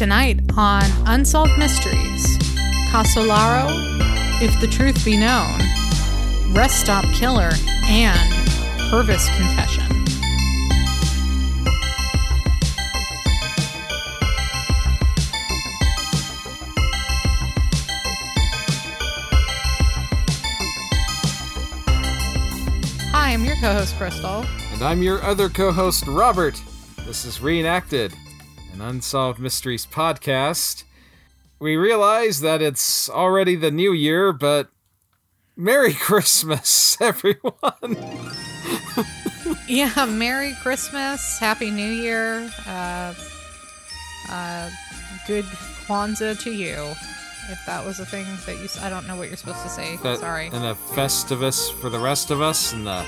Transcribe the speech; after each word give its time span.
Tonight 0.00 0.40
on 0.56 0.82
Unsolved 1.04 1.58
Mysteries 1.58 2.38
Casolaro, 2.88 3.68
If 4.40 4.58
the 4.58 4.66
Truth 4.66 5.04
Be 5.04 5.14
Known, 5.14 5.60
Rest 6.54 6.80
Stop 6.80 7.04
Killer, 7.12 7.50
and 7.84 8.32
Purvis 8.88 9.28
Confession. 9.36 9.84
Hi, 23.12 23.34
I'm 23.34 23.44
your 23.44 23.56
co 23.56 23.74
host, 23.74 23.94
Crystal. 23.96 24.46
And 24.72 24.82
I'm 24.82 25.02
your 25.02 25.22
other 25.22 25.50
co 25.50 25.70
host, 25.70 26.06
Robert. 26.06 26.58
This 27.04 27.26
is 27.26 27.42
Reenacted, 27.42 28.14
an 28.80 28.86
Unsolved 28.86 29.38
Mysteries 29.38 29.84
podcast. 29.86 30.84
We 31.58 31.76
realize 31.76 32.40
that 32.40 32.62
it's 32.62 33.10
already 33.10 33.54
the 33.54 33.70
new 33.70 33.92
year, 33.92 34.32
but 34.32 34.70
Merry 35.56 35.92
Christmas, 36.00 36.96
everyone! 37.00 37.96
Yeah, 39.66 40.04
Merry 40.04 40.54
Christmas, 40.62 41.38
Happy 41.38 41.70
New 41.70 41.90
Year, 41.90 42.50
uh, 42.66 43.14
uh, 44.28 44.70
good 45.26 45.44
Kwanzaa 45.86 46.40
to 46.42 46.50
you. 46.52 46.74
If 47.50 47.58
that 47.66 47.84
was 47.84 47.98
a 48.00 48.06
thing 48.06 48.26
that 48.46 48.58
you, 48.60 48.68
I 48.80 48.88
don't 48.88 49.06
know 49.06 49.16
what 49.16 49.28
you're 49.28 49.36
supposed 49.36 49.62
to 49.62 49.68
say. 49.68 49.96
That- 49.98 50.18
Sorry. 50.18 50.48
And 50.52 50.64
a 50.64 50.74
Festivus 50.74 51.72
for 51.80 51.88
the 51.88 51.98
rest 51.98 52.30
of 52.30 52.40
us, 52.40 52.72
and 52.72 52.86
the. 52.86 53.06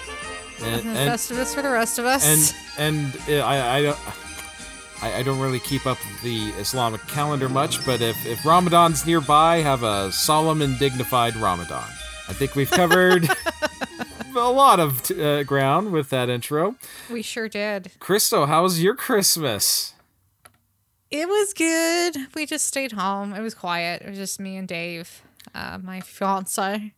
And, 0.62 0.86
and, 0.86 1.10
Festivus 1.10 1.54
for 1.54 1.62
the 1.62 1.70
rest 1.70 1.98
of 1.98 2.06
us. 2.06 2.24
and 2.24 2.54
and 2.78 3.16
uh, 3.28 3.44
I 3.44 3.76
I 3.78 3.82
don't 3.82 3.98
I, 5.02 5.18
I 5.18 5.22
don't 5.22 5.40
really 5.40 5.60
keep 5.60 5.86
up 5.86 5.98
the 6.22 6.50
Islamic 6.58 7.00
calendar 7.08 7.48
much, 7.48 7.84
but 7.84 8.00
if 8.00 8.24
if 8.24 8.44
Ramadan's 8.44 9.04
nearby, 9.04 9.58
have 9.58 9.82
a 9.82 10.12
solemn 10.12 10.62
and 10.62 10.78
dignified 10.78 11.36
Ramadan. 11.36 11.88
I 12.28 12.32
think 12.32 12.54
we've 12.54 12.70
covered 12.70 13.28
a 14.36 14.50
lot 14.50 14.80
of 14.80 15.10
uh, 15.10 15.42
ground 15.42 15.92
with 15.92 16.08
that 16.10 16.30
intro. 16.30 16.76
we 17.10 17.20
sure 17.20 17.48
did. 17.48 17.90
Christo, 17.98 18.46
how 18.46 18.62
was 18.62 18.82
your 18.82 18.94
Christmas? 18.94 19.94
It 21.10 21.28
was 21.28 21.52
good. 21.52 22.28
We 22.34 22.46
just 22.46 22.66
stayed 22.66 22.92
home. 22.92 23.34
It 23.34 23.42
was 23.42 23.54
quiet. 23.54 24.02
It 24.02 24.08
was 24.08 24.18
just 24.18 24.40
me 24.40 24.56
and 24.56 24.66
Dave, 24.66 25.20
uh, 25.54 25.78
my 25.82 26.00
fiance. 26.00 26.94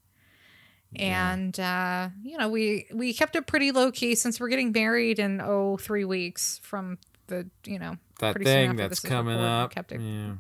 And 0.97 1.59
uh, 1.59 2.11
you 2.23 2.39
know, 2.39 2.49
we 2.49 2.87
we 2.93 3.13
kept 3.13 3.35
it 3.35 3.47
pretty 3.47 3.73
low 3.73 3.91
key 3.91 4.15
since 4.15 4.39
we're 4.39 4.51
getting 4.51 4.71
married 4.71 5.19
in 5.19 5.41
oh 5.41 5.77
three 5.79 6.05
weeks 6.05 6.61
from 6.63 6.99
the 7.27 7.49
you 7.65 7.79
know 7.79 7.97
That 8.21 8.41
thing 8.43 8.77
that's 8.77 9.01
coming 9.01 9.39
up. 9.39 9.71
Kept 9.71 9.93
it 9.93 10.01
Yeah. 10.01 10.35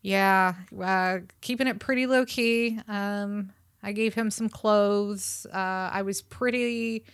Yeah, 0.00 0.54
uh, 0.80 1.18
keeping 1.40 1.66
it 1.66 1.80
pretty 1.80 2.06
low 2.06 2.24
key. 2.24 2.78
Um, 2.86 3.52
I 3.82 3.90
gave 3.92 4.14
him 4.14 4.30
some 4.30 4.48
clothes. 4.48 5.44
Uh, 5.52 5.90
I 5.92 6.02
was 6.02 6.22
pretty 6.22 7.04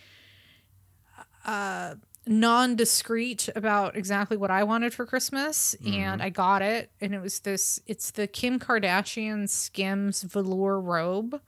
uh, 1.45 1.95
non-discreet 2.27 3.49
about 3.55 3.95
exactly 3.95 4.37
what 4.37 4.51
I 4.51 4.63
wanted 4.63 4.93
for 4.93 5.05
Christmas, 5.05 5.75
and 5.85 6.21
I 6.21 6.29
got 6.29 6.61
it. 6.61 6.91
And 7.01 7.15
it 7.15 7.21
was 7.21 7.39
this. 7.39 7.79
It's 7.87 8.11
the 8.11 8.27
Kim 8.27 8.59
Kardashian 8.59 9.49
Skims 9.49 10.21
velour 10.21 10.79
robe 10.79 11.41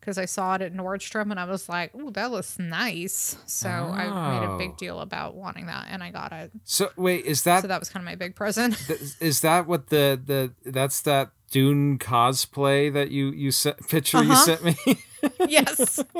because 0.00 0.18
I 0.18 0.24
saw 0.24 0.54
it 0.54 0.62
at 0.62 0.72
Nordstrom, 0.74 1.30
and 1.30 1.38
I 1.40 1.44
was 1.44 1.68
like, 1.68 1.90
"Oh, 1.94 2.10
that 2.10 2.30
looks 2.30 2.58
nice." 2.58 3.36
So 3.46 3.68
I 3.68 4.04
made 4.38 4.46
a 4.46 4.50
Oh. 4.52 4.58
big 4.58 4.76
deal 4.76 5.00
about 5.00 5.34
wanting 5.34 5.66
that, 5.66 5.86
and 5.90 6.02
I 6.02 6.10
got 6.10 6.32
it. 6.32 6.50
So 6.64 6.90
wait, 6.96 7.24
is 7.24 7.42
that, 7.42 7.62
So 7.62 7.68
that 7.68 7.80
was 7.80 7.88
kind 7.90 8.02
of 8.02 8.06
my 8.06 8.14
big 8.14 8.34
present. 8.34 8.76
th- 8.86 9.00
is 9.20 9.40
that 9.40 9.66
what 9.66 9.88
the 9.88 10.20
the 10.24 10.70
that's 10.70 11.00
that 11.02 11.30
Dune 11.50 11.98
cosplay 11.98 12.92
that 12.92 13.10
you 13.10 13.30
you 13.30 13.50
sent 13.50 13.78
picture 13.88 14.22
you 14.22 14.32
Uh-huh. 14.32 14.44
sent 14.44 14.64
me? 14.64 14.76
yes. 15.48 16.00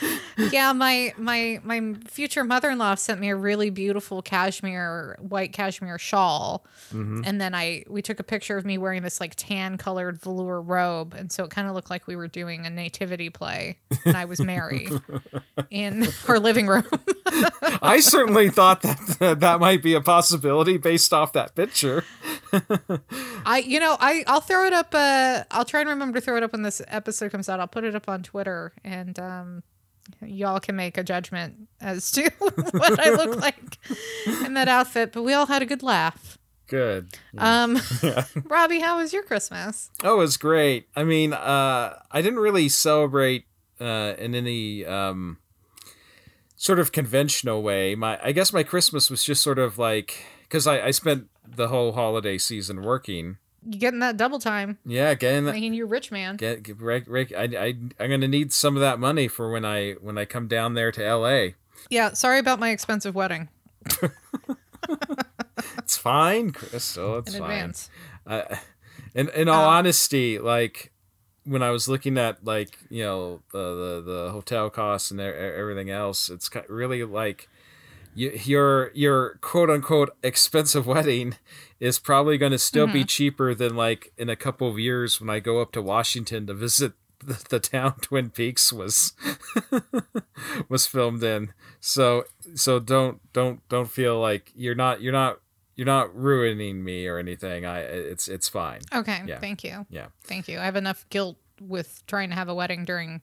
yeah, 0.52 0.72
my 0.72 1.14
my 1.16 1.60
my 1.64 1.94
future 2.06 2.44
mother-in-law 2.44 2.94
sent 2.96 3.20
me 3.20 3.30
a 3.30 3.36
really 3.36 3.70
beautiful 3.70 4.22
cashmere 4.22 5.16
white 5.20 5.52
cashmere 5.52 5.98
shawl. 5.98 6.66
And 6.92 7.40
then 7.40 7.54
I 7.54 7.84
we 7.88 8.00
took 8.00 8.20
a 8.20 8.22
picture 8.22 8.56
of 8.56 8.64
me 8.64 8.78
wearing 8.78 9.02
this 9.02 9.20
like 9.20 9.34
tan 9.36 9.76
colored 9.76 10.20
velour 10.20 10.60
robe 10.60 11.14
and 11.14 11.32
so 11.32 11.44
it 11.44 11.50
kind 11.50 11.68
of 11.68 11.74
looked 11.74 11.90
like 11.90 12.06
we 12.06 12.16
were 12.16 12.28
doing 12.28 12.64
a 12.64 12.70
nativity 12.70 13.28
play 13.28 13.78
and 14.04 14.16
I 14.16 14.24
was 14.24 14.40
Mary 14.40 14.88
in 15.70 16.06
our 16.28 16.38
living 16.38 16.66
room. 16.66 16.86
I 17.82 18.00
certainly 18.00 18.50
thought 18.50 18.82
that 18.82 19.40
that 19.40 19.60
might 19.60 19.82
be 19.82 19.94
a 19.94 20.00
possibility 20.00 20.78
based 20.78 21.12
off 21.12 21.32
that 21.32 21.54
picture. 21.54 22.04
I 23.44 23.62
you 23.66 23.80
know, 23.80 23.96
I 23.98 24.24
I'll 24.26 24.40
throw 24.40 24.64
it 24.64 24.72
up 24.72 24.94
uh 24.94 25.44
I'll 25.50 25.64
try 25.64 25.80
and 25.80 25.88
remember 25.90 26.20
to 26.20 26.24
throw 26.24 26.36
it 26.36 26.42
up 26.42 26.52
when 26.52 26.62
this 26.62 26.80
episode 26.88 27.32
comes 27.32 27.48
out. 27.48 27.60
I'll 27.60 27.66
put 27.66 27.84
it 27.84 27.94
up 27.94 28.08
on 28.08 28.22
Twitter 28.22 28.72
and 28.84 29.18
um 29.18 29.62
y'all 30.22 30.60
can 30.60 30.76
make 30.76 30.98
a 30.98 31.04
judgment 31.04 31.68
as 31.80 32.10
to 32.12 32.30
what 32.38 32.98
I 32.98 33.10
look 33.10 33.36
like 33.40 33.78
in 34.44 34.54
that 34.54 34.68
outfit, 34.68 35.12
but 35.12 35.22
we 35.22 35.32
all 35.32 35.46
had 35.46 35.62
a 35.62 35.66
good 35.66 35.82
laugh. 35.82 36.38
Good. 36.68 37.14
Um 37.38 37.78
Robbie, 38.44 38.80
how 38.80 38.98
was 38.98 39.12
your 39.12 39.22
Christmas? 39.22 39.90
Oh, 40.02 40.14
it 40.14 40.18
was 40.18 40.36
great. 40.36 40.88
I 40.96 41.04
mean, 41.04 41.32
uh, 41.32 41.98
I 42.10 42.22
didn't 42.22 42.40
really 42.40 42.68
celebrate 42.68 43.44
uh, 43.80 44.14
in 44.18 44.34
any 44.34 44.84
um, 44.84 45.38
sort 46.56 46.78
of 46.78 46.92
conventional 46.92 47.62
way. 47.62 47.94
My, 47.94 48.18
I 48.22 48.32
guess 48.32 48.52
my 48.52 48.62
Christmas 48.62 49.10
was 49.10 49.22
just 49.22 49.42
sort 49.42 49.58
of 49.58 49.78
like 49.78 50.24
because 50.42 50.66
I, 50.66 50.86
I 50.86 50.90
spent 50.90 51.28
the 51.46 51.68
whole 51.68 51.92
holiday 51.92 52.38
season 52.38 52.82
working. 52.82 53.38
Getting 53.68 53.98
that 54.00 54.16
double 54.16 54.38
time, 54.38 54.78
Yeah, 54.86 55.14
getting 55.14 55.44
that. 55.46 55.52
making 55.54 55.74
you 55.74 55.86
rich 55.86 56.12
man. 56.12 56.36
Get, 56.36 56.62
get 56.62 56.80
rake, 56.80 57.04
rake, 57.08 57.32
I, 57.36 57.42
I, 57.44 57.66
I'm 57.98 58.10
gonna 58.10 58.28
need 58.28 58.52
some 58.52 58.76
of 58.76 58.80
that 58.80 58.98
money 59.00 59.26
for 59.28 59.50
when 59.50 59.64
I 59.64 59.92
when 59.94 60.16
I 60.18 60.24
come 60.24 60.46
down 60.46 60.74
there 60.74 60.92
to 60.92 61.04
L.A. 61.04 61.54
Yeah, 61.90 62.12
sorry 62.12 62.38
about 62.38 62.58
my 62.60 62.70
expensive 62.70 63.14
wedding 63.14 63.48
It's 65.78 65.96
fine, 65.96 66.50
Crystal. 66.52 67.18
It's 67.18 67.32
in 67.34 67.40
fine. 67.40 67.50
advance. 67.50 67.90
uh, 68.26 68.42
in 69.14 69.28
in 69.30 69.48
all 69.48 69.64
Uh, 69.64 69.68
honesty, 69.78 70.38
like 70.38 70.92
when 71.44 71.62
I 71.62 71.70
was 71.70 71.88
looking 71.88 72.18
at 72.18 72.44
like 72.44 72.78
you 72.90 73.02
know 73.02 73.42
the 73.52 74.02
the, 74.04 74.12
the 74.12 74.30
hotel 74.32 74.68
costs 74.70 75.10
and 75.10 75.20
everything 75.20 75.90
else, 75.90 76.28
it's 76.28 76.50
really 76.68 77.04
like 77.04 77.48
you, 78.14 78.32
your 78.44 78.90
your 78.94 79.38
quote 79.40 79.70
unquote 79.70 80.10
expensive 80.22 80.86
wedding 80.94 81.36
is 81.78 81.98
probably 81.98 82.38
going 82.38 82.52
to 82.52 82.58
still 82.58 82.86
be 82.86 83.00
mm-hmm. 83.00 83.06
cheaper 83.06 83.54
than 83.54 83.76
like 83.76 84.12
in 84.16 84.28
a 84.28 84.36
couple 84.36 84.68
of 84.68 84.78
years 84.78 85.20
when 85.20 85.28
I 85.30 85.40
go 85.40 85.60
up 85.60 85.72
to 85.72 85.82
Washington 85.82 86.46
to 86.46 86.54
visit 86.54 86.92
the, 87.24 87.42
the 87.48 87.60
town 87.60 87.94
Twin 88.00 88.30
Peaks 88.30 88.72
was 88.72 89.14
was 90.68 90.86
filmed 90.86 91.22
in. 91.22 91.52
So 91.80 92.24
so 92.54 92.78
don't 92.78 93.20
don't 93.32 93.66
don't 93.68 93.90
feel 93.90 94.18
like 94.20 94.52
you're 94.54 94.74
not 94.74 95.00
you're 95.00 95.12
not 95.12 95.40
you're 95.74 95.86
not 95.86 96.14
ruining 96.16 96.82
me 96.82 97.06
or 97.06 97.18
anything. 97.18 97.64
I 97.66 97.80
it's 97.80 98.28
it's 98.28 98.48
fine. 98.48 98.80
Okay, 98.94 99.22
Yeah. 99.26 99.38
thank 99.38 99.64
you. 99.64 99.86
Yeah. 99.90 100.06
Thank 100.24 100.48
you. 100.48 100.58
I 100.58 100.64
have 100.64 100.76
enough 100.76 101.06
guilt 101.10 101.38
with 101.60 102.02
trying 102.06 102.30
to 102.30 102.34
have 102.34 102.48
a 102.48 102.54
wedding 102.54 102.84
during 102.84 103.22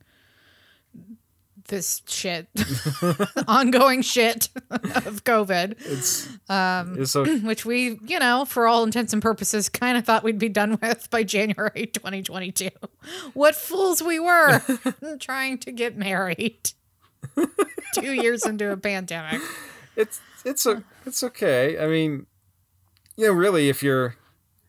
this 1.67 2.01
shit, 2.07 2.47
ongoing 3.47 4.01
shit 4.01 4.49
of 4.69 5.23
COVID, 5.23 5.75
It's 5.79 6.27
um, 6.49 6.99
it's 7.01 7.11
so 7.11 7.25
which 7.43 7.65
we, 7.65 7.99
you 8.05 8.19
know, 8.19 8.45
for 8.45 8.67
all 8.67 8.83
intents 8.83 9.13
and 9.13 9.21
purposes, 9.21 9.69
kind 9.69 9.97
of 9.97 10.05
thought 10.05 10.23
we'd 10.23 10.39
be 10.39 10.49
done 10.49 10.77
with 10.81 11.09
by 11.09 11.23
January 11.23 11.87
2022. 11.87 12.69
What 13.33 13.55
fools 13.55 14.01
we 14.03 14.19
were 14.19 14.61
trying 15.19 15.57
to 15.59 15.71
get 15.71 15.97
married 15.97 16.71
two 17.93 18.13
years 18.13 18.45
into 18.45 18.71
a 18.71 18.77
pandemic. 18.77 19.41
it's 19.95 20.19
it's 20.45 20.65
a 20.65 20.83
it's 21.05 21.23
okay. 21.23 21.79
I 21.79 21.87
mean, 21.87 22.25
you 23.15 23.27
know, 23.27 23.33
really, 23.33 23.69
if 23.69 23.81
you're, 23.83 24.15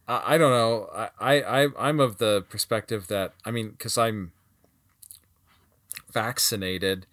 I, 0.07 0.35
I 0.35 0.39
don't 0.39 0.51
know. 0.53 0.89
I, 0.95 1.09
I 1.43 1.65
I- 1.65 1.89
I'm 1.89 1.99
of 2.01 2.19
the 2.19 2.45
perspective 2.49 3.09
that 3.09 3.33
I 3.45 3.51
mean, 3.51 3.71
because 3.71 3.99
I'm 3.99 4.33
vaccinated, 6.15 7.07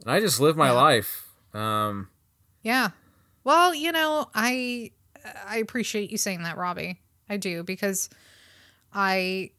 and 0.00 0.10
I 0.12 0.20
just 0.20 0.38
live 0.38 0.56
my 0.56 0.68
Yeah. 0.68 0.72
life. 0.72 1.28
Um, 1.52 2.08
Yeah. 2.62 2.90
Well, 3.42 3.74
you 3.74 3.90
know, 3.90 4.30
I 4.34 4.92
I 5.46 5.56
appreciate 5.56 6.10
you 6.12 6.18
saying 6.18 6.42
that, 6.44 6.56
Robbie. 6.56 7.00
I 7.28 7.36
do 7.36 7.62
because 7.64 8.08
I 8.92 9.50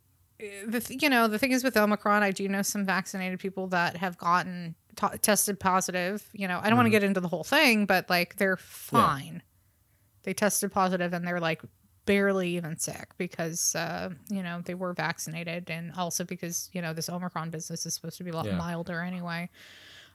the 0.67 0.79
th- 0.79 1.01
you 1.03 1.09
know 1.09 1.27
the 1.27 1.37
thing 1.39 1.51
is 1.51 1.63
with 1.63 1.75
Omicron, 1.77 2.23
I 2.23 2.31
do 2.31 2.47
know 2.47 2.61
some 2.61 2.85
vaccinated 2.85 3.39
people 3.39 3.67
that 3.67 3.97
have 3.97 4.17
gotten 4.17 4.75
t- 4.95 5.17
tested 5.21 5.59
positive. 5.59 6.27
You 6.33 6.47
know, 6.47 6.59
I 6.61 6.69
don't 6.69 6.77
want 6.77 6.87
to 6.87 6.91
get 6.91 7.03
into 7.03 7.19
the 7.19 7.27
whole 7.27 7.43
thing, 7.43 7.85
but 7.85 8.09
like 8.09 8.37
they're 8.37 8.57
fine. 8.57 9.41
They 10.23 10.33
tested 10.33 10.71
positive 10.71 11.13
and 11.13 11.27
they're 11.27 11.39
like 11.39 11.61
barely 12.05 12.55
even 12.55 12.77
sick 12.77 13.09
because 13.17 13.75
uh, 13.75 14.09
you 14.29 14.41
know 14.43 14.61
they 14.63 14.73
were 14.73 14.93
vaccinated 14.93 15.69
and 15.69 15.91
also 15.93 16.23
because 16.23 16.69
you 16.73 16.81
know 16.81 16.93
this 16.93 17.09
Omicron 17.09 17.49
business 17.49 17.85
is 17.85 17.93
supposed 17.93 18.17
to 18.17 18.23
be 18.23 18.31
a 18.31 18.35
lot 18.35 18.45
Yeah. 18.45 18.57
milder 18.57 19.01
anyway. 19.01 19.49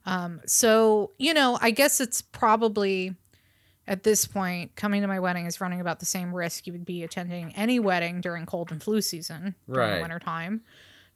Um, 0.05 0.41
so 0.47 1.13
you 1.19 1.35
know, 1.35 1.59
I 1.61 1.71
guess 1.71 2.01
it's 2.01 2.23
probably 2.23 3.15
at 3.89 4.03
this 4.03 4.27
point, 4.27 4.75
coming 4.75 5.01
to 5.03 5.07
my 5.07 5.21
wedding 5.21 5.47
is 5.47 5.61
running 5.61 5.81
about 5.81 6.01
the 6.01 6.07
same 6.07 6.35
risk 6.35 6.67
you 6.67 6.73
would 6.73 6.85
be 6.85 7.05
attending 7.05 7.53
any 7.55 7.79
wedding 7.79 8.21
during 8.21 8.45
cold 8.45 8.73
and 8.73 8.83
flu 8.83 9.01
season 9.01 9.55
during 9.73 9.91
Right. 9.93 10.01
winter 10.01 10.19
time. 10.19 10.63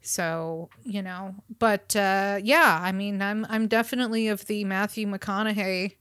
So, 0.01 0.69
you 0.83 1.01
know, 1.01 1.35
but 1.59 1.93
uh, 1.97 2.39
yeah, 2.41 2.79
I 2.81 2.91
mean, 2.93 3.21
I'm 3.21 3.45
I'm 3.49 3.67
definitely 3.67 4.29
of 4.29 4.45
the 4.45 4.63
Matthew 4.63 5.05
McConaughey 5.05 5.95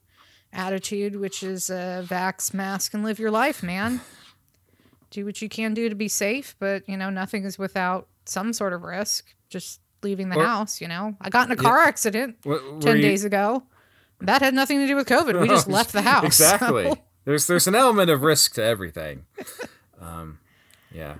attitude, 0.53 1.17
which 1.17 1.43
is 1.43 1.71
uh, 1.71 2.05
vax, 2.07 2.55
mask, 2.55 2.95
and 2.95 3.03
live 3.03 3.19
your 3.19 3.31
life, 3.33 3.63
man. 3.63 4.01
do 5.11 5.25
what 5.25 5.43
you 5.43 5.49
can 5.49 5.75
do 5.75 5.89
to 5.89 5.95
be 5.95 6.09
safe, 6.09 6.55
but 6.59 6.89
you 6.89 6.97
know, 6.97 7.11
nothing 7.11 7.45
is 7.45 7.59
without 7.59 8.09
some 8.25 8.53
sort 8.53 8.73
of 8.73 8.83
risk. 8.83 9.35
Just 9.49 9.81
leaving 10.03 10.29
the 10.31 10.37
Or- 10.39 10.45
house, 10.45 10.81
you 10.81 10.89
know. 10.89 11.17
I 11.21 11.29
got 11.31 11.47
in 11.47 11.53
a 11.53 11.57
car 11.57 11.79
accident 11.81 12.37
What, 12.45 12.81
10 12.81 12.97
you- 12.97 13.03
days 13.03 13.25
ago. 13.25 13.65
That 14.21 14.43
had 14.43 14.55
nothing 14.55 14.79
to 14.79 14.87
do 14.87 14.97
with 14.97 15.09
COVID. 15.09 15.41
We 15.41 15.49
just 15.49 15.69
left 15.79 15.93
the 15.93 16.03
house. 16.03 16.25
Exactly. 16.25 16.85
So- 16.85 16.99
There's 17.27 17.47
there's 17.47 17.67
an 17.67 17.75
element 17.75 18.09
of 18.11 18.23
risk 18.23 18.55
to 18.55 18.63
everything. 18.65 19.27
Um, 20.01 20.39
yeah. 20.91 21.17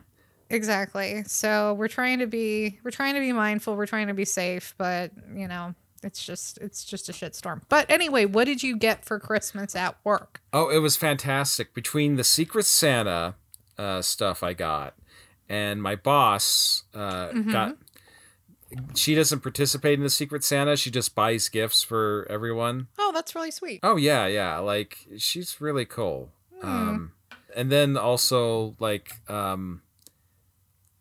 exactly. 0.49 1.23
So 1.27 1.75
we're 1.75 1.89
trying 1.89 2.21
to 2.21 2.27
be 2.27 2.79
we're 2.83 2.91
trying 2.91 3.15
to 3.15 3.21
be 3.21 3.33
mindful, 3.33 3.77
we're 3.77 3.87
trying 3.87 4.09
to 4.09 4.15
be 4.15 4.25
safe, 4.25 4.75
but 4.79 5.11
you 5.35 5.47
know, 5.47 5.75
it's 6.03 6.25
just 6.25 6.59
it's 6.59 6.85
just 6.85 7.09
a 7.11 7.13
shitstorm. 7.13 7.61
But 7.69 7.91
anyway, 7.91 8.25
what 8.25 8.45
did 8.47 8.63
you 8.63 8.77
get 8.77 9.05
for 9.05 9.19
Christmas 9.21 9.77
at 9.77 9.97
work? 10.03 10.41
Oh, 10.53 10.71
it 10.71 10.79
was 10.79 10.97
fantastic. 10.97 11.75
Between 11.75 12.17
the 12.17 12.25
Secret 12.25 12.65
Santa 12.65 13.35
uh, 13.81 14.03
stuff 14.03 14.43
I 14.43 14.53
got 14.53 14.95
and 15.49 15.83
my 15.83 15.97
boss 15.97 16.85
uh, 16.95 17.29
Mm-hmm. 17.29 17.51
got. 17.53 17.77
She 18.95 19.17
doesn't 19.17 19.41
participate 19.41 19.95
in 19.99 20.05
the 20.05 20.11
Secret 20.11 20.45
Santa. 20.45 20.77
She 20.77 20.93
just 20.93 21.17
buys 21.17 21.49
gifts 21.49 21.83
for 21.83 22.25
everyone. 22.31 22.87
Oh, 23.01 23.11
that's 23.13 23.35
really 23.35 23.51
sweet. 23.51 23.81
Oh 23.83 23.97
yeah, 23.97 24.27
yeah. 24.29 24.59
Like 24.59 24.99
she's 25.19 25.61
really 25.61 25.85
cool. 25.85 26.31
Um, 26.63 27.13
and 27.57 27.73
then 27.73 27.97
also 27.97 28.77
like 28.79 29.11
um, 29.29 29.83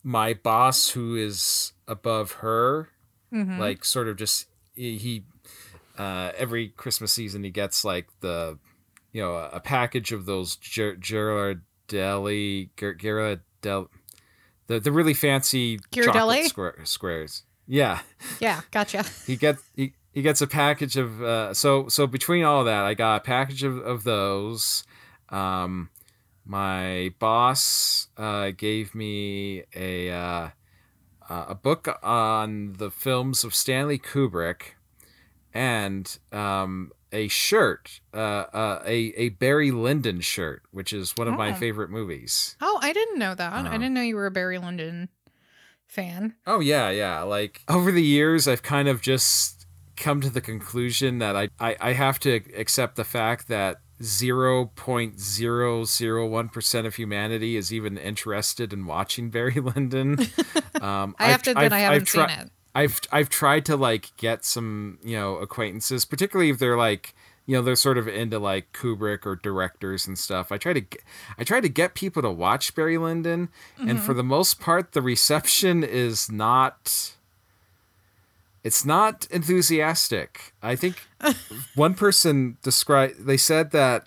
my 0.04 0.34
boss, 0.34 0.90
who 0.90 1.16
is 1.16 1.74
above 1.88 2.32
her, 2.42 2.90
Mhm. 3.32 3.60
like 3.60 3.86
sort 3.86 4.08
of 4.08 4.18
just 4.18 4.48
he, 4.74 5.24
uh, 5.98 6.32
every 6.38 6.70
Christmas 6.70 7.12
season 7.14 7.44
he 7.44 7.52
gets 7.52 7.86
like 7.86 8.08
the 8.22 8.58
you 9.12 9.22
know 9.22 9.36
a, 9.36 9.60
package 9.60 10.12
of 10.12 10.26
those 10.26 10.56
Ger- 10.56 10.96
Ghirardelli 11.90 12.70
Ghir- 12.76 12.98
Ghirardel 12.98 13.88
the 14.68 14.80
the 14.80 14.92
really 14.92 15.14
fancy 15.14 15.80
Ghirardelli? 15.92 16.06
chocolate 16.06 16.46
square, 16.46 16.76
squares. 16.84 17.44
Yeah 17.68 18.00
Yeah, 18.40 18.62
gotcha. 18.72 19.04
he 19.28 19.36
gets 19.36 19.62
he, 19.76 19.94
he 20.12 20.22
gets 20.22 20.42
a 20.42 20.48
package 20.48 20.98
of 20.98 21.22
uh, 21.22 21.54
so 21.54 21.88
so 21.88 22.08
between 22.08 22.44
all 22.44 22.64
that 22.64 22.84
I 22.86 22.94
got 22.94 23.18
a 23.18 23.20
package 23.22 23.64
of, 23.64 23.78
of 23.78 24.04
those. 24.04 24.84
Um, 25.30 25.90
my 26.46 27.14
boss 27.20 28.08
uh, 28.18 28.50
gave 28.58 28.96
me 28.96 29.64
a 29.76 30.10
uh, 30.10 30.50
a 31.30 31.54
book 31.54 31.88
on 32.02 32.74
the 32.80 32.90
films 32.90 33.44
of 33.44 33.54
Stanley 33.54 34.00
Kubrick 34.00 34.74
and 35.54 36.18
um, 36.32 36.92
a 37.12 37.28
shirt, 37.28 38.02
uh, 38.14 38.18
uh, 38.18 38.84
a 38.86 39.14
a 39.18 39.30
Barry 39.30 39.72
Lyndon 39.72 40.22
shirt, 40.22 40.64
which 40.72 40.94
is 40.94 41.12
one 41.18 41.28
of 41.28 41.36
my 41.36 41.52
Oh. 41.52 41.56
favorite 41.56 41.90
movies. 41.90 42.56
Oh, 42.62 42.80
I 42.82 42.94
didn't 42.94 43.18
know 43.20 43.34
that. 43.36 43.52
I 43.54 43.60
Uh-huh. 43.62 43.72
didn't 43.72 43.94
know 43.94 44.02
you 44.02 44.16
were 44.16 44.26
a 44.28 44.32
Barry 44.32 44.58
Lyndon 44.58 45.10
fan. 45.88 46.36
Oh 46.46 46.60
yeah, 46.60 46.90
yeah. 46.90 47.22
Like 47.24 47.62
over 47.68 47.92
the 47.92 48.04
years, 48.04 48.48
I've 48.48 48.64
kind 48.64 48.88
of 48.88 49.02
just 49.02 49.66
come 49.96 50.22
to 50.22 50.30
the 50.30 50.42
conclusion 50.42 51.20
that 51.20 51.36
I 51.36 51.50
I, 51.60 51.76
I 51.80 51.94
have 51.94 52.20
to 52.20 52.42
accept 52.56 52.96
the 52.96 53.04
fact 53.04 53.48
that 53.50 53.82
zero 54.02 54.68
point 54.68 55.20
zero 55.20 55.84
zero 55.84 56.26
one 56.28 56.48
percent 56.48 56.88
of 56.88 56.96
humanity 56.96 57.58
is 57.58 57.74
even 57.74 57.98
interested 57.98 58.72
in 58.72 58.86
watching 58.86 59.30
Barry 59.30 59.60
Lyndon. 59.60 60.18
Um, 60.82 61.14
I 61.20 61.26
have 61.26 61.40
I've- 61.40 61.44
to 61.44 61.52
admit 61.52 61.66
I've- 61.66 61.76
I 61.76 61.80
haven't 61.80 62.02
I've 62.04 62.08
tri- 62.08 62.30
seen 62.30 62.40
it. 62.46 62.52
I've 62.76 63.02
I've 63.12 63.30
tried 63.30 63.66
to 63.66 63.76
like 63.76 64.16
get 64.18 64.46
some 64.46 65.00
you 65.04 65.16
know 65.16 65.38
acquaintances, 65.38 66.06
particularly 66.06 66.52
if 66.52 66.60
they're 66.60 66.78
like 66.78 67.16
you 67.46 67.56
know 67.56 67.64
they're 67.64 67.76
sort 67.76 67.98
of 67.98 68.08
into 68.08 68.38
like 68.38 68.72
Kubrick 68.74 69.26
or 69.26 69.36
directors 69.36 70.06
and 70.08 70.18
stuff. 70.18 70.52
I 70.52 70.58
try 70.58 70.74
to 70.74 70.82
get, 70.82 71.02
I 71.38 71.44
try 71.44 71.62
to 71.62 71.70
get 71.70 71.96
people 71.96 72.22
to 72.22 72.30
watch 72.30 72.76
Barry 72.76 72.98
Lyndon, 72.98 73.50
and 73.80 73.90
mm-hmm. 73.90 73.98
for 74.00 74.14
the 74.14 74.24
most 74.24 74.60
part, 74.60 74.92
the 74.92 75.02
reception 75.02 75.84
is 75.84 76.32
not. 76.32 77.14
It's 78.62 78.86
not 78.86 79.26
enthusiastic. 79.32 80.54
I 80.62 80.76
think 80.76 81.08
one 81.76 81.96
person 81.96 82.58
described. 82.62 83.26
They 83.26 83.38
said 83.38 83.72
that. 83.72 84.06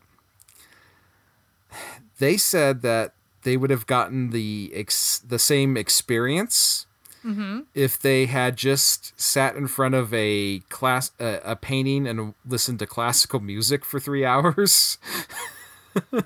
They 2.18 2.36
said 2.36 2.82
that 2.82 3.14
they 3.42 3.56
would 3.56 3.70
have 3.70 3.86
gotten 3.86 4.30
the 4.30 4.70
ex, 4.72 5.18
the 5.18 5.40
same 5.40 5.76
experience 5.76 6.86
Mm-hmm. 7.24 7.60
if 7.74 8.00
they 8.00 8.26
had 8.26 8.56
just 8.56 9.18
sat 9.20 9.54
in 9.54 9.68
front 9.68 9.94
of 9.94 10.12
a 10.12 10.58
class 10.70 11.12
a, 11.20 11.40
a 11.44 11.56
painting 11.56 12.06
and 12.08 12.34
listened 12.44 12.80
to 12.80 12.86
classical 12.86 13.38
music 13.38 13.84
for 13.84 14.00
three 14.00 14.24
hours. 14.32 14.98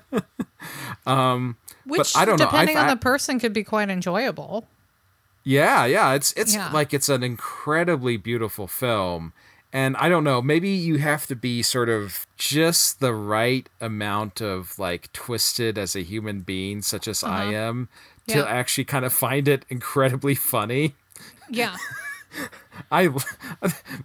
Um, 1.05 1.57
Which, 1.85 2.15
I 2.17 2.25
don't 2.25 2.39
know. 2.39 2.45
depending 2.45 2.77
I've- 2.77 2.89
on 2.89 2.95
the 2.97 2.99
person, 2.99 3.39
could 3.39 3.53
be 3.53 3.63
quite 3.63 3.89
enjoyable. 3.89 4.67
yeah, 5.43 5.85
yeah, 5.85 6.13
it's 6.13 6.33
it's 6.33 6.53
Yeah. 6.55 6.71
like 6.71 6.93
it's 6.93 7.07
an 7.09 7.23
incredibly 7.23 8.17
beautiful 8.17 8.67
film. 8.67 9.31
And 9.71 9.95
I 9.97 10.09
don't 10.09 10.23
know, 10.23 10.41
maybe 10.41 10.69
you 10.69 10.97
have 10.97 11.25
to 11.27 11.35
be 11.35 11.61
sort 11.61 11.89
of 11.89 12.25
just 12.37 12.99
the 12.99 13.13
right 13.13 13.69
amount 13.79 14.41
of 14.41 14.77
like 14.79 15.11
twisted 15.13 15.77
as 15.77 15.95
a 15.95 16.01
human 16.01 16.41
being, 16.41 16.81
such 16.81 17.07
as 17.07 17.23
I 17.23 17.47
uh-huh. 17.47 17.53
am, 17.55 17.89
to 18.27 18.39
Uh-huh. 18.39 18.49
Actually 18.49 18.85
kind 18.85 19.05
of 19.05 19.13
find 19.13 19.47
it 19.47 19.65
incredibly 19.69 20.35
funny. 20.35 20.95
Yeah. 21.49 21.75
I 22.91 23.09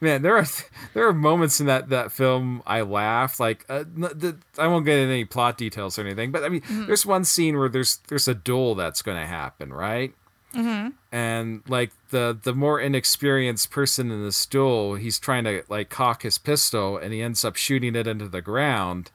man, 0.01 0.23
there 0.23 0.37
are 0.37 0.47
there 0.95 1.07
are 1.07 1.13
moments 1.13 1.61
in 1.61 1.67
that 1.67 1.89
that 1.91 2.13
film 2.13 2.63
I 2.67 2.81
laugh 2.83 3.39
like 3.39 3.65
uh, 3.69 3.85
the, 3.95 4.39
I 4.57 4.67
won't 4.69 4.87
get 4.87 4.99
into 4.99 5.13
any 5.13 5.25
plot 5.25 5.59
details 5.59 5.99
or 5.99 6.03
anything, 6.03 6.33
but 6.33 6.43
I 6.45 6.49
mean, 6.49 6.63
there's 6.69 7.05
one 7.05 7.25
scene 7.25 7.59
where 7.59 7.69
there's 7.69 7.99
there's 8.09 8.29
a 8.29 8.35
duel 8.35 8.75
that's 8.75 9.03
going 9.03 9.19
to 9.19 9.27
happen, 9.27 9.73
right? 9.73 10.15
Mm-hmm. 10.55 10.91
And 11.11 11.63
like 11.69 11.93
the 12.11 12.39
the 12.41 12.55
more 12.55 12.81
inexperienced 12.81 13.71
person 13.71 14.11
in 14.11 14.23
this 14.23 14.47
duel, 14.47 14.95
he's 14.95 15.19
trying 15.19 15.45
to 15.45 15.63
like 15.69 15.91
cock 15.91 16.23
his 16.23 16.39
pistol, 16.39 16.97
and 16.97 17.13
he 17.13 17.23
ends 17.23 17.45
up 17.45 17.57
shooting 17.57 17.95
it 17.97 18.07
into 18.07 18.29
the 18.29 18.43
ground. 18.43 19.11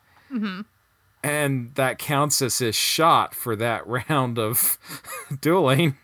And 1.27 1.75
that 1.75 2.00
counts 2.00 2.41
as 2.41 2.59
his 2.59 2.75
shot 2.75 3.35
for 3.35 3.56
that 3.57 3.85
round 4.09 4.40
of 4.40 4.78
dueling. 5.42 5.97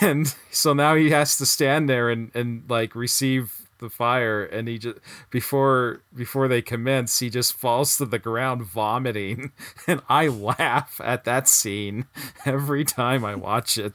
And 0.00 0.34
so 0.50 0.74
now 0.74 0.94
he 0.94 1.10
has 1.10 1.38
to 1.38 1.46
stand 1.46 1.88
there 1.88 2.10
and, 2.10 2.30
and 2.34 2.64
like 2.68 2.94
receive 2.94 3.54
the 3.78 3.88
fire 3.88 4.44
and 4.44 4.66
he 4.66 4.76
just 4.76 4.98
before 5.30 6.02
before 6.12 6.48
they 6.48 6.60
commence 6.60 7.20
he 7.20 7.30
just 7.30 7.52
falls 7.52 7.96
to 7.96 8.04
the 8.04 8.18
ground 8.18 8.62
vomiting. 8.62 9.52
And 9.86 10.02
i 10.08 10.26
laugh 10.26 11.00
at 11.04 11.24
that 11.24 11.48
scene 11.48 12.06
every 12.44 12.84
time 12.84 13.24
i 13.24 13.36
watch 13.36 13.78
it. 13.78 13.92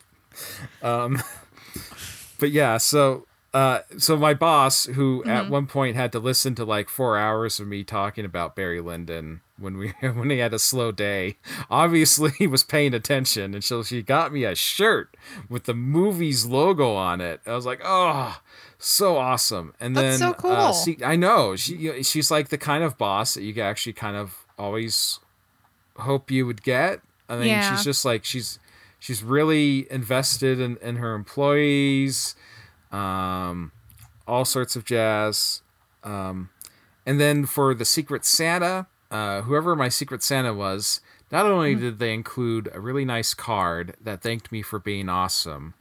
Um 0.82 1.22
but 2.39 2.51
yeah 2.51 2.77
so 2.77 3.27
uh 3.53 3.79
so 3.98 4.15
my 4.15 4.34
boss 4.34 4.86
who 4.86 5.22
at 5.25 5.50
one 5.50 5.67
point 5.67 5.98
had 5.98 6.13
to 6.13 6.20
listen 6.20 6.56
to 6.56 6.63
like 6.63 6.88
four 6.88 7.17
hours 7.17 7.60
of 7.60 7.67
me 7.67 7.84
talking 7.84 8.24
about 8.24 8.56
barry 8.56 8.79
lyndon 8.79 9.41
when 9.63 9.77
we 9.77 9.89
when 10.01 10.29
he 10.29 10.38
had 10.38 10.53
a 10.53 10.60
slow 10.60 10.91
day. 10.91 11.38
Obviously 11.72 12.32
he 12.38 12.46
was 12.46 12.63
paying 12.63 12.93
attention 12.93 13.53
and 13.55 13.63
so 13.63 13.82
she 13.82 14.01
got 14.03 14.32
me 14.32 14.43
a 14.43 14.53
shirt 14.53 15.15
with 15.50 15.63
the 15.63 15.74
movie's 15.74 16.46
logo 16.46 16.93
on 16.93 17.22
it. 17.22 17.39
I 17.48 17.53
was 17.55 17.65
like 17.65 17.82
oh 17.84 18.39
so 18.77 19.17
awesome. 19.17 19.74
And 19.79 19.96
That's 19.96 20.20
then 20.20 20.29
so 20.29 20.34
cool. 20.36 20.51
uh, 20.51 20.74
see, 20.74 20.98
i 21.03 21.15
know 21.15 21.55
she 21.55 22.03
she's 22.03 22.29
like 22.29 22.50
the 22.50 22.58
kind 22.58 22.84
of 22.84 22.98
boss 22.98 23.34
that 23.34 23.43
you 23.43 23.60
actually 23.62 23.93
kind 23.93 24.15
of 24.17 24.46
always 24.60 25.20
hope 25.96 26.29
you 26.29 26.46
would 26.46 26.62
get. 26.63 27.01
I 27.29 27.38
mean 27.38 27.48
Yeah. 27.48 27.72
she's 27.74 27.84
just 27.86 28.03
like 28.05 28.25
she's 28.25 28.60
she's 29.00 29.24
really 29.24 29.89
invested 29.91 30.60
in, 30.60 30.77
in 30.77 30.98
her 30.98 31.13
employees 31.15 32.36
um 32.91 33.72
all 34.27 34.46
sorts 34.46 34.75
of 34.75 34.86
jazz. 34.86 35.62
Um 36.03 36.50
and 37.05 37.20
then 37.20 37.46
for 37.46 37.74
the 37.74 37.86
secret 37.86 38.24
santa 38.25 38.88
uh 39.13 39.41
whoever 39.43 39.75
my 39.75 39.88
secret 39.89 40.22
santa 40.22 40.53
was 40.53 41.00
not 41.32 41.46
only 41.46 41.74
did 41.75 42.00
they 42.00 42.13
include 42.13 42.70
a 42.74 42.79
really 42.79 43.05
nice 43.05 43.34
card 43.34 43.96
that 44.01 44.22
thanked 44.22 44.51
me 44.51 44.62
for 44.62 44.79
being 44.79 45.08
awesome 45.08 45.74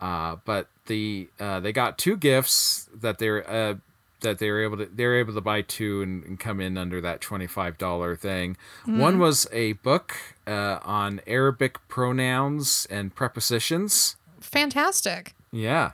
uh 0.00 0.36
but 0.44 0.68
the 0.86 1.28
uh 1.40 1.58
they 1.60 1.72
got 1.72 1.96
two 1.96 2.16
gifts 2.16 2.88
that 2.94 3.18
they're 3.18 3.48
uh 3.50 3.74
that 4.20 4.38
they 4.38 4.50
were 4.50 4.62
able 4.62 4.76
to 4.78 4.86
they 4.86 5.04
were 5.06 5.16
able 5.18 5.34
to 5.34 5.40
buy 5.40 5.60
two 5.62 6.00
and, 6.02 6.24
and 6.24 6.40
come 6.40 6.58
in 6.60 6.78
under 6.78 6.98
that 7.00 7.20
$25 7.20 8.18
thing 8.18 8.56
one 8.86 9.18
was 9.18 9.46
a 9.52 9.74
book 9.74 10.16
uh, 10.46 10.78
on 10.82 11.20
arabic 11.26 11.76
pronouns 11.88 12.86
and 12.90 13.14
prepositions 13.14 14.16
Fantastic. 14.40 15.34
yeah. 15.52 15.92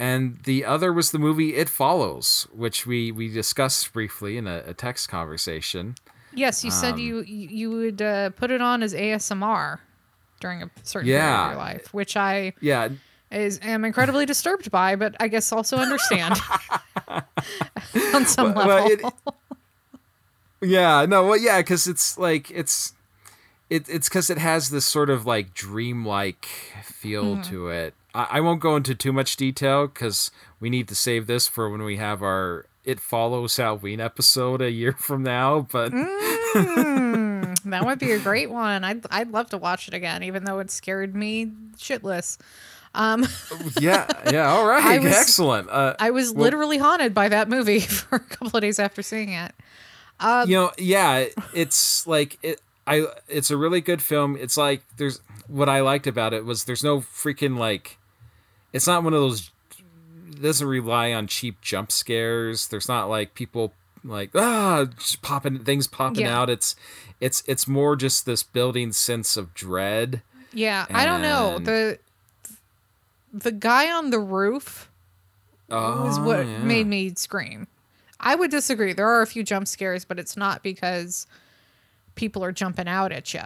And 0.00 0.38
the 0.44 0.64
other 0.64 0.94
was 0.94 1.10
the 1.10 1.18
movie 1.18 1.54
It 1.56 1.68
Follows, 1.68 2.48
which 2.52 2.86
we, 2.86 3.12
we 3.12 3.28
discussed 3.28 3.92
briefly 3.92 4.38
in 4.38 4.46
a, 4.46 4.62
a 4.68 4.72
text 4.72 5.10
conversation. 5.10 5.94
Yes, 6.32 6.64
you 6.64 6.70
said 6.70 6.94
Um, 6.94 7.00
you 7.00 7.20
you 7.20 7.48
you 7.48 7.70
would 7.70 8.00
uh, 8.00 8.30
put 8.30 8.50
it 8.50 8.62
on 8.62 8.82
as 8.82 8.94
ASMR 8.94 9.78
during 10.40 10.62
a 10.62 10.70
certain 10.84 11.06
period 11.06 11.20
Yeah. 11.22 11.44
of 11.44 11.50
your 11.50 11.58
life, 11.58 11.92
which 11.92 12.16
I 12.16 12.54
Yeah, 12.62 12.88
is 13.30 13.60
am 13.62 13.84
incredibly 13.84 14.24
disturbed 14.24 14.70
by, 14.70 14.96
but 14.96 15.14
I 15.20 15.28
guess 15.28 15.52
also 15.52 15.76
understand 15.76 16.40
on 18.14 18.24
some 18.24 18.54
Well, 18.54 18.66
level. 18.68 18.84
well, 18.84 18.90
it- 18.90 19.04
yeah, 20.62 21.04
no, 21.06 21.26
well, 21.26 21.36
yeah, 21.36 21.58
because 21.60 21.86
it's 21.86 22.16
like 22.16 22.50
it's 22.50 22.94
it, 23.68 23.86
it's 23.88 24.08
because 24.08 24.30
it 24.30 24.38
has 24.38 24.70
this 24.70 24.84
sort 24.86 25.10
of 25.10 25.26
like 25.26 25.52
dreamlike 25.52 26.46
feel 26.84 27.36
Mm-hmm. 27.36 27.42
to 27.50 27.68
it. 27.68 27.94
I, 28.14 28.26
I 28.32 28.40
won't 28.40 28.60
go 28.60 28.76
into 28.76 28.94
too 28.94 29.12
much 29.12 29.36
detail 29.36 29.86
because 29.86 30.30
we 30.58 30.70
need 30.70 30.88
to 30.88 30.94
save 30.94 31.26
this 31.26 31.48
for 31.48 31.68
when 31.70 31.82
we 31.82 31.96
have 31.96 32.22
our 32.22 32.66
It 32.84 33.00
Follows 33.00 33.56
Halloween 33.56 34.00
episode 34.00 34.60
a 34.62 34.70
year 34.70 34.92
from 34.98 35.22
now. 35.22 35.66
But 35.70 35.92
Mm, 35.92 37.62
that 37.64 37.84
would 37.84 37.98
be 37.98 38.12
a 38.12 38.18
great 38.28 38.50
one. 38.50 38.84
I'd 38.84 39.04
I'd 39.10 39.30
love 39.30 39.50
to 39.50 39.58
watch 39.58 39.86
it 39.88 39.94
again, 39.94 40.22
even 40.22 40.44
though 40.44 40.58
it 40.58 40.70
scared 40.70 41.14
me 41.14 41.52
shitless. 41.76 42.38
Um, 42.92 43.24
yeah, 43.80 44.08
yeah, 44.32 44.50
all 44.50 44.68
I 44.70 44.98
was- 44.98 45.12
excellent. 45.14 45.70
Uh, 45.70 45.94
I 46.00 46.10
was 46.10 46.34
literally 46.34 46.78
haunted 46.78 47.14
by 47.14 47.28
that 47.28 47.48
movie 47.48 47.78
for 47.80 48.16
a 48.16 48.20
couple 48.20 48.56
of 48.56 48.62
days 48.62 48.78
after 48.80 49.00
seeing 49.02 49.28
it. 49.30 49.52
you 50.46 50.54
know 50.56 50.70
yeah 50.76 51.24
it's 51.54 52.06
like 52.06 52.36
it 52.42 52.60
i 52.86 53.06
it's 53.28 53.50
a 53.50 53.56
really 53.56 53.80
good 53.80 54.02
film 54.02 54.36
it's 54.36 54.54
like 54.56 54.82
there's 54.98 55.20
what 55.46 55.66
i 55.66 55.80
liked 55.80 56.06
about 56.06 56.34
it 56.34 56.44
was 56.44 56.64
there's 56.64 56.84
no 56.84 57.00
freaking 57.00 57.56
like 57.56 57.96
it's 58.72 58.86
not 58.86 59.02
one 59.02 59.12
of 59.14 59.20
those 59.20 59.50
it 60.30 60.42
doesn't 60.42 60.66
rely 60.66 61.12
on 61.12 61.26
cheap 61.26 61.60
jump 61.60 61.90
scares 61.92 62.68
there's 62.68 62.88
not 62.88 63.08
like 63.08 63.34
people 63.34 63.72
like 64.04 64.30
ah 64.34 64.86
just 64.98 65.20
popping 65.22 65.58
things 65.58 65.86
popping 65.86 66.20
Yeah. 66.22 66.38
out 66.40 66.50
it's 66.50 66.74
it's 67.20 67.42
it's 67.46 67.66
more 67.68 67.96
just 67.96 68.24
this 68.26 68.42
building 68.42 68.92
sense 68.92 69.36
of 69.36 69.52
dread 69.54 70.22
Yeah, 70.52 70.86
I 70.90 71.04
don't 71.04 71.22
know 71.22 71.58
the 71.58 71.98
the 73.32 73.52
guy 73.52 73.90
on 73.92 74.10
the 74.10 74.18
roof 74.18 74.90
oh, 75.70 76.04
was 76.04 76.18
what 76.18 76.46
yeah. 76.46 76.58
made 76.58 76.86
me 76.86 77.12
scream. 77.14 77.68
I 78.18 78.34
would 78.34 78.50
disagree. 78.50 78.92
There 78.92 79.08
are 79.08 79.22
a 79.22 79.26
few 79.26 79.42
jump 79.44 79.68
scares, 79.68 80.04
but 80.04 80.18
it's 80.18 80.36
not 80.36 80.62
because 80.62 81.26
people 82.16 82.42
are 82.42 82.50
jumping 82.52 82.88
out 82.88 83.12
at 83.12 83.32
you. 83.32 83.40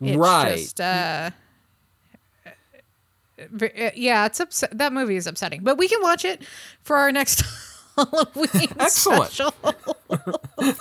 It's 0.00 0.16
right 0.16 0.56
just 0.58 0.80
uh, 0.80 1.30
yeah, 3.94 4.26
it's 4.26 4.40
upset. 4.40 4.76
That 4.76 4.92
movie 4.92 5.16
is 5.16 5.26
upsetting, 5.26 5.62
but 5.62 5.76
we 5.78 5.88
can 5.88 6.00
watch 6.02 6.24
it 6.24 6.42
for 6.82 6.96
our 6.96 7.10
next 7.12 7.42
Halloween 7.96 8.68
Excellent. 8.80 9.32
special. 9.32 9.54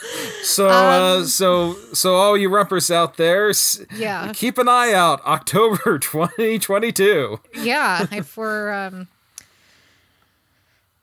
so 0.43 0.69
Um, 0.69 1.21
uh 1.21 1.23
so 1.25 1.73
so 1.93 2.15
all 2.15 2.37
you 2.37 2.49
rumpers 2.49 2.91
out 2.91 3.17
there 3.17 3.51
Yeah. 3.95 4.31
keep 4.33 4.57
an 4.57 4.67
eye 4.69 4.93
out 4.93 5.25
october 5.25 5.97
2022 5.99 7.39
yeah, 7.63 8.05
if 8.11 8.35
we're 8.37 8.71
um 8.71 9.07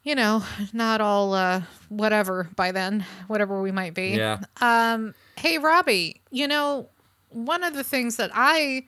you 0.04 0.14
know, 0.14 0.42
not 0.72 1.00
all 1.00 1.34
uh 1.34 1.62
whatever 1.88 2.48
by 2.56 2.72
then, 2.72 3.04
whatever 3.26 3.60
we 3.60 3.72
might 3.72 3.94
be. 3.94 4.10
yeah 4.16 4.40
Um 4.60 5.14
hey 5.36 5.58
Robbie, 5.58 6.20
you 6.30 6.46
know, 6.48 6.88
one 7.30 7.62
of 7.64 7.74
the 7.74 7.84
things 7.84 8.16
that 8.16 8.30
I 8.34 8.84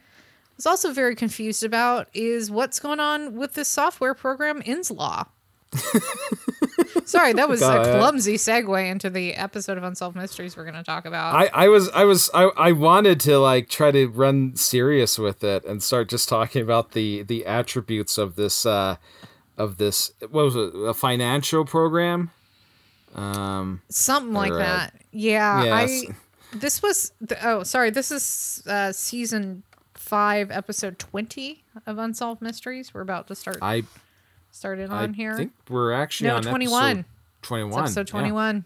was 0.60 0.66
also 0.66 0.92
very 0.92 1.14
confused 1.14 1.64
about 1.64 2.10
is 2.12 2.50
what's 2.50 2.80
going 2.80 3.00
on 3.00 3.34
with 3.34 3.54
this 3.54 3.66
software 3.66 4.12
program 4.12 4.60
Inslaw. 4.60 5.26
Sorry, 7.06 7.32
that 7.32 7.48
was 7.48 7.62
a 7.62 7.82
clumsy 7.82 8.34
segue 8.34 8.90
into 8.90 9.08
the 9.08 9.32
episode 9.36 9.78
of 9.78 9.84
Unsolved 9.84 10.16
Mysteries 10.16 10.58
we're 10.58 10.64
going 10.64 10.74
to 10.74 10.82
talk 10.82 11.06
about. 11.06 11.34
I, 11.34 11.48
I 11.54 11.68
was 11.68 11.88
I 11.88 12.04
was 12.04 12.28
I, 12.34 12.50
I 12.58 12.72
wanted 12.72 13.20
to 13.20 13.38
like 13.38 13.70
try 13.70 13.90
to 13.90 14.06
run 14.08 14.54
serious 14.54 15.18
with 15.18 15.42
it 15.42 15.64
and 15.64 15.82
start 15.82 16.10
just 16.10 16.28
talking 16.28 16.60
about 16.60 16.92
the 16.92 17.22
the 17.22 17.46
attributes 17.46 18.18
of 18.18 18.36
this 18.36 18.66
uh 18.66 18.96
of 19.56 19.78
this 19.78 20.12
what 20.28 20.44
was 20.44 20.56
it 20.56 20.74
a 20.74 20.92
financial 20.92 21.64
program 21.64 22.32
um 23.14 23.80
Something 23.88 24.34
like 24.34 24.52
that. 24.52 24.92
Yeah, 25.10 25.64
yes. 25.64 26.04
I 26.12 26.58
this 26.58 26.82
was 26.82 27.12
the, 27.18 27.48
oh 27.48 27.62
sorry, 27.62 27.88
this 27.88 28.10
is 28.10 28.62
uh 28.66 28.92
season 28.92 29.62
5 30.10 30.50
episode 30.50 30.98
20 30.98 31.62
of 31.86 31.98
Unsolved 31.98 32.42
Mysteries. 32.42 32.92
We're 32.92 33.00
about 33.02 33.28
to 33.28 33.36
start 33.36 33.58
I 33.62 33.84
started 34.50 34.90
I 34.90 35.04
on 35.04 35.14
here. 35.14 35.34
I 35.34 35.36
think 35.36 35.52
we're 35.68 35.92
actually 35.92 36.30
No, 36.30 36.36
on 36.38 36.42
21. 36.42 36.82
episode 36.82 37.04
It's 37.38 37.46
21 37.46 37.82
episode 37.84 38.08
yeah. 38.08 38.10
21. 38.10 38.64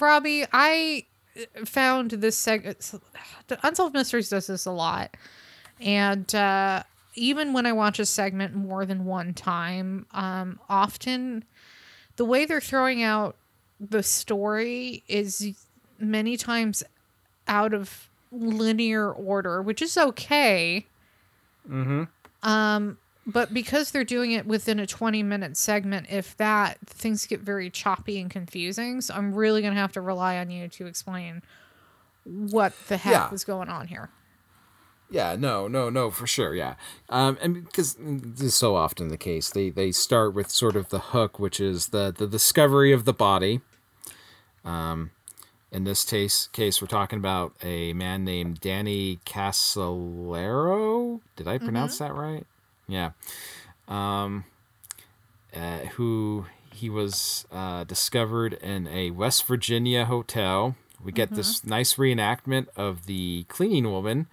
Robbie, 0.00 0.46
I 0.54 1.04
uh, 1.36 1.66
found 1.66 2.12
this 2.12 2.38
segment. 2.38 2.94
Unsolved 3.62 3.92
Mysteries 3.92 4.30
does 4.30 4.46
this 4.46 4.64
a 4.64 4.72
lot. 4.72 5.14
And 5.80 6.34
uh, 6.34 6.84
even 7.14 7.52
when 7.52 7.66
I 7.66 7.72
watch 7.72 7.98
a 7.98 8.06
segment 8.06 8.54
more 8.54 8.86
than 8.86 9.04
one 9.04 9.34
time, 9.34 10.06
um, 10.12 10.58
often 10.70 11.44
the 12.16 12.24
way 12.24 12.46
they're 12.46 12.62
throwing 12.62 13.02
out 13.02 13.36
the 13.78 14.02
story 14.02 15.04
is 15.08 15.58
many 15.98 16.38
times 16.38 16.82
out 17.50 17.74
of 17.74 18.08
linear 18.32 19.10
order, 19.10 19.60
which 19.60 19.82
is 19.82 19.98
okay. 19.98 20.86
mm-hmm 21.68 22.04
Um, 22.48 22.96
but 23.26 23.52
because 23.52 23.90
they're 23.90 24.04
doing 24.04 24.32
it 24.32 24.46
within 24.46 24.78
a 24.80 24.86
20 24.86 25.22
minute 25.22 25.56
segment, 25.56 26.06
if 26.10 26.36
that, 26.38 26.78
things 26.86 27.26
get 27.26 27.40
very 27.40 27.68
choppy 27.70 28.18
and 28.20 28.30
confusing. 28.30 29.00
So 29.02 29.14
I'm 29.14 29.34
really 29.34 29.60
going 29.60 29.74
to 29.74 29.80
have 29.80 29.92
to 29.92 30.00
rely 30.00 30.38
on 30.38 30.50
you 30.50 30.68
to 30.68 30.86
explain 30.86 31.42
what 32.24 32.72
the 32.88 32.96
heck 32.96 33.12
Yeah. 33.12 33.30
was 33.30 33.44
going 33.44 33.68
on 33.68 33.88
here. 33.88 34.08
Yeah, 35.10 35.34
no, 35.36 35.66
no, 35.68 35.90
no, 35.90 36.10
for 36.10 36.26
sure, 36.26 36.54
yeah. 36.54 36.74
Um, 37.08 37.36
and 37.42 37.64
because 37.64 37.96
this 37.98 38.40
is 38.42 38.54
so 38.54 38.76
often 38.76 39.08
the 39.08 39.16
case, 39.18 39.50
they 39.50 39.68
they 39.68 39.90
start 39.90 40.34
with 40.34 40.50
sort 40.50 40.76
of 40.76 40.88
the 40.90 41.00
hook, 41.00 41.38
which 41.40 41.58
is 41.60 41.88
the 41.88 42.14
the 42.16 42.28
discovery 42.28 42.92
of 42.92 43.04
the 43.04 43.12
body. 43.12 43.60
Um, 44.64 45.10
in 45.72 45.84
this 45.84 46.04
case, 46.04 46.48
case 46.48 46.82
we're 46.82 46.88
talking 46.88 47.18
about 47.18 47.54
a 47.62 47.92
man 47.92 48.24
named 48.24 48.60
Danny 48.60 49.20
Casolaro. 49.24 51.20
Did 51.36 51.46
I 51.46 51.58
pronounce 51.58 51.98
that 51.98 52.14
right? 52.14 52.46
Yeah. 52.88 53.10
Um, 53.88 54.44
uh, 55.54 55.78
who 55.94 56.46
he 56.74 56.88
was 56.90 57.46
uh, 57.52 57.84
discovered 57.84 58.54
in 58.54 58.88
a 58.88 59.10
West 59.10 59.46
Virginia 59.46 60.04
hotel. 60.04 60.76
We 61.02 61.12
get 61.12 61.30
this 61.30 61.64
nice 61.64 61.94
reenactment 61.94 62.66
of 62.76 63.06
the 63.06 63.44
cleaning 63.48 63.90
woman 63.90 64.26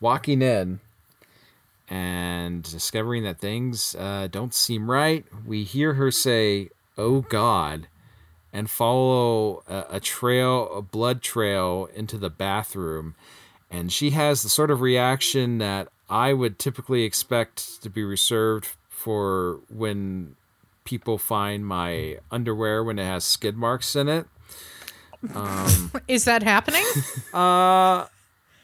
walking 0.00 0.42
in 0.42 0.80
and 1.88 2.62
discovering 2.62 3.24
that 3.24 3.38
things 3.38 3.94
uh, 3.94 4.28
don't 4.30 4.54
seem 4.54 4.90
right. 4.90 5.24
We 5.46 5.64
hear 5.64 5.94
her 5.94 6.10
say, 6.10 6.70
"Oh 6.96 7.20
God," 7.22 7.88
and 8.54 8.70
follow 8.70 9.62
a, 9.68 9.96
a 9.96 10.00
trail, 10.00 10.72
a 10.74 10.80
blood 10.80 11.20
trail, 11.20 11.88
into 11.94 12.16
the 12.16 12.30
bathroom. 12.30 13.14
And 13.70 13.92
she 13.92 14.10
has 14.10 14.42
the 14.42 14.48
sort 14.48 14.70
of 14.70 14.80
reaction 14.80 15.58
that 15.58 15.88
I 16.08 16.32
would 16.32 16.58
typically 16.58 17.02
expect 17.02 17.82
to 17.82 17.90
be 17.90 18.04
reserved 18.04 18.68
for 18.88 19.60
when 19.68 20.36
people 20.84 21.18
find 21.18 21.66
my 21.66 22.18
underwear 22.30 22.84
when 22.84 22.98
it 22.98 23.04
has 23.04 23.24
skid 23.24 23.56
marks 23.56 23.96
in 23.96 24.08
it. 24.08 24.26
Is 26.08 26.24
that 26.24 26.42
happening? 26.42 26.84
Uh, 27.34 28.06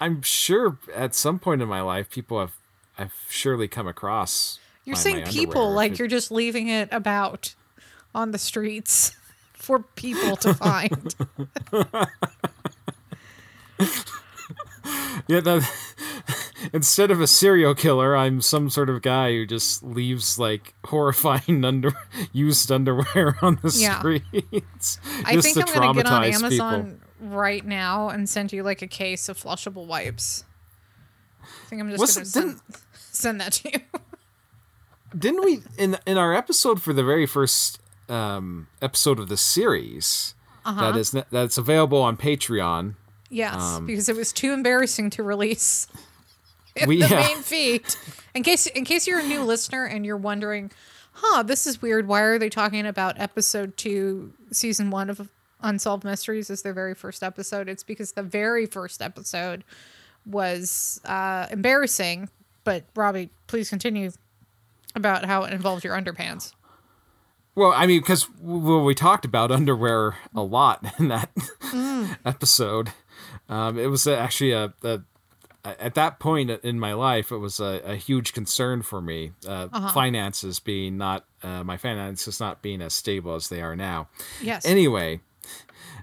I'm 0.00 0.23
sure 0.23 0.78
at 0.94 1.14
some 1.14 1.38
point 1.40 1.61
in 1.61 1.68
my 1.68 1.80
life, 1.80 2.09
people 2.11 2.38
have 2.38 2.52
I've 2.97 3.12
surely 3.28 3.66
come 3.66 3.88
across. 3.88 4.61
You're 4.85 4.94
saying 4.97 5.25
people 5.26 5.73
like 5.73 5.92
it- 5.92 5.99
you're 5.99 6.06
just 6.09 6.30
leaving 6.30 6.68
it 6.68 6.88
about 6.92 7.54
on 8.14 8.30
the 8.30 8.38
streets 8.38 9.16
for 9.61 9.81
people 9.81 10.37
to 10.37 10.55
find. 10.55 11.14
yeah. 15.29 15.40
That, 15.40 15.71
instead 16.73 17.11
of 17.11 17.21
a 17.21 17.26
serial 17.26 17.75
killer, 17.75 18.17
I'm 18.17 18.40
some 18.40 18.71
sort 18.71 18.88
of 18.90 19.02
guy 19.02 19.33
who 19.33 19.47
just 19.47 19.83
leaves 19.83 20.38
like 20.38 20.75
horrifying 20.87 21.64
under 21.64 21.93
used 22.33 22.73
underwear 22.73 23.37
on 23.43 23.59
the 23.62 23.71
Yeah. 23.76 23.99
streets. 23.99 24.99
I 25.25 25.40
think 25.40 25.57
I'm 25.59 25.64
going 25.93 25.95
to 25.97 26.02
get 26.02 26.07
on 26.11 26.23
traumatize 26.23 26.49
people. 26.50 26.67
Amazon 26.67 27.00
right 27.21 27.64
now 27.64 28.09
and 28.09 28.29
send 28.29 28.52
you 28.52 28.62
like 28.62 28.83
a 28.83 28.87
case 28.87 29.29
of 29.29 29.38
flushable 29.38 29.87
wipes. 29.87 30.45
I 31.43 31.47
think 31.69 31.83
I'm 31.83 31.90
just 31.90 31.99
What's- 32.00 32.14
going 32.14 32.25
to 32.25 32.31
send, 32.31 32.61
send 32.95 33.40
that 33.40 33.52
to 33.55 33.71
you. 33.73 33.79
Didn't 35.17 35.45
we 35.45 35.61
in 35.76 35.99
in 36.07 36.17
our 36.19 36.33
episode 36.33 36.81
for 36.81 36.93
the 36.93 37.02
very 37.02 37.26
first 37.26 37.79
um, 38.11 38.67
episode 38.83 39.19
of 39.19 39.29
the 39.29 39.37
series 39.37 40.35
Uh-huh. 40.64 40.90
that 40.93 40.99
is 40.99 41.14
that's 41.31 41.57
available 41.59 42.00
on 42.02 42.17
Patreon? 42.17 42.95
Yes, 43.31 43.55
Um, 43.55 43.87
because 43.87 44.09
it 44.09 44.17
was 44.17 44.33
too 44.33 44.52
embarrassing 44.52 45.11
to 45.11 45.23
release 45.23 45.87
in 46.75 46.88
We- 46.88 47.00
the 47.02 47.09
yeah. 47.09 47.21
main 47.29 47.43
feed. 47.43 47.83
In 48.35 48.43
case 48.43 48.67
in 48.67 48.85
case 48.85 49.07
you're 49.07 49.21
a 49.21 49.26
new 49.26 49.43
listener 49.43 49.85
and 49.85 50.05
you're 50.05 50.17
wondering, 50.17 50.71
huh, 51.12 51.43
this 51.45 51.67
is 51.67 51.81
weird. 51.83 52.07
Why 52.09 52.21
are 52.23 52.38
they 52.38 52.49
talking 52.49 52.87
about 52.87 53.19
episode 53.21 53.76
two, 53.76 54.33
season 54.52 54.90
one 54.90 55.11
of 55.11 55.29
Unsolved 55.62 56.05
Mysteries 56.05 56.49
as 56.50 56.62
their 56.62 56.73
very 56.73 56.95
first 56.95 57.23
episode? 57.23 57.69
It's 57.69 57.83
because 57.85 58.12
the 58.12 58.23
very 58.23 58.67
first 58.67 59.00
episode 59.02 59.62
was 60.26 61.00
uh, 61.05 61.47
embarrassing. 61.50 62.29
But 62.64 62.85
Robbie, 62.95 63.31
please 63.47 63.69
continue 63.71 64.11
about 64.95 65.25
how 65.25 65.45
it 65.45 65.52
involves 65.52 65.83
your 65.85 65.97
underpants. 65.97 66.52
Well, 67.54 67.73
I 67.75 67.87
mean, 67.87 68.00
because 68.00 68.28
well, 68.40 68.85
we 68.85 68.95
talked 68.95 69.25
about 69.25 69.50
underwear 69.50 70.16
a 70.35 70.42
lot 70.42 70.85
in 70.99 71.09
that 71.09 71.30
episode. 72.25 72.92
Um, 73.49 73.78
it 73.78 73.87
was 73.87 74.07
actually 74.07 74.52
a, 74.52 74.73
a 74.83 75.00
at 75.64 75.95
that 75.95 76.19
point 76.19 76.50
in 76.50 76.80
my 76.80 76.95
life, 76.95 77.30
it 77.30 77.38
was 77.38 77.61
a, 77.61 77.83
a 77.85 77.97
huge 77.97 78.33
concern 78.33 78.83
for 78.83 79.00
me. 79.00 79.33
Uh, 79.47 79.90
Finances 79.90 80.59
being 80.59 80.97
not 80.97 81.26
uh, 81.42 81.62
my 81.64 81.76
finances 81.76 82.40
not 82.40 82.62
being 82.62 82.80
as 82.80 82.95
stable 82.95 83.35
as 83.35 83.49
they 83.49 83.61
are 83.61 83.76
now. 83.76 84.09
Yes. 84.42 84.64
Anyway, 84.64 85.21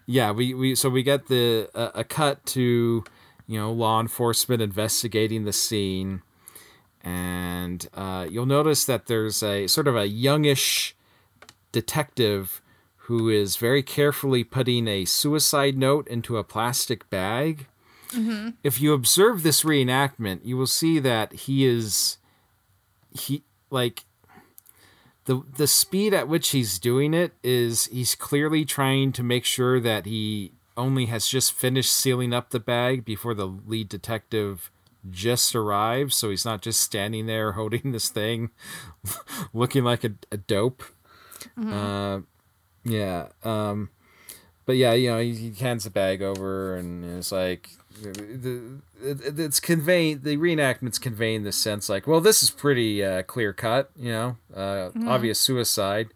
yeah, 0.05 0.31
we, 0.31 0.53
we 0.53 0.75
so 0.75 0.89
we 0.89 1.03
get 1.03 1.27
the 1.27 1.69
uh, 1.73 1.91
a 1.95 2.03
cut 2.03 2.45
to 2.47 3.03
you 3.47 3.59
know 3.59 3.71
law 3.71 3.99
enforcement 3.99 4.61
investigating 4.61 5.45
the 5.45 5.53
scene, 5.53 6.21
and 7.01 7.87
uh, 7.93 8.27
you'll 8.29 8.45
notice 8.45 8.85
that 8.85 9.07
there's 9.07 9.41
a 9.41 9.67
sort 9.67 9.87
of 9.87 9.95
a 9.95 10.07
youngish 10.07 10.95
detective 11.77 12.59
who 13.07 13.29
is 13.29 13.55
very 13.55 13.83
carefully 13.83 14.43
putting 14.43 14.87
a 14.87 15.05
suicide 15.05 15.77
note 15.77 16.07
into 16.07 16.37
a 16.37 16.43
plastic 16.43 17.07
bag. 17.11 17.67
Mm-hmm. 18.09 18.49
If 18.63 18.81
you 18.81 18.93
observe 18.93 19.43
this 19.43 19.61
reenactment, 19.61 20.39
you 20.43 20.57
will 20.57 20.65
see 20.65 20.97
that 20.97 21.33
he 21.45 21.65
is 21.65 22.17
he 23.11 23.43
like 23.69 24.05
the 25.25 25.43
the 25.55 25.67
speed 25.67 26.15
at 26.15 26.27
which 26.27 26.49
he's 26.49 26.79
doing 26.79 27.13
it 27.13 27.33
is 27.43 27.85
he's 27.85 28.15
clearly 28.15 28.65
trying 28.65 29.11
to 29.11 29.21
make 29.21 29.45
sure 29.45 29.79
that 29.79 30.07
he 30.07 30.53
only 30.75 31.05
has 31.05 31.27
just 31.27 31.53
finished 31.53 31.93
sealing 31.93 32.33
up 32.33 32.49
the 32.49 32.59
bag 32.59 33.05
before 33.05 33.35
the 33.35 33.47
lead 33.47 33.87
detective 33.87 34.71
just 35.09 35.55
arrives. 35.55 36.15
So 36.15 36.31
he's 36.31 36.45
not 36.45 36.63
just 36.63 36.81
standing 36.81 37.27
there 37.27 37.51
holding 37.59 37.91
this 37.91 38.09
thing 38.09 38.49
looking 39.53 39.83
like 39.83 40.03
a, 40.03 40.15
a 40.31 40.37
dope 40.37 40.83
uh, 41.57 42.19
yeah 42.83 43.27
um 43.43 43.89
but 44.65 44.75
yeah 44.75 44.93
you 44.93 45.09
know 45.09 45.19
he, 45.19 45.33
he 45.33 45.51
hands 45.53 45.83
the 45.83 45.89
bag 45.89 46.21
over 46.21 46.75
and 46.75 47.03
it's 47.03 47.31
like 47.31 47.69
the, 48.01 48.79
it, 49.01 49.39
it's 49.39 49.59
conveying 49.59 50.19
the 50.21 50.37
reenactments 50.37 51.01
conveying 51.01 51.43
this 51.43 51.57
sense 51.57 51.89
like 51.89 52.05
well 52.05 52.21
this 52.21 52.43
is 52.43 52.51
pretty 52.51 53.03
uh, 53.03 53.23
clear 53.23 53.53
cut 53.53 53.89
you 53.95 54.11
know 54.11 54.37
uh, 54.55 54.89
obvious 55.07 55.39
suicide 55.39 56.09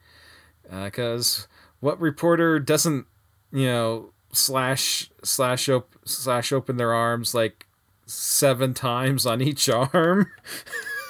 because 0.69 1.47
what 1.79 1.99
reporter 1.99 2.59
doesn't 2.59 3.07
you 3.51 3.65
know 3.65 4.11
slash 4.31 5.09
slash 5.23 5.67
op- 5.69 5.97
slash 6.05 6.51
open 6.51 6.77
their 6.77 6.93
arms 6.93 7.33
like 7.33 7.65
seven 8.05 8.73
times 8.75 9.25
on 9.25 9.41
each 9.41 9.69
arm? 9.69 10.31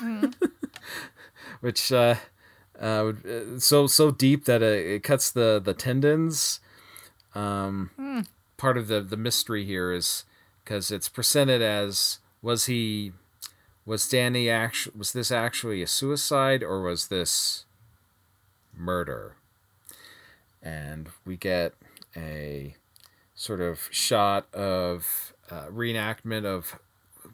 Which 1.61 1.91
uh, 1.91 2.15
uh, 2.81 3.13
so 3.59 3.87
so 3.87 4.11
deep 4.11 4.45
that 4.45 4.61
it, 4.61 4.85
it 4.87 5.03
cuts 5.03 5.31
the 5.31 5.61
the 5.63 5.73
tendons. 5.73 6.59
Um, 7.35 8.25
part 8.57 8.77
of 8.77 8.87
the 8.87 9.01
the 9.01 9.17
mystery 9.17 9.65
here 9.65 9.91
is 9.91 10.25
because 10.63 10.91
it's 10.91 11.07
presented 11.07 11.61
as 11.61 12.19
was 12.41 12.65
he 12.65 13.13
was 13.85 14.09
Danny 14.09 14.49
actually 14.49 14.97
was 14.97 15.13
this 15.13 15.31
actually 15.31 15.81
a 15.81 15.87
suicide 15.87 16.63
or 16.63 16.81
was 16.81 17.07
this 17.07 17.65
murder? 18.75 19.35
And 20.61 21.09
we 21.25 21.37
get 21.37 21.73
a 22.15 22.75
sort 23.35 23.61
of 23.61 23.89
shot 23.91 24.53
of 24.53 25.33
uh, 25.49 25.67
reenactment 25.67 26.45
of 26.45 26.79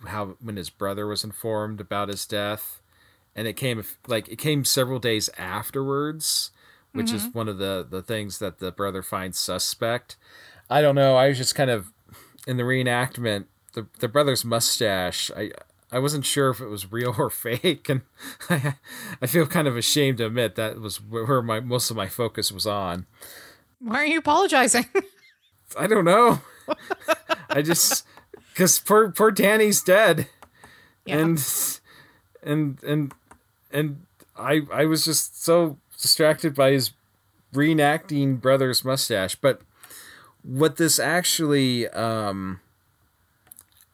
how 0.08 0.38
when 0.42 0.56
his 0.56 0.70
brother 0.70 1.08
was 1.08 1.24
informed 1.24 1.82
about 1.82 2.10
his 2.10 2.26
death, 2.26 2.82
and 3.38 3.47
it 3.47 3.54
came 3.54 3.82
like 4.08 4.28
it 4.28 4.38
came 4.38 4.65
several 4.65 5.00
days 5.00 5.30
afterwards, 5.38 6.52
which 6.91 7.12
is 7.13 7.21
mm-hmm. 7.28 7.38
one 7.38 7.47
of 7.47 7.60
the 7.60 7.86
the 7.89 8.02
things 8.02 8.39
that 8.39 8.58
the 8.58 8.71
brother 8.71 9.04
finds 9.04 9.39
suspect. 9.39 10.17
I 10.69 10.82
don't 10.82 10.95
know. 10.95 11.15
I 11.15 11.30
was 11.30 11.38
just 11.38 11.56
kind 11.56 11.69
of 11.69 11.93
in 12.47 12.58
the 12.58 12.63
reenactment, 12.63 13.45
the 13.73 13.86
the 14.00 14.08
brother's 14.08 14.43
mustache. 14.43 15.30
I 15.38 15.52
I 15.91 16.00
wasn't 16.00 16.26
sure 16.26 16.50
if 16.50 16.60
it 16.60 16.67
was 16.67 16.91
real 16.91 17.15
or 17.17 17.30
fake, 17.30 17.88
and 17.88 18.02
I, 18.50 18.76
I 19.21 19.28
feel 19.28 19.45
kind 19.45 19.67
of 19.67 19.78
ashamed 19.78 20.17
to 20.17 20.26
admit 20.26 20.56
that 20.56 20.80
was 20.82 21.00
where 21.00 21.43
my 21.43 21.60
most 21.60 21.91
of 21.91 21.95
my 21.95 22.08
focus 22.08 22.52
was 22.52 22.65
on. 22.65 23.06
Why 23.80 23.97
are 23.97 24.06
you 24.06 24.17
apologizing? 24.17 24.88
I 25.78 25.86
don't 25.86 26.06
know. 26.06 26.41
I 27.50 27.62
just 27.62 28.04
because 28.52 28.80
poor 28.80 29.12
poor 29.12 29.30
Danny's 29.30 29.84
dead, 29.84 30.28
Yeah. 31.06 31.19
and 31.19 31.80
and 32.41 32.84
and 32.84 33.13
and 33.78 34.06
I 34.36 34.62
I 34.74 34.86
was 34.86 35.06
just 35.06 35.44
so 35.44 35.78
distracted 36.02 36.56
by 36.56 36.72
his 36.72 36.92
reenacting 37.54 38.42
brother's 38.42 38.84
mustache. 38.84 39.36
But 39.36 39.62
what 40.44 40.78
this 40.78 41.00
actually 41.00 41.88
um 41.90 42.60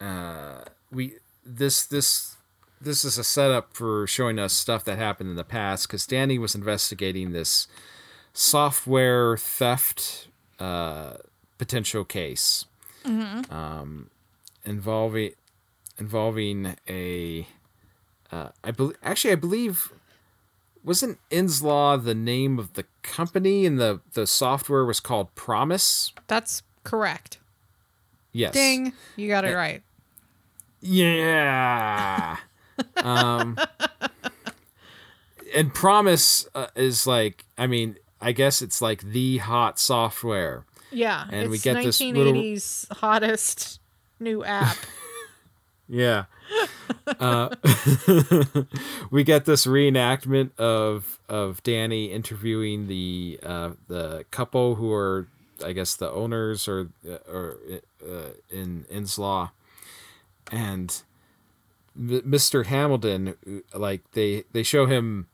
uh 0.00 0.62
we 0.90 1.14
this 1.44 1.84
this 1.84 2.36
this 2.80 3.04
is 3.04 3.18
a 3.18 3.24
setup 3.24 3.74
for 3.74 4.06
showing 4.06 4.38
us 4.38 4.52
stuff 4.52 4.84
that 4.84 4.98
happened 4.98 5.30
in 5.30 5.36
the 5.36 5.44
past 5.44 5.86
because 5.86 6.06
Danny 6.06 6.38
was 6.38 6.54
investigating 6.54 7.32
this 7.32 7.66
software 8.32 9.36
theft 9.36 10.28
uh, 10.58 11.14
potential 11.58 12.04
case 12.04 12.66
um, 13.50 14.10
involving 14.64 15.32
involving 15.98 16.76
a 16.88 17.46
uh, 18.34 18.48
I 18.64 18.70
believe 18.72 18.96
actually 19.02 19.32
I 19.32 19.36
believe 19.36 19.92
wasn't 20.82 21.18
Inslaw 21.30 22.02
the 22.02 22.14
name 22.14 22.58
of 22.58 22.72
the 22.74 22.84
company 23.02 23.64
and 23.64 23.78
the 23.78 24.00
the 24.14 24.26
software 24.26 24.84
was 24.84 25.00
called 25.00 25.34
PROMIS. 25.34 26.12
That's 26.26 26.62
correct. 26.82 27.38
Yes. 28.32 28.52
Ding. 28.52 28.92
You 29.16 29.28
got 29.28 29.44
it 29.44 29.54
right. 29.54 29.82
Yeah. 30.80 32.36
um, 32.96 33.56
and 35.54 35.72
PROMIS 35.72 36.48
uh, 36.54 36.66
is 36.74 37.06
like, 37.06 37.44
I 37.56 37.66
mean, 37.68 37.96
I 38.20 38.32
guess 38.32 38.60
it's 38.60 38.82
like 38.82 39.00
the 39.02 39.38
hot 39.38 39.78
software. 39.78 40.66
Yeah. 40.90 41.26
And 41.30 41.50
we 41.50 41.58
get 41.58 41.82
this 41.82 42.00
little- 42.00 42.96
hottest 42.96 43.80
new 44.18 44.44
app. 44.44 44.76
Yeah. 45.86 46.24
Uh, 47.20 47.50
we 49.10 49.24
get 49.24 49.44
this 49.44 49.66
reenactment 49.66 50.56
of 50.58 51.18
of 51.28 51.62
Danny 51.62 52.06
interviewing 52.06 52.86
the 52.86 53.38
uh, 53.42 53.70
the 53.88 54.24
couple 54.30 54.76
who 54.76 54.92
are, 54.92 55.28
I 55.64 55.72
guess, 55.72 55.96
the 55.96 56.10
owners 56.10 56.66
or 56.68 56.88
or 57.28 57.58
uh, 58.02 58.30
in 58.50 58.86
Inslaw, 58.90 59.50
and 60.50 61.02
Mr. 61.98 62.66
Hamilton, 62.66 63.62
like 63.72 64.10
they 64.12 64.44
they 64.52 64.62
show 64.62 64.86
him 64.86 65.26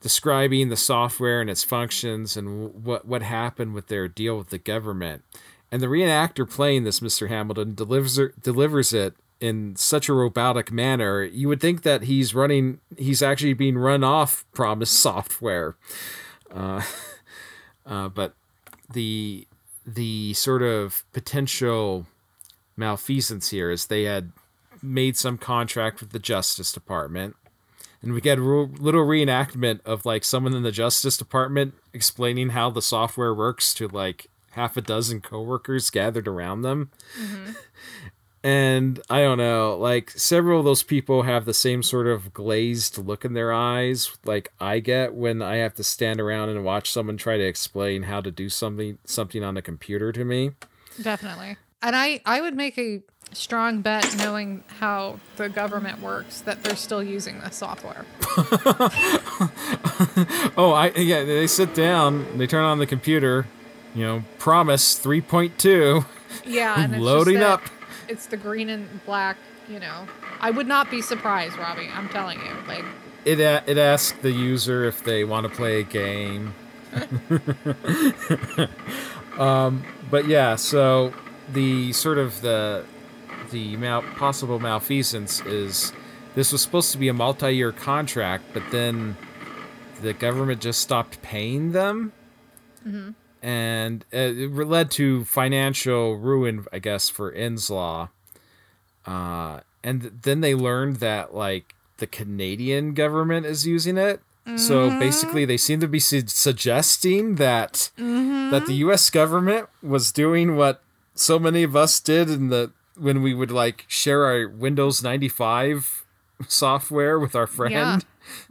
describing 0.00 0.68
the 0.70 0.76
software 0.76 1.40
and 1.40 1.50
its 1.50 1.64
functions 1.64 2.36
and 2.36 2.84
what 2.84 3.06
what 3.06 3.22
happened 3.22 3.74
with 3.74 3.88
their 3.88 4.08
deal 4.08 4.36
with 4.36 4.48
the 4.48 4.58
government. 4.58 5.22
And 5.72 5.80
the 5.80 5.86
reenactor 5.86 6.50
playing 6.50 6.84
this 6.84 7.00
Mr. 7.00 7.28
Hamilton 7.28 7.74
delivers 7.74 8.18
delivers 8.42 8.92
it 8.92 9.14
in 9.40 9.76
such 9.76 10.08
a 10.08 10.12
robotic 10.12 10.70
manner. 10.70 11.22
You 11.22 11.48
would 11.48 11.60
think 11.60 11.82
that 11.82 12.04
he's 12.04 12.34
running 12.34 12.80
he's 12.96 13.22
actually 13.22 13.54
being 13.54 13.78
run 13.78 14.04
off 14.04 14.44
PROMIS 14.52 14.90
software. 14.90 15.76
Uh, 16.54 16.82
uh, 17.86 18.08
but 18.08 18.34
the 18.92 19.46
the 19.86 20.34
sort 20.34 20.62
of 20.62 21.04
potential 21.12 22.06
malfeasance 22.76 23.50
here 23.50 23.70
is 23.70 23.86
they 23.86 24.04
had 24.04 24.32
made 24.82 25.16
some 25.16 25.36
contract 25.36 26.00
with 26.00 26.10
the 26.10 26.18
Justice 26.18 26.72
Department 26.72 27.36
and 28.02 28.12
we 28.12 28.20
get 28.20 28.38
a 28.38 28.42
little 28.42 29.04
reenactment 29.04 29.80
of 29.84 30.06
like 30.06 30.24
someone 30.24 30.54
in 30.54 30.62
the 30.62 30.72
justice 30.72 31.16
department 31.16 31.74
explaining 31.92 32.50
how 32.50 32.70
the 32.70 32.82
software 32.82 33.34
works 33.34 33.74
to 33.74 33.88
like 33.88 34.26
half 34.52 34.76
a 34.76 34.80
dozen 34.80 35.20
coworkers 35.20 35.90
gathered 35.90 36.26
around 36.26 36.62
them 36.62 36.90
and 38.42 39.00
i 39.10 39.20
don't 39.20 39.38
know 39.38 39.76
like 39.76 40.10
several 40.12 40.60
of 40.60 40.64
those 40.64 40.82
people 40.82 41.22
have 41.22 41.44
the 41.44 41.52
same 41.52 41.82
sort 41.82 42.06
of 42.06 42.32
glazed 42.32 42.96
look 42.96 43.24
in 43.24 43.34
their 43.34 43.52
eyes 43.52 44.16
like 44.24 44.50
i 44.58 44.78
get 44.78 45.12
when 45.14 45.42
i 45.42 45.56
have 45.56 45.74
to 45.74 45.84
stand 45.84 46.20
around 46.20 46.48
and 46.48 46.64
watch 46.64 46.90
someone 46.90 47.18
try 47.18 47.36
to 47.36 47.44
explain 47.44 48.04
how 48.04 48.20
to 48.20 48.30
do 48.30 48.48
something 48.48 48.96
something 49.04 49.44
on 49.44 49.56
a 49.56 49.62
computer 49.62 50.10
to 50.10 50.24
me 50.24 50.52
Definitely. 51.02 51.56
And 51.82 51.96
I 51.96 52.20
I 52.26 52.40
would 52.40 52.54
make 52.54 52.78
a 52.78 53.02
strong 53.32 53.80
bet, 53.80 54.16
knowing 54.18 54.64
how 54.78 55.20
the 55.36 55.48
government 55.48 56.00
works, 56.00 56.40
that 56.42 56.62
they're 56.62 56.76
still 56.76 57.02
using 57.02 57.40
this 57.40 57.56
software. 57.56 58.04
oh, 60.56 60.72
I 60.72 60.92
yeah. 60.96 61.24
They 61.24 61.46
sit 61.46 61.74
down, 61.74 62.38
they 62.38 62.46
turn 62.46 62.64
on 62.64 62.78
the 62.78 62.86
computer, 62.86 63.46
you 63.94 64.04
know, 64.04 64.24
PROMIS 64.38 64.98
three 64.98 65.20
point 65.20 65.58
two. 65.58 66.04
Yeah, 66.44 66.80
and 66.80 66.94
it's 66.94 67.02
loading 67.02 67.38
just 67.38 67.64
that 67.64 67.70
up. 67.70 67.79
It's 68.10 68.26
the 68.26 68.36
green 68.36 68.68
and 68.68 69.04
black. 69.06 69.36
You 69.68 69.78
know, 69.78 70.08
I 70.40 70.50
would 70.50 70.66
not 70.66 70.90
be 70.90 71.00
surprised, 71.00 71.56
Robbie. 71.56 71.88
I'm 71.92 72.08
telling 72.08 72.40
you, 72.40 72.52
like. 72.66 72.84
It 73.24 73.38
a- 73.38 73.62
it 73.66 73.78
asks 73.78 74.18
the 74.20 74.32
user 74.32 74.84
if 74.84 75.04
they 75.04 75.24
want 75.24 75.46
to 75.46 75.52
play 75.54 75.80
a 75.80 75.84
game. 75.84 76.54
um, 79.38 79.84
but 80.10 80.26
yeah, 80.26 80.56
so 80.56 81.12
the 81.52 81.92
sort 81.92 82.18
of 82.18 82.40
the 82.40 82.84
the 83.50 83.76
mal- 83.76 84.02
possible 84.02 84.58
malfeasance 84.58 85.40
is 85.42 85.92
this 86.34 86.52
was 86.52 86.62
supposed 86.62 86.92
to 86.92 86.98
be 86.98 87.08
a 87.08 87.14
multi-year 87.14 87.72
contract, 87.72 88.44
but 88.52 88.62
then 88.70 89.16
the 90.02 90.12
government 90.12 90.60
just 90.60 90.80
stopped 90.80 91.20
paying 91.22 91.72
them, 91.72 92.12
and 93.42 94.04
it 94.12 94.52
led 94.54 94.90
to 94.92 95.24
financial 95.24 96.16
ruin, 96.16 96.66
I 96.72 96.78
guess, 96.78 97.08
for 97.08 97.32
Inslaw. 97.32 98.10
Uh, 99.06 99.60
and 99.82 100.02
then 100.22 100.40
they 100.40 100.54
learned 100.54 100.96
that 100.96 101.34
like 101.34 101.74
the 101.98 102.06
Canadian 102.06 102.94
government 102.94 103.46
is 103.46 103.66
using 103.66 103.96
it. 103.96 104.20
So 104.56 104.90
basically, 104.98 105.44
they 105.44 105.56
seem 105.56 105.78
to 105.78 105.86
be 105.86 106.00
su- 106.00 106.24
suggesting 106.26 107.36
that 107.36 107.90
that 107.96 108.64
the 108.66 108.74
U.S. 108.86 109.08
government 109.08 109.68
was 109.80 110.10
doing 110.10 110.56
what 110.56 110.82
so 111.14 111.38
many 111.38 111.62
of 111.62 111.76
us 111.76 112.00
did 112.00 112.28
in 112.28 112.48
the 112.48 112.72
when 112.96 113.22
we 113.22 113.32
would 113.32 113.52
like 113.52 113.84
share 113.86 114.24
our 114.24 114.48
Windows 114.48 115.04
ninety 115.04 115.28
five 115.28 116.04
software 116.48 117.16
with 117.18 117.36
our 117.36 117.46
friend. 117.46 117.72
Yeah. 117.72 117.98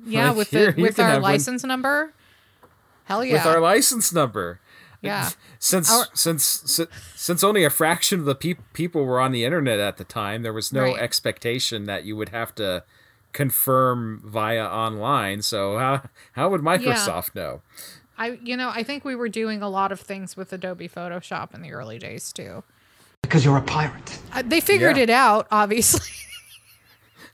Yeah, 0.05 0.27
Like, 0.29 0.37
with 0.37 0.49
the 0.51 0.73
with 0.77 0.99
our 0.99 1.19
license 1.19 1.65
number. 1.65 2.13
Hell 3.05 3.25
yeah. 3.25 3.33
with 3.33 3.45
our 3.45 3.59
license 3.59 4.13
number. 4.13 4.61
Yeah. 5.01 5.29
Since 5.59 5.91
Our- 5.91 6.07
since 6.13 6.43
si- 6.43 6.87
since 7.15 7.43
only 7.43 7.63
a 7.63 7.69
fraction 7.69 8.19
of 8.19 8.25
the 8.25 8.35
peop 8.35 8.59
people 8.73 9.05
were 9.05 9.19
on 9.19 9.31
the 9.31 9.45
internet 9.45 9.79
at 9.79 9.97
the 9.97 10.03
time, 10.03 10.41
there 10.43 10.53
was 10.53 10.71
no 10.73 10.83
Right. 10.83 10.97
expectation 10.99 11.85
that 11.85 12.03
you 12.03 12.15
would 12.15 12.29
have 12.29 12.53
to 12.55 12.83
confirm 13.31 14.21
via 14.25 14.65
online. 14.65 15.41
So 15.41 15.77
how 15.77 16.01
how 16.33 16.49
would 16.49 16.61
Microsoft 16.61 17.35
know? 17.35 17.61
I 18.17 18.39
you 18.43 18.57
know, 18.57 18.69
I 18.73 18.83
think 18.83 19.05
we 19.05 19.15
were 19.15 19.29
doing 19.29 19.61
a 19.61 19.69
lot 19.69 19.91
of 19.91 19.99
things 20.01 20.35
with 20.35 20.51
Adobe 20.51 20.89
Photoshop 20.89 21.53
in 21.53 21.61
the 21.61 21.71
early 21.71 21.97
days 21.99 22.33
too. 22.33 22.63
Because 23.21 23.45
you're 23.45 23.57
a 23.57 23.61
pirate. 23.61 24.19
Uh, 24.33 24.41
they 24.45 24.59
figured 24.61 24.97
Yeah. 24.97 25.03
it 25.03 25.09
out, 25.09 25.47
obviously. 25.51 26.07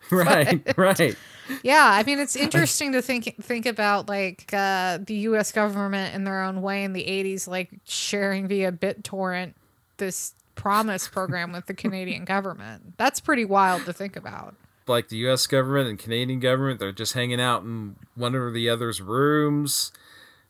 right, 0.12 0.78
right. 0.78 1.16
Yeah, 1.64 1.88
I 1.92 2.04
mean 2.04 2.20
it's 2.20 2.36
interesting 2.36 2.92
to 2.94 3.02
think 3.02 3.36
think 3.42 3.66
about 3.66 4.10
like 4.10 4.52
uh, 4.54 5.00
the 5.02 5.16
U.S. 5.30 5.52
government 5.52 6.16
in 6.16 6.24
their 6.24 6.42
own 6.44 6.62
way 6.62 6.84
in 6.84 6.94
the 6.94 7.04
'80s, 7.04 7.48
like 7.48 7.70
sharing 7.86 8.48
via 8.48 8.72
BitTorrent 8.72 9.54
this 9.98 10.34
PROMIS 10.56 11.08
program 11.08 11.52
with 11.52 11.66
the 11.68 11.74
Canadian 11.74 12.26
government. 12.26 12.98
That's 12.98 13.20
pretty 13.20 13.46
wild 13.46 13.86
to 13.86 13.94
think 13.94 14.16
about. 14.16 14.56
Like 14.88 15.10
the 15.10 15.18
U.S. 15.18 15.48
government 15.48 15.90
and 15.90 15.98
Canadian 16.00 16.40
government, 16.40 16.80
they're 16.80 16.92
just 16.92 17.14
hanging 17.14 17.42
out 17.42 17.64
in 17.64 17.96
one 18.16 18.36
or 18.36 18.52
the 18.52 18.70
other's 18.70 19.02
rooms. 19.02 19.92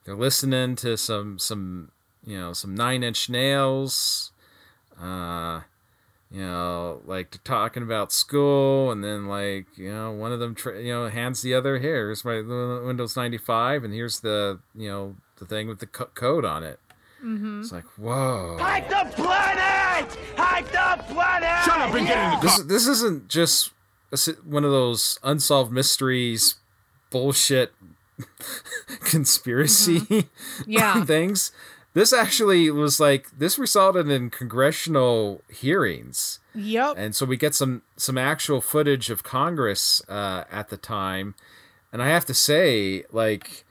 They're 0.04 0.16
listening 0.16 0.76
to 0.78 0.98
some 0.98 1.40
some 1.40 1.92
you 2.26 2.38
know 2.38 2.54
some 2.54 2.76
Nine 2.76 3.04
Inch 3.04 3.30
Nails. 3.30 4.32
Uh, 5.00 5.62
you 6.32 6.42
know, 6.42 7.02
like 7.06 7.32
they're 7.32 7.40
talking 7.44 7.84
about 7.84 8.12
school, 8.12 8.92
and 8.92 9.04
then 9.04 9.28
like 9.28 9.68
you 9.78 9.92
know, 9.92 10.12
one 10.12 10.32
of 10.32 10.40
them 10.40 10.56
tra- 10.56 10.82
you 10.82 10.92
know 10.94 11.08
hands 11.08 11.42
the 11.42 11.54
other 11.54 11.80
here. 11.80 12.08
Here's 12.08 12.26
my 12.26 12.42
Windows 12.42 13.16
ninety 13.16 13.38
five, 13.38 13.84
and 13.84 13.94
here's 13.94 14.20
the 14.22 14.60
you 14.76 14.90
know 14.90 15.16
the 15.38 15.46
thing 15.46 15.68
with 15.68 15.80
the 15.80 15.88
co- 15.88 16.10
code 16.14 16.44
on 16.46 16.64
it. 16.64 16.80
Mm-hmm. 17.24 17.62
It's 17.62 17.72
like 17.72 17.86
whoa. 17.98 18.58
Hide 18.60 18.90
the 18.90 19.12
planet! 19.16 20.18
Hide 20.38 20.66
the 20.66 21.04
planet! 21.14 21.64
Shut 21.66 21.80
up 21.80 21.94
and 21.96 22.08
get 22.08 22.34
in 22.34 22.40
the 22.40 22.46
This 22.46 22.64
this 22.64 22.88
isn't 22.88 23.28
just 23.30 23.72
a 24.12 24.18
one 24.44 24.64
of 24.66 24.72
those 24.72 25.18
unsolved 25.24 25.72
mysteries, 25.72 26.56
bullshit 27.10 27.74
conspiracy 29.02 30.28
Yeah. 30.68 31.04
things. 31.06 31.52
This 31.96 32.12
actually 32.12 32.70
was 32.70 33.00
like 33.00 33.40
this 33.40 33.58
resulted 33.58 34.10
in 34.10 34.30
congressional 34.30 35.42
hearings, 35.50 36.40
Yep. 36.54 36.96
and 36.98 37.16
so 37.16 37.26
we 37.26 37.38
get 37.38 37.56
some 37.56 37.84
some 37.96 38.18
actual 38.18 38.60
footage 38.60 39.10
of 39.10 39.24
Congress 39.24 40.02
uh, 40.10 40.44
at 40.52 40.68
the 40.70 40.76
time, 40.78 41.36
and 41.94 42.04
I 42.04 42.10
have 42.10 42.26
to 42.26 42.34
say, 42.34 43.06
like 43.14 43.64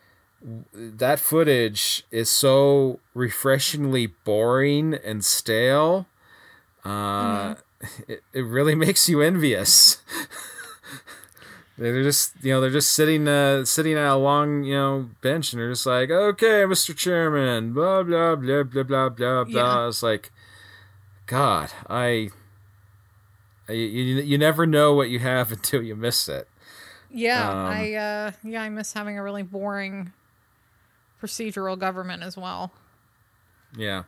that 0.72 1.20
footage 1.20 2.04
is 2.10 2.30
so 2.30 2.98
refreshingly 3.14 4.06
boring 4.06 4.94
and 4.94 5.22
stale. 5.22 6.06
Uh, 6.82 7.56
it, 8.08 8.22
it 8.32 8.40
really 8.42 8.74
makes 8.86 9.06
you 9.06 9.20
envious. 9.20 9.98
They're 11.76 12.04
just, 12.04 12.34
you 12.40 12.52
know, 12.52 12.60
they're 12.60 12.70
just 12.70 12.92
sitting, 12.92 13.26
uh, 13.26 13.64
sitting 13.64 13.94
at 13.94 14.06
a 14.06 14.14
long, 14.14 14.62
you 14.62 14.74
know, 14.74 15.10
bench, 15.22 15.52
and 15.52 15.60
they're 15.60 15.72
just 15.72 15.86
like, 15.86 16.08
"Okay, 16.08 16.62
Mr. 16.62 16.96
Chairman, 16.96 17.72
blah 17.72 18.04
blah 18.04 18.36
blah 18.36 18.62
blah 18.62 18.82
blah 18.84 19.08
blah 19.08 19.44
blah." 19.44 19.82
Yeah. 19.82 19.88
It's 19.88 20.02
like, 20.02 20.30
God, 21.26 21.72
I, 21.88 22.30
I 23.68 23.72
you, 23.72 24.02
you 24.22 24.38
never 24.38 24.66
know 24.66 24.94
what 24.94 25.10
you 25.10 25.18
have 25.18 25.50
until 25.56 25.82
you 25.82 25.96
miss 25.96 26.28
it. 26.28 26.48
Yeah, 27.10 27.50
Um, 27.50 27.56
I 27.66 27.94
uh 27.94 28.30
yeah, 28.44 28.62
I 28.62 28.68
miss 28.68 28.92
having 28.92 29.18
a 29.18 29.22
really 29.22 29.42
boring 29.42 30.12
procedural 31.20 31.78
government 31.78 32.22
as 32.22 32.36
well. 32.36 32.72
Yeah. 33.76 34.04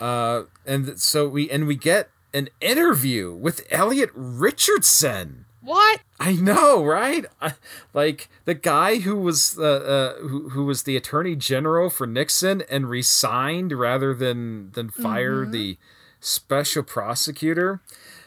Uh, 0.00 0.42
and 0.66 1.00
so 1.00 1.28
we 1.28 1.50
and 1.50 1.66
we 1.66 1.74
get 1.76 2.10
an 2.34 2.48
interview 2.60 3.32
with 3.34 3.66
Elliot 3.70 4.10
Richardson. 4.14 5.45
What? 5.66 6.00
I 6.20 6.32
know, 6.34 6.84
right? 6.84 7.26
I, 7.40 7.54
like 7.92 8.28
the 8.44 8.54
guy 8.54 8.98
who 8.98 9.16
was 9.16 9.58
uh, 9.58 9.62
uh 9.62 10.14
who, 10.20 10.50
who 10.50 10.64
was 10.64 10.84
the 10.84 10.96
attorney 10.96 11.36
general 11.36 11.90
for 11.90 12.06
Nixon 12.06 12.62
and 12.70 12.88
resigned 12.88 13.72
rather 13.72 14.14
than 14.14 14.70
than 14.72 14.90
fire 14.90 15.44
the 15.44 15.76
special 16.20 16.82
prosecutor. 16.82 17.80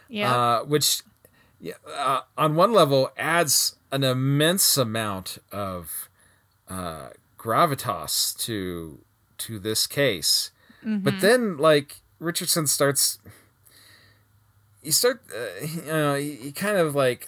Yeah. 0.08 0.36
Uh, 0.36 0.64
which 0.64 1.04
yeah, 1.60 1.74
uh, 1.96 2.22
on 2.38 2.56
one 2.56 2.74
level 2.74 3.12
adds 3.18 3.76
an 3.92 4.04
immense 4.04 4.78
amount 4.78 5.38
of 5.52 6.10
uh, 6.70 7.10
gravitas 7.38 8.38
to 8.46 9.00
to 9.40 9.60
this 9.60 9.88
case. 9.88 10.52
But 10.82 11.20
then, 11.20 11.58
like 11.58 12.02
Richardson 12.20 12.68
starts, 12.68 13.20
you 14.82 14.92
start, 14.92 15.22
uh, 15.34 15.66
you 15.66 15.82
know, 15.84 16.16
he, 16.16 16.36
he 16.36 16.52
kind 16.52 16.78
of 16.78 16.96
like 16.96 17.28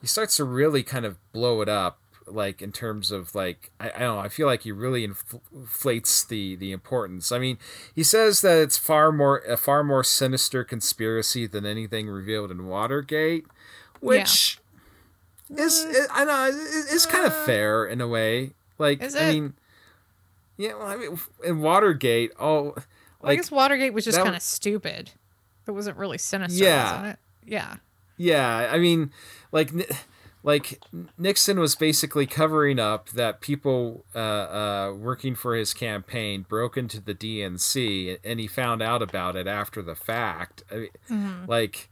he 0.00 0.06
starts 0.06 0.36
to 0.36 0.44
really 0.44 0.82
kind 0.82 1.04
of 1.04 1.16
blow 1.32 1.60
it 1.62 1.68
up 1.68 1.98
like 2.26 2.62
in 2.62 2.72
terms 2.72 3.10
of 3.10 3.34
like 3.34 3.72
I, 3.80 3.90
I 3.90 3.98
don't 4.00 4.16
know 4.16 4.18
i 4.18 4.28
feel 4.28 4.46
like 4.46 4.62
he 4.62 4.70
really 4.72 5.04
inflates 5.04 6.24
the 6.24 6.54
the 6.56 6.72
importance. 6.72 7.32
I 7.32 7.38
mean 7.38 7.58
he 7.94 8.04
says 8.04 8.40
that 8.42 8.58
it's 8.58 8.78
far 8.78 9.10
more 9.12 9.38
a 9.38 9.56
far 9.56 9.82
more 9.82 10.04
sinister 10.04 10.64
conspiracy 10.64 11.46
than 11.46 11.66
anything 11.66 12.08
revealed 12.08 12.50
in 12.50 12.66
watergate 12.66 13.46
which 14.00 14.58
is 15.50 15.84
i 16.10 16.24
know 16.24 16.46
is, 16.46 16.56
is 16.92 17.06
kind 17.06 17.26
of 17.26 17.34
fair 17.44 17.84
in 17.84 18.00
a 18.00 18.08
way. 18.08 18.52
Like 18.78 19.02
Is 19.02 19.16
i 19.16 19.32
mean 19.32 19.54
yeah 20.56 20.74
well, 20.74 20.86
i 20.86 20.96
mean 20.96 21.18
in 21.44 21.60
watergate 21.60 22.32
oh 22.38 22.74
I 23.24 23.36
guess 23.36 23.50
Watergate 23.50 23.94
was 23.94 24.04
just 24.04 24.18
kind 24.18 24.34
of 24.34 24.42
stupid. 24.42 25.12
It 25.66 25.70
wasn't 25.70 25.96
really 25.96 26.18
sinister, 26.18 26.64
Yeah. 26.64 27.14
Yeah. 27.44 27.76
Yeah, 28.18 28.68
I 28.70 28.78
mean, 28.78 29.10
like, 29.50 29.70
like 30.42 30.80
Nixon 31.18 31.58
was 31.58 31.74
basically 31.74 32.26
covering 32.26 32.78
up 32.78 33.10
that 33.10 33.40
people 33.40 34.04
uh, 34.14 34.18
uh, 34.18 34.94
working 34.96 35.34
for 35.34 35.54
his 35.56 35.72
campaign 35.74 36.44
broke 36.48 36.76
into 36.76 37.00
the 37.00 37.14
DNC, 37.14 38.18
and 38.22 38.38
he 38.38 38.46
found 38.46 38.82
out 38.82 39.02
about 39.02 39.34
it 39.36 39.46
after 39.46 39.82
the 39.82 39.94
fact. 39.94 40.62
I 40.70 40.88
mean, 41.08 41.44
Like, 41.48 41.88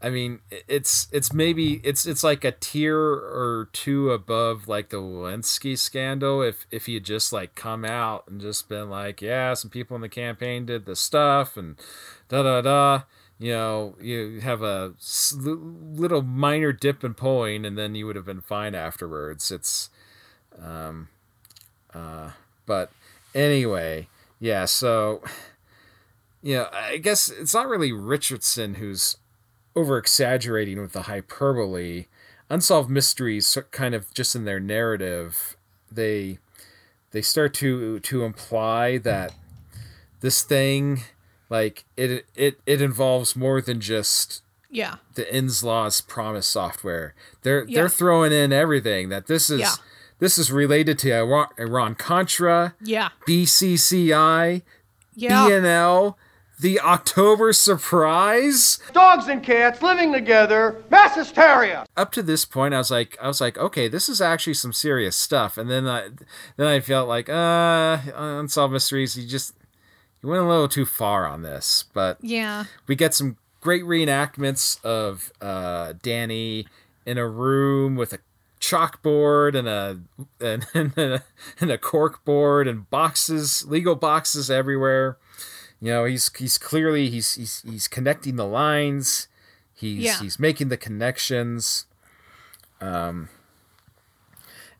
I 0.00 0.10
mean, 0.10 0.40
it's 0.50 1.08
it's 1.12 1.32
maybe 1.32 1.80
it's 1.82 2.06
it's 2.06 2.22
like 2.22 2.44
a 2.44 2.52
tier 2.52 2.96
or 2.96 3.68
two 3.72 4.12
above 4.12 4.68
like 4.68 4.90
the 4.90 4.98
Lewinsky 4.98 5.76
scandal. 5.76 6.40
If 6.40 6.66
if 6.70 6.86
he 6.86 6.94
had 6.94 7.04
just 7.04 7.32
like 7.32 7.56
come 7.56 7.84
out 7.84 8.24
and 8.28 8.40
just 8.40 8.68
been 8.68 8.88
like, 8.90 9.20
yeah, 9.20 9.54
some 9.54 9.70
people 9.70 9.96
in 9.96 10.02
the 10.02 10.08
campaign 10.08 10.66
did 10.66 10.86
the 10.86 10.94
stuff 10.94 11.56
and 11.56 11.76
da 12.28 12.42
da 12.42 12.60
da. 12.60 13.02
You 13.40 13.52
know, 13.52 13.96
you 14.00 14.40
have 14.40 14.62
a 14.62 14.94
little 15.44 16.22
minor 16.22 16.72
dip 16.72 17.04
in 17.04 17.14
polling, 17.14 17.64
and 17.64 17.78
then 17.78 17.94
you 17.94 18.04
would 18.06 18.16
have 18.16 18.26
been 18.26 18.40
fine 18.40 18.74
afterwards. 18.74 19.52
It's, 19.52 19.90
um, 20.60 21.08
uh, 21.94 22.32
but 22.66 22.90
anyway, 23.36 24.08
yeah. 24.40 24.64
So 24.64 25.22
you 26.42 26.54
know, 26.56 26.68
I 26.72 26.98
guess 26.98 27.28
it's 27.28 27.54
not 27.54 27.68
really 27.68 27.92
Richardson 27.92 28.74
who's 28.74 29.16
over 29.78 29.96
exaggerating 29.98 30.80
with 30.80 30.92
the 30.92 31.02
hyperbole. 31.02 32.06
Unsolved 32.50 32.88
mysteries, 32.90 33.56
kind 33.70 33.94
of 33.94 34.12
just 34.14 34.34
in 34.34 34.44
their 34.44 34.60
narrative, 34.60 35.56
they 35.92 36.38
they 37.10 37.22
start 37.22 37.54
to 37.54 38.00
to 38.00 38.24
imply 38.24 38.98
that 38.98 39.34
this 40.20 40.42
thing, 40.42 41.02
like 41.50 41.84
it 41.96 42.26
it 42.34 42.60
it 42.66 42.80
involves 42.82 43.36
more 43.36 43.60
than 43.60 43.80
just 43.80 44.42
Yeah. 44.70 44.96
the 45.14 45.24
Inslaw's 45.24 46.00
PROMIS 46.00 46.46
software. 46.46 47.14
They're 47.42 47.64
Yeah. 47.68 47.80
they're 47.80 47.88
throwing 47.90 48.32
in 48.32 48.52
everything 48.52 49.10
that 49.10 49.26
this 49.26 49.50
is 49.50 49.60
Yeah. 49.60 49.74
this 50.18 50.38
is 50.38 50.50
related 50.50 50.98
to 51.00 51.12
Iran, 51.14 51.48
Iran 51.58 51.94
Contra, 51.94 52.74
Yeah. 52.82 53.10
BCCI, 53.26 54.62
Yeah. 55.14 55.46
BNL, 55.48 56.16
the 56.60 56.80
October 56.80 57.52
surprise. 57.52 58.78
Dogs 58.92 59.28
and 59.28 59.42
cats 59.42 59.82
living 59.82 60.12
together, 60.12 60.82
mass 60.90 61.14
hysteria. 61.14 61.86
Up 61.96 62.12
to 62.12 62.22
this 62.22 62.44
point, 62.44 62.74
I 62.74 62.78
was 62.78 62.90
like, 62.90 63.16
I 63.20 63.28
was 63.28 63.40
like, 63.40 63.56
okay, 63.58 63.88
this 63.88 64.08
is 64.08 64.20
actually 64.20 64.54
some 64.54 64.72
serious 64.72 65.16
stuff. 65.16 65.56
And 65.58 65.70
then 65.70 65.86
I, 65.86 66.08
then 66.56 66.66
I 66.66 66.80
felt 66.80 67.08
like, 67.08 67.28
uh, 67.28 67.98
unsolved 68.14 68.72
mysteries. 68.72 69.16
You 69.16 69.26
just 69.28 69.54
you 70.22 70.28
went 70.28 70.42
a 70.42 70.48
little 70.48 70.68
too 70.68 70.84
far 70.86 71.26
on 71.26 71.42
this, 71.42 71.84
but 71.92 72.18
Yeah. 72.20 72.64
we 72.86 72.96
get 72.96 73.14
some 73.14 73.36
great 73.60 73.84
reenactments 73.84 74.82
of 74.84 75.32
uh, 75.40 75.94
Danny 76.02 76.66
in 77.06 77.18
a 77.18 77.26
room 77.28 77.94
with 77.96 78.12
a 78.12 78.18
chalkboard 78.60 79.54
and 79.54 79.68
a 79.68 80.00
and, 80.40 80.66
and 80.74 80.98
a 80.98 81.22
and 81.60 81.70
a 81.70 81.78
cork 81.78 82.24
board 82.24 82.66
and 82.66 82.90
boxes, 82.90 83.64
legal 83.66 83.94
boxes 83.94 84.50
everywhere. 84.50 85.16
You 85.80 85.92
know, 85.92 86.04
he's 86.04 86.30
he's 86.36 86.58
clearly 86.58 87.08
he's 87.10 87.34
he's 87.34 87.62
he's 87.62 87.88
connecting 87.88 88.36
the 88.36 88.46
lines. 88.46 89.28
He's 89.74 89.98
Yeah. 90.00 90.18
he's 90.20 90.38
making 90.38 90.68
the 90.68 90.76
connections. 90.76 91.86
Um 92.80 93.28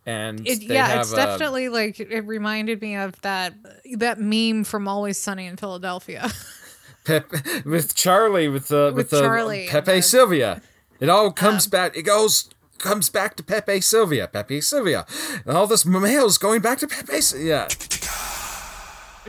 and 0.07 0.47
It, 0.47 0.63
yeah, 0.63 1.01
it's 1.01 1.13
uh, 1.13 1.17
definitely 1.17 1.69
like 1.69 2.01
it 2.01 2.27
reminded 2.27 2.81
me 2.81 2.97
of 2.97 3.21
that 3.23 3.55
that 3.97 4.19
meme 4.19 4.65
from 4.65 4.89
Always 4.89 5.19
Sunny 5.19 5.47
in 5.47 5.57
Philadelphia. 5.57 6.31
Pep, 7.05 7.31
with 7.65 7.95
Charlie 7.95 8.49
with 8.49 8.69
the 8.69 8.87
with, 8.95 9.11
With 9.11 9.11
the 9.11 9.67
Pepe 9.69 9.93
the- 9.97 10.03
Silvia. 10.03 10.63
It 11.01 11.09
all 11.09 11.31
comes 11.31 11.67
back. 11.69 11.97
It 11.97 12.03
goes 12.03 12.51
comes 12.79 13.09
back 13.09 13.37
to 13.37 13.43
Pepe 13.45 13.81
Silvia. 13.81 14.27
Pepe 14.27 14.61
Silvia. 14.61 15.07
And 15.47 15.57
all 15.57 15.67
this 15.69 15.87
mail's 15.87 16.39
going 16.39 16.61
back 16.61 16.79
to 16.79 16.89
Pepe. 16.89 17.21
Yeah. 17.39 17.69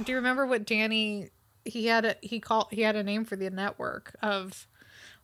Do 0.03 0.11
you 0.11 0.15
remember 0.15 0.45
what 0.47 0.65
Danny 0.65 1.29
he 1.69 1.87
had 1.87 2.05
a 2.05 2.15
he 2.21 2.39
called 2.39 2.67
he 2.71 2.81
had 2.81 2.95
a 2.95 3.03
name 3.03 3.23
for 3.25 3.35
the 3.35 3.49
network 3.49 4.15
of 4.21 4.67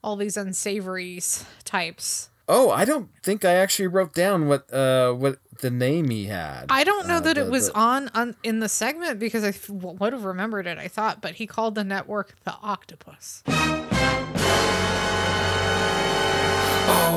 all 0.03 0.15
these 0.15 0.37
unsavory 0.37 1.19
types. 1.63 2.29
Oh, 2.47 2.69
I 2.69 2.85
don't 2.85 3.09
think 3.23 3.43
I 3.43 3.53
actually 3.53 3.87
wrote 3.87 4.13
down 4.13 4.47
what 4.47 4.71
uh 4.73 5.11
what 5.13 5.39
the 5.61 5.71
name 5.71 6.09
he 6.09 6.25
had. 6.25 6.65
I 6.69 6.83
don't 6.83 7.07
know 7.07 7.17
Uh, 7.17 7.21
that 7.21 7.35
the- 7.35 7.45
it 7.45 7.49
was 7.49 7.67
the- 7.69 7.77
on, 7.77 8.09
on 8.13 8.35
in 8.43 8.59
the 8.59 8.69
segment 8.69 9.19
because 9.19 9.43
I 9.43 9.49
f- 9.49 9.69
would 9.69 10.13
have 10.13 10.25
remembered 10.25 10.67
it. 10.67 10.77
I 10.77 10.87
thought, 10.87 11.21
but 11.21 11.35
he 11.35 11.47
called 11.47 11.73
the 11.75 11.83
network 11.83 12.35
the 12.43 12.53
Octopus. 12.61 13.41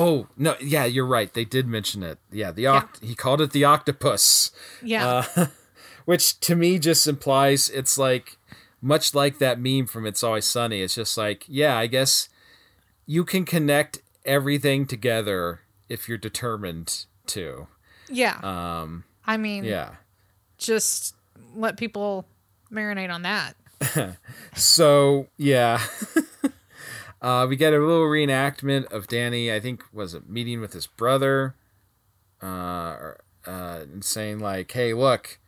Oh 0.00 0.28
no, 0.36 0.54
yeah, 0.60 0.84
you're 0.86 1.06
right. 1.06 1.32
They 1.32 1.44
did 1.44 1.66
mention 1.66 2.02
it. 2.02 2.18
Yeah, 2.30 2.52
the 2.52 2.64
oct- 2.64 3.02
he 3.04 3.14
called 3.14 3.40
it 3.40 3.50
the 3.50 3.64
octopus. 3.64 4.50
Yeah, 4.82 5.24
Uh, 5.36 5.46
which 6.06 6.40
to 6.40 6.54
me 6.56 6.78
just 6.78 7.06
implies 7.06 7.68
it's 7.68 7.98
like 7.98 8.37
much 8.80 9.14
like 9.14 9.38
that 9.38 9.58
meme 9.58 9.86
from 9.86 10.06
It's 10.06 10.22
Always 10.22 10.44
Sunny. 10.44 10.82
It's 10.82 10.94
just 10.94 11.16
like, 11.16 11.44
yeah, 11.48 11.76
I 11.76 11.86
guess 11.86 12.28
you 13.06 13.24
can 13.24 13.44
connect 13.44 14.00
everything 14.24 14.86
together 14.86 15.60
if 15.88 16.08
you're 16.08 16.18
determined 16.18 17.06
to. 17.26 17.66
yeah. 18.08 18.38
Um, 18.42 19.04
I 19.24 19.36
mean, 19.36 19.64
yeah. 19.64 19.96
just 20.56 21.14
let 21.54 21.76
people 21.76 22.26
marinate 22.72 23.12
on 23.12 23.22
that. 23.22 23.54
So 24.54 25.28
yeah. 25.36 25.80
uh, 27.22 27.46
we 27.48 27.56
get 27.56 27.72
a 27.72 27.78
little 27.78 28.06
reenactment 28.06 28.86
of 28.92 29.06
Danny. 29.06 29.52
I 29.52 29.60
think 29.60 29.84
was 29.92 30.14
it 30.14 30.28
meeting 30.28 30.60
with 30.60 30.72
his 30.72 30.86
brother, 30.86 31.54
uh, 32.42 32.46
or, 32.46 33.20
uh, 33.46 33.80
and 33.82 34.04
saying 34.04 34.40
like, 34.40 34.72
"Hey, 34.72 34.92
look, 34.94 35.38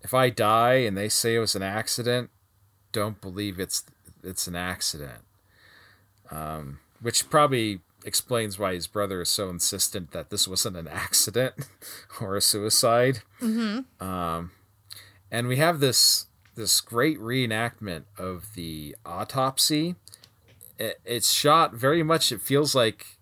if 0.00 0.12
I 0.12 0.28
die 0.30 0.74
and 0.74 0.96
they 0.96 1.08
say 1.08 1.36
it 1.36 1.38
was 1.38 1.54
an 1.54 1.62
accident, 1.62 2.30
don't 2.92 3.20
believe 3.20 3.58
it's 3.58 3.84
it's 4.22 4.46
an 4.46 4.56
accident." 4.56 5.22
Um, 6.30 6.80
which 7.00 7.28
probably 7.28 7.80
explains 8.04 8.58
why 8.58 8.74
his 8.74 8.86
brother 8.86 9.20
is 9.20 9.28
so 9.28 9.50
insistent 9.50 10.12
that 10.12 10.30
this 10.30 10.48
wasn't 10.48 10.76
an 10.76 10.88
accident 10.88 11.54
or 12.20 12.36
a 12.36 12.40
suicide. 12.40 13.20
Mm-hmm. 13.40 14.02
Um, 14.04 14.52
and 15.30 15.48
we 15.48 15.56
have 15.56 15.80
this 15.80 16.26
this 16.54 16.80
great 16.80 17.18
reenactment 17.18 18.04
of 18.18 18.54
the 18.54 18.94
autopsy. 19.06 19.96
It, 20.78 21.00
it's 21.04 21.32
shot 21.32 21.74
very 21.74 22.02
much. 22.02 22.30
It 22.30 22.40
feels 22.40 22.74
like 22.74 23.18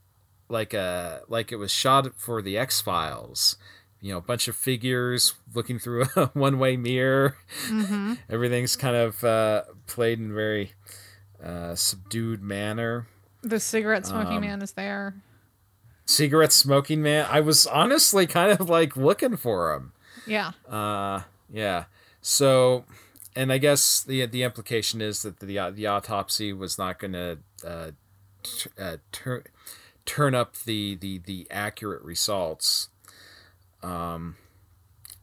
like 0.48 0.74
a 0.74 1.22
like 1.28 1.52
it 1.52 1.56
was 1.56 1.70
shot 1.70 2.08
for 2.16 2.42
the 2.42 2.58
X 2.58 2.80
Files. 2.80 3.56
You 4.00 4.12
know, 4.12 4.18
a 4.18 4.22
bunch 4.22 4.48
of 4.48 4.56
figures 4.56 5.34
looking 5.54 5.78
through 5.78 6.04
a 6.16 6.26
one 6.32 6.58
way 6.58 6.76
mirror. 6.76 7.36
Mm-hmm. 7.68 8.14
Everything's 8.30 8.76
kind 8.76 8.96
of 8.96 9.22
uh, 9.24 9.64
played 9.86 10.18
in 10.18 10.30
a 10.30 10.34
very 10.34 10.72
uh, 11.42 11.74
subdued 11.74 12.42
manner. 12.42 13.06
The 13.42 13.60
cigarette 13.60 14.06
smoking 14.06 14.36
Um, 14.36 14.40
man 14.42 14.62
is 14.62 14.72
there. 14.72 15.14
Cigarette 16.04 16.52
smoking 16.52 17.02
man. 17.02 17.26
I 17.30 17.40
was 17.40 17.66
honestly 17.66 18.26
kind 18.26 18.52
of 18.58 18.68
like 18.68 18.96
looking 18.96 19.36
for 19.36 19.72
him. 19.74 19.92
Yeah, 20.26 20.52
Uh, 20.68 21.22
yeah. 21.50 21.84
So, 22.20 22.84
and 23.34 23.50
I 23.52 23.58
guess 23.58 24.02
the 24.02 24.26
the 24.26 24.42
implication 24.42 25.00
is 25.00 25.22
that 25.22 25.40
the 25.40 25.70
the 25.70 25.86
autopsy 25.86 26.52
was 26.52 26.76
not 26.76 26.98
going 26.98 27.12
to 27.14 27.38
uh, 27.66 27.90
t- 28.42 28.70
uh, 28.78 28.98
turn 29.12 29.44
turn 30.04 30.34
up 30.34 30.56
the, 30.66 30.96
the 30.96 31.18
the 31.18 31.46
accurate 31.50 32.02
results. 32.02 32.89
Um, 33.82 34.36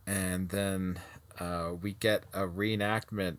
and 0.05 0.49
then 0.49 0.99
uh, 1.39 1.71
we 1.79 1.93
get 1.93 2.23
a 2.33 2.41
reenactment 2.41 3.37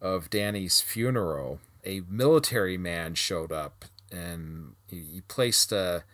of 0.00 0.30
Danny's 0.30 0.80
funeral. 0.80 1.60
A 1.84 2.02
military 2.08 2.78
man 2.78 3.14
showed 3.14 3.52
up 3.52 3.84
and 4.10 4.74
he, 4.88 5.04
he 5.12 5.20
placed 5.22 5.72
a 5.72 6.04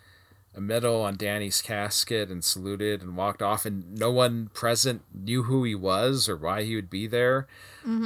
a 0.57 0.61
medal 0.61 1.03
on 1.03 1.16
Danny's 1.16 1.61
casket 1.61 2.31
and 2.31 2.44
saluted 2.44 3.03
and 3.03 3.16
walked 3.16 3.42
off, 3.42 3.66
and 3.66 3.99
no 3.99 4.12
one 4.12 4.51
present 4.55 5.03
knew 5.12 5.44
who 5.44 5.64
he 5.64 5.75
was 5.75 6.29
or 6.29 6.37
why 6.37 6.62
he 6.62 6.77
would 6.77 6.88
be 6.88 7.07
there. 7.07 7.49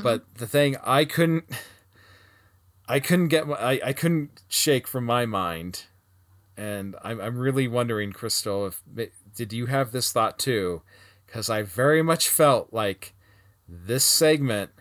But 0.02 0.34
the 0.36 0.46
thing 0.46 0.76
I 0.82 1.04
couldn't, 1.04 1.44
I 2.88 3.00
couldn't 3.00 3.28
get, 3.28 3.44
I, 3.50 3.80
I 3.84 3.92
couldn't 3.92 4.42
shake 4.48 4.88
from 4.88 5.04
my 5.04 5.26
mind, 5.26 5.84
and 6.58 6.96
I'm, 7.02 7.20
I'm 7.20 7.38
really 7.38 7.68
wondering, 7.68 8.12
Crystal, 8.12 8.66
if 8.66 8.82
did 9.34 9.52
you 9.52 9.66
have 9.66 9.92
this 9.92 10.12
thought 10.12 10.38
too? 10.38 10.82
Because 11.26 11.48
I 11.48 11.62
very 11.62 12.02
much 12.02 12.28
felt 12.28 12.72
like 12.72 13.14
this 13.68 14.04
segment 14.04 14.72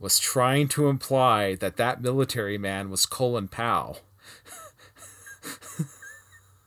was 0.00 0.18
trying 0.18 0.66
to 0.66 0.88
imply 0.88 1.54
that 1.54 1.76
that 1.76 2.02
military 2.02 2.58
man 2.58 2.90
was 2.90 3.06
Colin 3.06 3.46
Powell. 3.46 4.00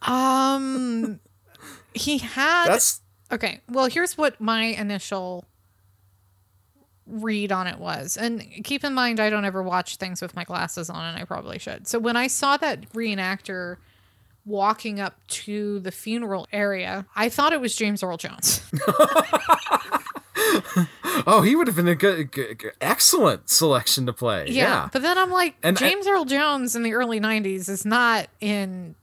Um, 0.02 1.20
he 1.94 2.20
had. 2.20 2.68
That's 2.68 3.02
okay. 3.32 3.62
Well, 3.68 3.88
here's 3.88 4.18
what 4.18 4.40
my 4.40 4.64
initial 4.64 5.46
read 7.08 7.52
on 7.52 7.68
it 7.68 7.80
was, 7.80 8.16
and 8.16 8.42
keep 8.64 8.84
in 8.84 8.94
mind, 8.94 9.20
I 9.20 9.30
don't 9.30 9.46
ever 9.46 9.64
watch 9.64 9.98
things 9.98 10.22
with 10.22 10.36
my 10.36 10.44
glasses 10.44 10.90
on, 10.90 11.04
and 11.04 11.18
I 11.18 11.26
probably 11.26 11.60
should. 11.60 11.88
So 11.88 12.00
when 12.00 12.16
I 12.16 12.28
saw 12.28 12.58
that 12.58 12.90
reenactor 12.94 13.78
walking 14.46 15.00
up 15.00 15.16
to 15.28 15.80
the 15.80 15.92
funeral 15.92 16.48
area, 16.52 17.06
I 17.16 17.30
thought 17.30 17.52
it 17.54 17.60
was 17.62 17.76
James 17.76 18.04
Earl 18.04 18.18
Jones. 18.18 18.62
Oh, 21.28 21.42
he 21.42 21.56
would 21.56 21.66
have 21.68 21.76
been 21.78 21.88
a 21.88 21.96
good, 21.96 22.32
good, 22.32 22.58
good- 22.60 22.74
excellent 22.82 23.50
selection 23.50 24.06
to 24.06 24.14
play. 24.14 24.48
Yeah. 24.50 24.90
But 24.92 25.02
then 25.02 25.18
I'm 25.18 25.32
like, 25.32 25.56
And 25.64 25.76
I- 25.78 25.80
James 25.80 26.06
Earl 26.08 26.26
Jones 26.26 26.76
in 26.76 26.84
the 26.84 26.94
early 26.94 27.20
90s 27.22 27.70
is 27.70 27.86
not 27.86 28.28
in 28.42 28.96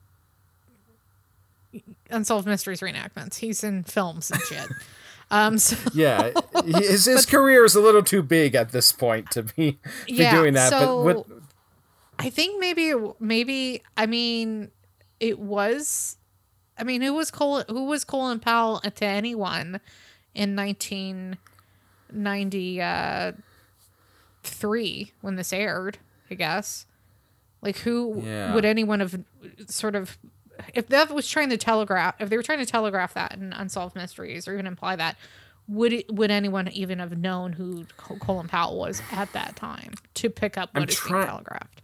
Unsolved 2.11 2.46
Mysteries 2.46 2.81
reenactments. 2.81 3.37
He's 3.37 3.64
in 3.64 3.83
films 3.85 4.31
and 4.31 4.40
shit. 4.42 4.68
um, 5.31 5.59
so, 5.59 5.76
Yeah. 5.94 6.31
His, 6.64 7.07
his 7.07 7.26
career 7.31 7.64
is 7.64 7.74
a 7.74 7.81
little 7.81 8.02
too 8.02 8.22
big 8.22 8.55
at 8.55 8.70
this 8.72 8.92
point 8.92 9.31
to 9.33 9.42
be, 9.44 9.78
be 10.07 10.12
Yeah, 10.14 10.37
doing 10.37 10.52
that. 10.55 10.70
so- 10.70 11.02
but 11.05 11.16
what, 11.16 11.26
I 12.18 12.28
think 12.31 12.61
maybe, 12.61 12.92
maybe, 13.18 13.83
I 13.96 14.07
mean, 14.07 14.70
it 15.23 15.39
was, 15.39 16.19
I 16.77 16.83
mean, 16.85 17.01
who 17.01 17.15
was 17.15 17.31
Colin, 17.31 17.65
who 17.69 17.85
was 17.85 18.05
Colin 18.05 18.41
Powell 18.41 18.81
to 18.81 19.05
anyone 19.05 19.81
in 20.35 20.57
1990, 20.57 22.83
uh, 22.83 23.33
when 25.21 25.37
this 25.37 25.53
aired. 25.53 25.99
I 26.31 26.35
guess. 26.35 26.87
Like 27.61 27.77
who 27.79 28.23
Yeah. 28.25 28.55
would 28.55 28.65
anyone 28.65 29.01
have 29.01 29.23
sort 29.69 29.95
of 29.95 30.17
if 30.75 30.89
that 30.89 31.11
was 31.11 31.29
trying 31.29 31.51
to 31.51 31.57
telegraph 31.59 32.15
if 32.21 32.29
they 32.31 32.37
were 32.37 32.43
trying 32.43 32.59
to 32.59 32.67
telegraph 32.67 33.13
that 33.15 33.35
in 33.35 33.53
unsolved 33.53 33.95
mysteries 33.95 34.49
or 34.49 34.55
even 34.55 34.67
imply 34.67 34.97
that 34.97 35.17
would 35.69 35.93
it, 35.93 36.11
would 36.13 36.31
anyone 36.31 36.69
even 36.69 36.99
have 37.01 37.17
known 37.19 37.53
who 37.53 37.85
Colin 37.99 38.49
Powell 38.49 38.79
was 38.79 39.03
at 39.13 39.31
that 39.35 39.55
time 39.57 39.93
to 40.15 40.29
pick 40.31 40.57
up 40.59 40.73
what 40.75 40.83
I'm 40.85 40.89
is 40.89 40.95
try- 40.97 41.19
being 41.19 41.27
telegraphed? 41.29 41.82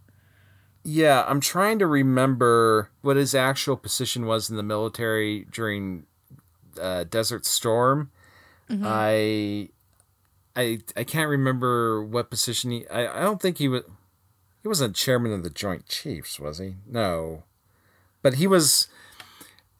Yeah, 0.83 1.25
I'm 1.27 1.39
trying 1.41 1.79
to 1.79 1.87
remember 1.87 2.89
what 3.01 3.17
his 3.17 3.35
actual 3.35 3.75
position 3.77 4.25
was 4.25 4.49
in 4.49 4.55
the 4.55 4.63
military 4.63 5.45
during 5.51 6.05
uh, 6.81 7.03
Desert 7.03 7.45
Storm. 7.45 8.11
I, 8.83 9.69
I, 10.55 10.79
I 10.95 11.03
can't 11.03 11.29
remember 11.29 12.03
what 12.03 12.29
position 12.29 12.71
he. 12.71 12.87
I, 12.87 13.19
I 13.19 13.21
don't 13.21 13.41
think 13.41 13.57
he 13.57 13.67
was. 13.67 13.83
He 14.61 14.67
wasn't 14.67 14.95
chairman 14.95 15.31
of 15.31 15.43
the 15.43 15.49
Joint 15.49 15.87
Chiefs, 15.87 16.39
was 16.39 16.59
he? 16.59 16.75
No, 16.85 17.43
but 18.21 18.35
he 18.35 18.45
was. 18.45 18.87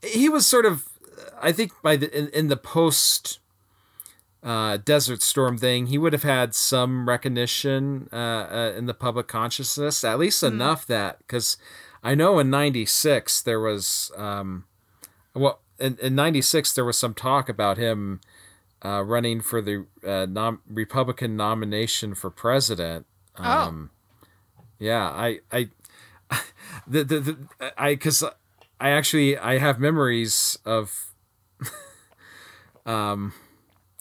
He 0.01 0.27
was 0.27 0.47
sort 0.47 0.65
of. 0.65 0.89
I 1.41 1.51
think 1.51 1.71
by 1.81 1.95
the 1.97 2.15
in, 2.17 2.29
in 2.29 2.47
the 2.47 2.57
post. 2.57 3.39
Uh, 4.41 4.78
Desert 4.78 5.21
Storm 5.21 5.58
thing, 5.58 5.88
he 5.88 5.97
would 5.97 6.13
have 6.13 6.23
had 6.23 6.56
some 6.56 7.10
recognition 7.10 8.08
uh, 8.13 8.15
uh, 8.15 8.73
in 8.78 8.86
the 8.86 8.93
public 8.93 9.28
consciousness, 9.28 10.04
at 10.04 10.17
least 10.17 10.43
enough 10.43 10.86
that 10.88 11.17
because 11.19 11.58
I 12.04 12.15
know 12.15 12.39
in 12.39 12.49
'96 12.49 13.41
there 13.41 13.60
was, 13.60 14.12
um, 14.15 14.63
well, 15.34 15.60
in, 15.78 15.97
in 16.02 16.15
'96 16.15 16.71
there 16.73 16.86
was 16.86 16.97
some 16.97 17.13
talk 17.13 17.49
about 17.49 17.78
him 17.78 18.21
uh, 18.84 19.04
running 19.04 19.41
for 19.41 19.62
the 19.62 19.86
uh, 20.08 20.25
nom- 20.25 20.62
Republican 20.69 21.36
nomination 21.36 22.15
for 22.15 22.30
president. 22.30 23.06
Um, 23.36 23.89
Yeah, 24.80 25.10
I, 25.10 25.39
I, 25.52 25.69
the, 26.88 27.04
the, 27.04 27.19
the 27.19 27.38
I, 27.78 27.91
because 27.91 28.23
I 28.80 28.89
actually 28.89 29.38
I 29.38 29.58
have 29.58 29.80
memories 29.80 30.58
of, 30.65 31.13
um, 32.86 33.34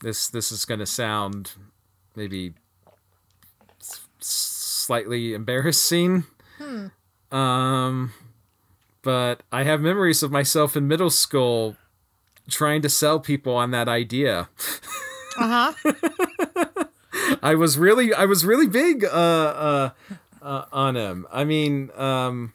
this 0.02 0.28
this 0.28 0.50
is 0.52 0.64
going 0.64 0.80
to 0.80 0.86
sound 0.86 1.52
maybe 2.16 2.54
slightly 4.20 5.34
embarrassing. 5.34 6.24
Um, 7.30 8.12
but 9.02 9.42
I 9.52 9.62
have 9.64 9.80
memories 9.80 10.22
of 10.22 10.30
myself 10.30 10.76
in 10.76 10.88
middle 10.88 11.10
school 11.10 11.76
trying 12.48 12.82
to 12.82 12.88
sell 12.88 13.20
people 13.20 13.54
on 13.54 13.70
that 13.72 13.88
idea. 13.88 14.48
Uh 15.38 15.72
huh. 15.84 16.84
I 17.42 17.54
was 17.54 17.78
really 17.78 18.12
I 18.14 18.24
was 18.24 18.44
really 18.44 18.66
big 18.66 19.04
uh 19.04 19.08
uh, 19.08 19.90
uh 20.42 20.64
on 20.72 20.96
him. 20.96 21.26
I 21.30 21.44
mean, 21.44 21.90
um 21.96 22.52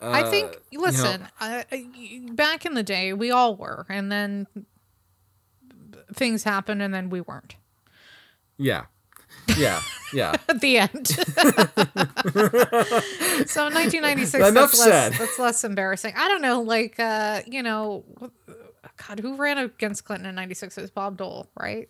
I 0.00 0.22
think. 0.30 0.52
uh, 0.52 0.58
you 0.70 0.78
know- 0.80 0.86
Listen, 0.86 2.34
back 2.34 2.64
in 2.64 2.72
the 2.74 2.82
day, 2.82 3.12
we 3.12 3.30
all 3.30 3.54
were, 3.56 3.84
and 3.90 4.10
then 4.10 4.46
things 6.14 6.44
happened, 6.44 6.82
and 6.82 6.92
then 6.94 7.10
we 7.10 7.20
weren't. 7.20 7.56
yeah. 8.58 8.84
Yeah. 9.56 9.80
Yeah. 10.12 10.32
At 10.48 10.60
the 10.60 10.78
end. 10.78 11.06
so 13.48 13.66
in 13.66 13.74
1996, 13.74 14.34
Enough 14.34 14.54
that's 14.72 14.78
less, 14.86 15.18
that's 15.18 15.38
less 15.38 15.64
embarrassing. 15.64 16.14
I 16.16 16.28
don't 16.28 16.42
know, 16.42 16.60
like, 16.62 16.98
uh, 16.98 17.42
you 17.46 17.62
know, 17.62 18.04
God, 19.08 19.20
who 19.20 19.36
ran 19.36 19.58
against 19.58 20.04
Clinton 20.04 20.26
in 20.28 20.34
96? 20.34 20.76
It 20.78 20.80
was 20.82 20.90
Bob 20.90 21.16
Dole, 21.16 21.48
right? 21.58 21.88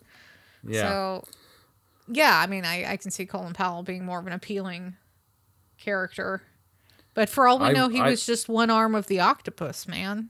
Yeah. 0.65 0.89
So, 0.89 1.23
yeah, 2.07 2.39
I 2.39 2.47
mean, 2.47 2.65
I, 2.65 2.91
I 2.93 2.97
can 2.97 3.11
see 3.11 3.25
Colin 3.25 3.53
Powell 3.53 3.83
being 3.83 4.05
more 4.05 4.19
of 4.19 4.27
an 4.27 4.33
appealing 4.33 4.95
character. 5.77 6.41
But 7.13 7.27
for 7.29 7.47
all 7.47 7.59
we 7.59 7.65
I- 7.67 7.73
know, 7.73 7.89
he 7.89 7.99
I- 7.99 8.09
was 8.09 8.25
just 8.25 8.47
one 8.49 8.69
arm 8.69 8.95
of 8.95 9.07
the 9.07 9.19
octopus, 9.19 9.87
man. 9.87 10.29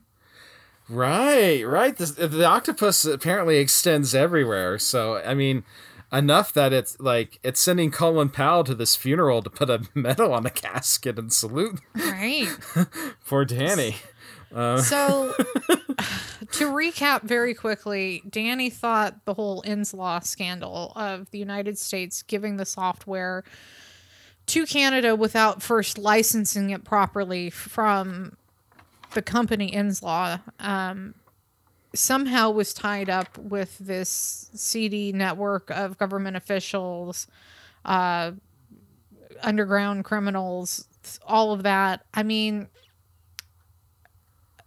Right, 0.88 1.62
right. 1.62 1.96
The, 1.96 2.28
the 2.28 2.44
octopus 2.44 3.04
apparently 3.04 3.58
extends 3.58 4.14
everywhere. 4.14 4.78
So, 4.78 5.16
I 5.18 5.34
mean, 5.34 5.64
enough 6.12 6.52
that 6.52 6.72
it's 6.72 6.98
like 7.00 7.38
it's 7.42 7.60
sending 7.60 7.90
Colin 7.90 8.28
Powell 8.28 8.64
to 8.64 8.74
this 8.74 8.94
funeral 8.94 9.42
to 9.42 9.50
put 9.50 9.70
a 9.70 9.82
medal 9.94 10.32
on 10.34 10.42
the 10.42 10.50
casket 10.50 11.18
and 11.18 11.32
salute 11.32 11.80
Right. 11.94 12.48
poor 13.26 13.44
Danny. 13.44 13.96
Uh, 14.54 14.82
so, 14.82 15.32
to 16.52 16.70
recap 16.70 17.22
very 17.22 17.54
quickly, 17.54 18.22
Danny 18.28 18.68
thought 18.68 19.24
the 19.24 19.32
whole 19.32 19.62
Inslaw 19.62 20.22
scandal 20.22 20.92
of 20.94 21.30
the 21.30 21.38
United 21.38 21.78
States 21.78 22.22
giving 22.22 22.58
the 22.58 22.66
software 22.66 23.44
to 24.44 24.66
Canada 24.66 25.16
without 25.16 25.62
first 25.62 25.96
licensing 25.96 26.68
it 26.70 26.84
properly 26.84 27.48
from 27.48 28.36
the 29.14 29.22
company 29.22 29.70
Inslaw 29.70 30.40
um, 30.58 31.14
somehow 31.94 32.50
was 32.50 32.72
tied 32.72 33.10
up 33.10 33.36
with 33.38 33.78
this 33.78 34.50
seedy 34.54 35.12
network 35.12 35.70
of 35.70 35.98
government 35.98 36.36
officials, 36.36 37.26
uh, 37.84 38.32
underground 39.42 40.04
criminals, 40.04 40.86
all 41.26 41.52
of 41.52 41.62
that. 41.64 42.04
I 42.14 42.22
mean, 42.22 42.68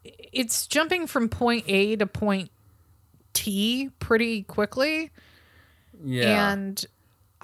it's 0.03 0.67
jumping 0.67 1.07
from 1.07 1.29
point 1.29 1.65
A 1.67 1.95
to 1.95 2.05
point 2.05 2.51
T 3.33 3.89
pretty 3.99 4.43
quickly. 4.43 5.11
Yeah. 6.03 6.51
And 6.51 6.85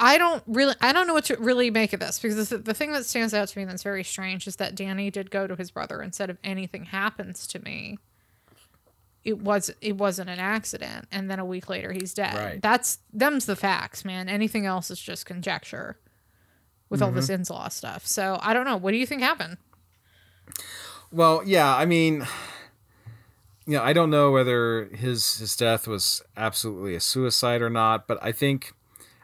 I 0.01 0.17
don't 0.17 0.43
really, 0.47 0.73
I 0.81 0.91
don't 0.91 1.05
know 1.05 1.13
what 1.13 1.25
to 1.25 1.37
really 1.37 1.69
make 1.69 1.93
of 1.93 1.99
this 1.99 2.19
because 2.19 2.49
the, 2.49 2.57
the 2.57 2.73
thing 2.73 2.91
that 2.91 3.05
stands 3.05 3.33
out 3.33 3.47
to 3.49 3.59
me 3.59 3.65
that's 3.65 3.83
very 3.83 4.03
strange 4.03 4.47
is 4.47 4.55
that 4.55 4.73
Danny 4.75 5.11
did 5.11 5.29
go 5.29 5.45
to 5.45 5.55
his 5.55 5.69
brother 5.69 6.01
and 6.01 6.13
said, 6.13 6.31
if 6.31 6.37
anything 6.43 6.85
happens 6.85 7.45
to 7.47 7.59
me, 7.59 7.99
it 9.23 9.37
was 9.37 9.69
it 9.81 9.97
wasn't 9.97 10.31
an 10.31 10.39
accident, 10.39 11.07
and 11.11 11.29
then 11.29 11.37
a 11.37 11.45
week 11.45 11.69
later 11.69 11.91
he's 11.91 12.13
dead. 12.13 12.33
Right. 12.33 12.61
That's 12.61 12.97
them's 13.13 13.45
the 13.45 13.55
facts, 13.55 14.03
man. 14.03 14.27
Anything 14.27 14.65
else 14.65 14.89
is 14.89 14.99
just 14.99 15.27
conjecture 15.27 15.99
with 16.89 17.03
all 17.03 17.11
this 17.11 17.29
Mm-hmm. 17.29 17.43
Inslaw 17.43 17.71
stuff. 17.71 18.07
So 18.07 18.39
I 18.41 18.53
don't 18.53 18.65
know. 18.65 18.77
What 18.77 18.91
do 18.91 18.97
you 18.97 19.05
think 19.05 19.21
happened? 19.21 19.57
Well, 21.11 21.43
yeah, 21.45 21.75
I 21.75 21.85
mean, 21.85 22.25
you 23.67 23.77
know, 23.77 23.83
I 23.83 23.93
don't 23.93 24.09
know 24.09 24.31
whether 24.31 24.85
his 24.85 25.37
his 25.37 25.55
death 25.55 25.87
was 25.87 26.23
absolutely 26.35 26.95
a 26.95 26.99
suicide 26.99 27.61
or 27.61 27.69
not, 27.69 28.07
but 28.07 28.17
I 28.23 28.31
think, 28.31 28.73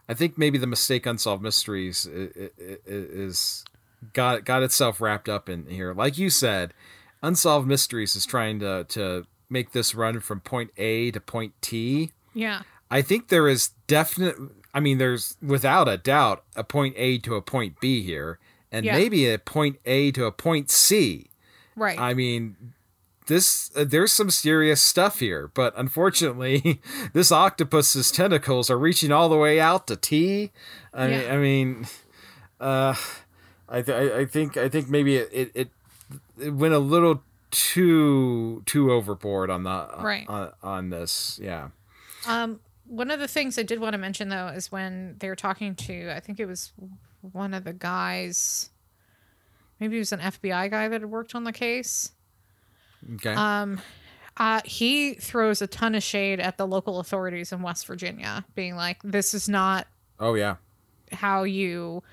I 0.09 0.13
think 0.13 0.37
maybe 0.37 0.57
the 0.57 0.67
mistake 0.67 1.05
unsolved 1.05 1.43
mysteries 1.43 2.05
is 2.85 3.65
got 4.13 4.45
got 4.45 4.63
itself 4.63 5.01
wrapped 5.01 5.27
up 5.29 5.49
in 5.49 5.65
here. 5.67 5.93
Like 5.93 6.17
you 6.17 6.29
said, 6.29 6.73
unsolved 7.21 7.67
mysteries 7.67 8.15
is 8.15 8.25
trying 8.25 8.59
to 8.59 8.85
to 8.89 9.25
make 9.49 9.71
this 9.71 9.95
run 9.95 10.19
from 10.19 10.39
point 10.41 10.71
A 10.77 11.11
to 11.11 11.19
point 11.19 11.53
T. 11.61 12.11
Yeah. 12.33 12.61
I 12.89 13.01
think 13.01 13.27
there 13.27 13.47
is 13.47 13.71
definite. 13.87 14.35
I 14.73 14.79
mean, 14.79 14.97
there's 14.97 15.35
without 15.41 15.87
a 15.89 15.97
doubt 15.97 16.43
a 16.55 16.63
point 16.63 16.95
A 16.97 17.17
to 17.19 17.35
a 17.35 17.41
point 17.41 17.79
B 17.79 18.01
here, 18.01 18.39
and 18.71 18.85
Yeah. 18.85 18.95
maybe 18.97 19.29
a 19.29 19.39
point 19.39 19.79
A 19.85 20.11
to 20.11 20.25
a 20.25 20.31
point 20.31 20.69
C. 20.69 21.29
Right. 21.75 21.99
I 21.99 22.13
mean, 22.13 22.55
this 23.27 23.71
uh, 23.75 23.83
there's 23.87 24.11
some 24.11 24.29
serious 24.29 24.81
stuff 24.81 25.19
here, 25.19 25.49
but 25.53 25.73
unfortunately, 25.77 26.81
this 27.13 27.31
octopus's 27.31 28.11
tentacles 28.11 28.69
are 28.69 28.77
reaching 28.77 29.11
all 29.11 29.29
the 29.29 29.37
way 29.37 29.59
out 29.59 29.87
to 29.87 29.95
T. 29.95 30.51
I 30.93 31.07
mean, 31.07 31.29
I 31.29 31.37
mean, 31.37 31.87
uh, 32.59 32.95
I, 33.69 33.81
th- 33.81 34.11
I 34.13 34.25
think 34.25 34.57
I 34.57 34.69
think 34.69 34.89
maybe 34.89 35.17
it, 35.17 35.51
it 35.53 35.69
it 36.39 36.53
went 36.53 36.73
a 36.73 36.79
little 36.79 37.23
too 37.51 38.61
too 38.65 38.91
overboard 38.91 39.49
on 39.49 39.63
the 39.63 39.87
Right. 39.99 40.25
on, 40.27 40.51
on 40.63 40.89
this. 40.89 41.39
Yeah. 41.41 41.69
Um, 42.25 42.59
one 42.85 43.11
of 43.11 43.19
the 43.19 43.27
things 43.27 43.57
I 43.57 43.63
did 43.63 43.79
want 43.79 43.93
to 43.93 43.97
mention 43.97 44.29
though 44.29 44.47
is 44.47 44.71
when 44.71 45.15
they 45.19 45.27
were 45.29 45.35
talking 45.35 45.75
to, 45.75 46.11
I 46.15 46.19
think 46.19 46.39
it 46.39 46.45
was 46.45 46.71
one 47.21 47.53
of 47.53 47.63
the 47.63 47.73
guys, 47.73 48.69
maybe 49.79 49.97
it 49.97 49.99
was 49.99 50.11
an 50.11 50.19
FBI 50.19 50.69
guy 50.69 50.87
that 50.87 51.01
had 51.01 51.09
worked 51.09 51.35
on 51.35 51.43
the 51.43 51.51
case. 51.53 52.11
Okay. 53.15 53.33
Um, 53.33 53.79
uh, 54.37 54.61
he 54.65 55.15
throws 55.15 55.61
a 55.61 55.67
ton 55.67 55.95
of 55.95 56.03
shade 56.03 56.39
at 56.39 56.57
the 56.57 56.67
local 56.67 56.99
authorities 56.99 57.51
in 57.51 57.61
West 57.61 57.87
Virginia, 57.87 58.45
being 58.55 58.75
like, 58.75 58.99
"This 59.03 59.33
is 59.33 59.49
not 59.49 59.87
oh 60.19 60.35
yeah. 60.35 60.57
how 61.11 61.43
you." 61.43 62.03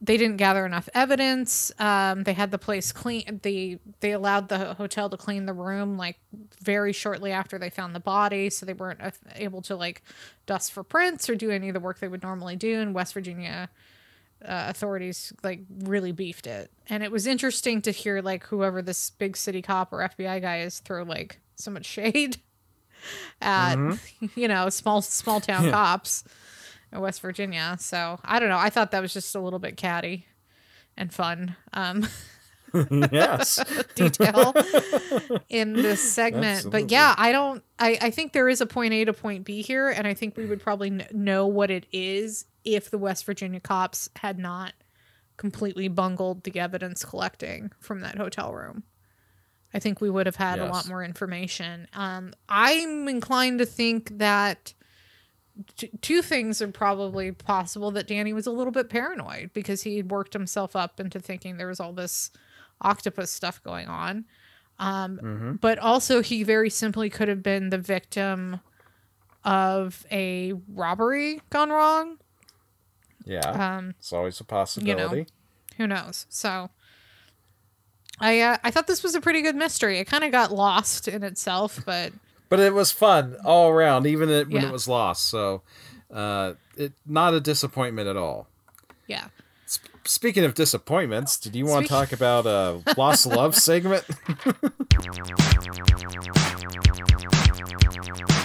They 0.00 0.16
didn't 0.16 0.36
gather 0.36 0.64
enough 0.64 0.88
evidence. 0.94 1.72
Um, 1.80 2.22
they 2.22 2.32
had 2.32 2.52
the 2.52 2.58
place 2.58 2.92
clean. 2.92 3.40
They 3.42 3.80
they 3.98 4.12
allowed 4.12 4.48
the 4.48 4.74
hotel 4.74 5.10
to 5.10 5.16
clean 5.16 5.46
the 5.46 5.52
room 5.52 5.96
like 5.96 6.20
very 6.62 6.92
shortly 6.92 7.32
after 7.32 7.58
they 7.58 7.68
found 7.68 7.96
the 7.96 8.00
body, 8.00 8.48
so 8.48 8.64
they 8.64 8.74
weren't 8.74 9.02
uh, 9.02 9.10
able 9.34 9.60
to 9.62 9.74
like 9.74 10.04
dust 10.46 10.72
for 10.72 10.84
prints 10.84 11.28
or 11.28 11.34
do 11.34 11.50
any 11.50 11.68
of 11.68 11.74
the 11.74 11.80
work 11.80 11.98
they 11.98 12.06
would 12.06 12.22
normally 12.22 12.54
do. 12.54 12.78
In 12.78 12.92
West 12.92 13.12
Virginia, 13.12 13.70
uh, 14.44 14.66
authorities 14.68 15.32
like 15.42 15.60
really 15.80 16.12
beefed 16.12 16.46
it, 16.46 16.70
and 16.88 17.02
it 17.02 17.10
was 17.10 17.26
interesting 17.26 17.82
to 17.82 17.90
hear 17.90 18.22
like 18.22 18.44
whoever 18.44 18.82
this 18.82 19.10
big 19.10 19.36
city 19.36 19.62
cop 19.62 19.92
or 19.92 19.98
FBI 19.98 20.40
guy 20.40 20.60
is 20.60 20.80
throw 20.80 21.02
like 21.02 21.40
so 21.56 21.70
much 21.70 21.86
shade 21.86 22.38
at 23.40 23.76
you 24.34 24.48
know 24.48 24.68
small 24.68 25.02
small 25.02 25.40
town 25.40 25.70
cops 25.70 26.24
in 26.92 27.00
West 27.00 27.20
Virginia. 27.20 27.76
So 27.80 28.18
I 28.24 28.38
don't 28.38 28.48
know. 28.48 28.58
I 28.58 28.70
thought 28.70 28.90
that 28.92 29.02
was 29.02 29.12
just 29.12 29.34
a 29.34 29.40
little 29.40 29.58
bit 29.58 29.76
catty 29.76 30.26
and 30.96 31.12
fun. 31.12 31.56
Um, 31.72 32.06
yes. 33.12 33.58
detail 33.94 34.54
in 35.48 35.72
this 35.72 36.00
segment. 36.12 36.70
But 36.70 36.90
yeah, 36.90 37.14
I 37.16 37.32
don't. 37.32 37.62
I 37.78 37.98
I 38.00 38.10
think 38.10 38.32
there 38.32 38.48
is 38.48 38.60
a 38.60 38.66
point 38.66 38.92
A 38.94 39.04
to 39.04 39.12
point 39.12 39.44
B 39.44 39.62
here, 39.62 39.88
and 39.88 40.06
I 40.06 40.14
think 40.14 40.36
we 40.36 40.46
would 40.46 40.60
probably 40.60 40.90
kn- 40.90 41.08
know 41.12 41.46
what 41.46 41.70
it 41.70 41.86
is 41.92 42.46
if 42.64 42.90
the 42.90 42.98
West 42.98 43.24
Virginia 43.24 43.60
cops 43.60 44.08
had 44.16 44.38
not 44.38 44.72
completely 45.36 45.88
bungled 45.88 46.44
the 46.44 46.58
evidence 46.58 47.04
collecting 47.04 47.70
from 47.80 48.00
that 48.00 48.18
hotel 48.18 48.52
room. 48.52 48.82
I 49.72 49.78
think 49.80 50.00
we 50.00 50.08
would 50.08 50.26
have 50.26 50.36
had 50.36 50.58
a 50.58 50.66
lot 50.66 50.88
more 50.88 51.04
information. 51.04 51.88
Um, 51.92 52.32
I'm 52.48 53.06
inclined 53.06 53.58
to 53.58 53.66
think 53.66 54.18
that 54.18 54.72
t- 55.76 55.90
two 56.00 56.22
things 56.22 56.62
are 56.62 56.68
probably 56.68 57.32
possible 57.32 57.90
that 57.92 58.06
Danny 58.06 58.32
was 58.32 58.46
a 58.46 58.50
little 58.50 58.72
bit 58.72 58.88
paranoid 58.88 59.50
because 59.52 59.82
he 59.82 59.96
had 59.96 60.10
worked 60.10 60.32
himself 60.32 60.74
up 60.74 61.00
into 61.00 61.20
thinking 61.20 61.56
there 61.56 61.68
was 61.68 61.80
all 61.80 61.92
this 61.92 62.30
octopus 62.80 63.30
stuff 63.30 63.62
going 63.62 63.88
on. 63.88 64.24
Um, 64.78 65.18
hmm 65.18 65.52
But 65.56 65.78
also, 65.78 66.22
he 66.22 66.42
very 66.44 66.70
simply 66.70 67.10
could 67.10 67.28
have 67.28 67.42
been 67.42 67.70
the 67.70 67.78
victim 67.78 68.60
of 69.44 70.06
a 70.10 70.52
robbery 70.68 71.40
gone 71.50 71.70
wrong. 71.70 72.18
Yeah. 73.24 73.50
Um, 73.78 73.94
it's 73.98 74.12
always 74.12 74.40
a 74.40 74.44
possibility. 74.44 75.18
You 75.18 75.24
know, 75.24 75.76
who 75.76 75.86
knows? 75.86 76.26
So, 76.28 76.70
I 78.20 78.40
uh, 78.40 78.56
I 78.64 78.70
thought 78.70 78.86
this 78.86 79.02
was 79.02 79.14
a 79.14 79.20
pretty 79.20 79.42
good 79.42 79.56
mystery. 79.56 79.98
It 79.98 80.06
kind 80.06 80.24
of 80.24 80.32
got 80.32 80.50
lost 80.52 81.08
in 81.08 81.22
itself, 81.22 81.80
but 81.84 82.12
But 82.48 82.60
it 82.60 82.72
was 82.72 82.90
fun 82.90 83.36
all 83.44 83.68
around, 83.68 84.06
even 84.06 84.30
it, 84.30 84.48
when 84.48 84.62
Yeah. 84.62 84.68
it 84.68 84.72
was 84.72 84.88
lost. 84.88 85.26
So, 85.28 85.62
uh, 86.10 86.54
it 86.76 86.92
not 87.06 87.34
a 87.34 87.40
disappointment 87.40 88.08
at 88.08 88.16
all. 88.16 88.48
yeah. 89.06 89.28
Speaking 90.04 90.44
of 90.44 90.54
disappointments, 90.54 91.38
did 91.38 91.54
you 91.54 91.66
want 91.66 91.86
to 91.86 91.88
talk 91.88 92.12
about 92.12 92.46
a 92.46 92.82
lost 92.96 93.26
love 93.26 93.54
segment? 93.68 94.04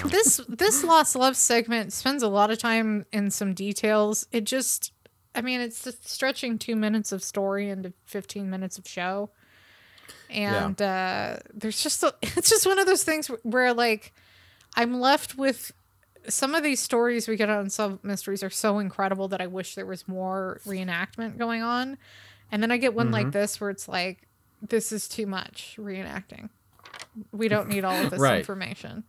this 0.03 0.41
this 0.49 0.84
lost 0.84 1.15
love 1.15 1.38
segment 1.38 1.93
spends 1.93 2.24
a 2.24 2.28
lot 2.28 2.51
of 2.51 2.57
time 2.57 3.05
in 3.11 3.32
some 3.32 3.53
details. 3.53 4.28
It 4.32 4.43
just 4.43 4.91
i 5.36 5.41
mean 5.41 5.61
it's 5.61 5.88
stretching 6.01 6.59
two 6.59 6.76
minutes 6.76 7.11
of 7.11 7.24
story 7.24 7.69
into 7.69 7.93
15 8.05 8.49
minutes 8.49 8.78
of 8.78 8.88
show. 8.88 9.30
And 10.30 10.82
uh 10.82 11.38
there's 11.53 11.82
just 11.82 12.03
a, 12.03 12.13
it's 12.21 12.49
just 12.49 12.65
one 12.65 12.80
of 12.80 12.86
those 12.86 13.03
things 13.03 13.28
where 13.43 13.74
like 13.74 14.13
i'm 14.76 14.99
left 14.99 15.38
with 15.38 15.71
some 16.28 16.55
of 16.55 16.63
these 16.63 16.80
stories 16.80 17.28
we 17.28 17.36
get 17.36 17.49
on 17.49 17.59
Unsolved 17.59 18.03
Mysteries 18.03 18.43
are 18.43 18.49
so 18.49 18.80
incredible 18.80 19.28
that 19.30 19.41
i 19.41 19.47
wish 19.47 19.76
there 19.76 19.86
was 19.86 20.07
more 20.07 20.59
reenactment 20.65 21.38
going 21.38 21.61
on 21.61 21.97
and 22.51 22.61
then 22.63 22.71
i 22.71 22.78
get 22.78 22.93
one 22.93 23.11
like 23.11 23.32
this 23.32 23.59
where 23.59 23.69
it's 23.69 23.88
like 23.88 24.28
this 24.61 24.91
is 24.91 25.07
too 25.07 25.26
much 25.28 25.76
reenacting 25.80 26.49
we 27.32 27.47
don't 27.47 27.67
need 27.69 27.84
all 27.84 27.95
of 28.03 28.09
this 28.11 28.19
Right. 28.19 28.39
information 28.39 29.03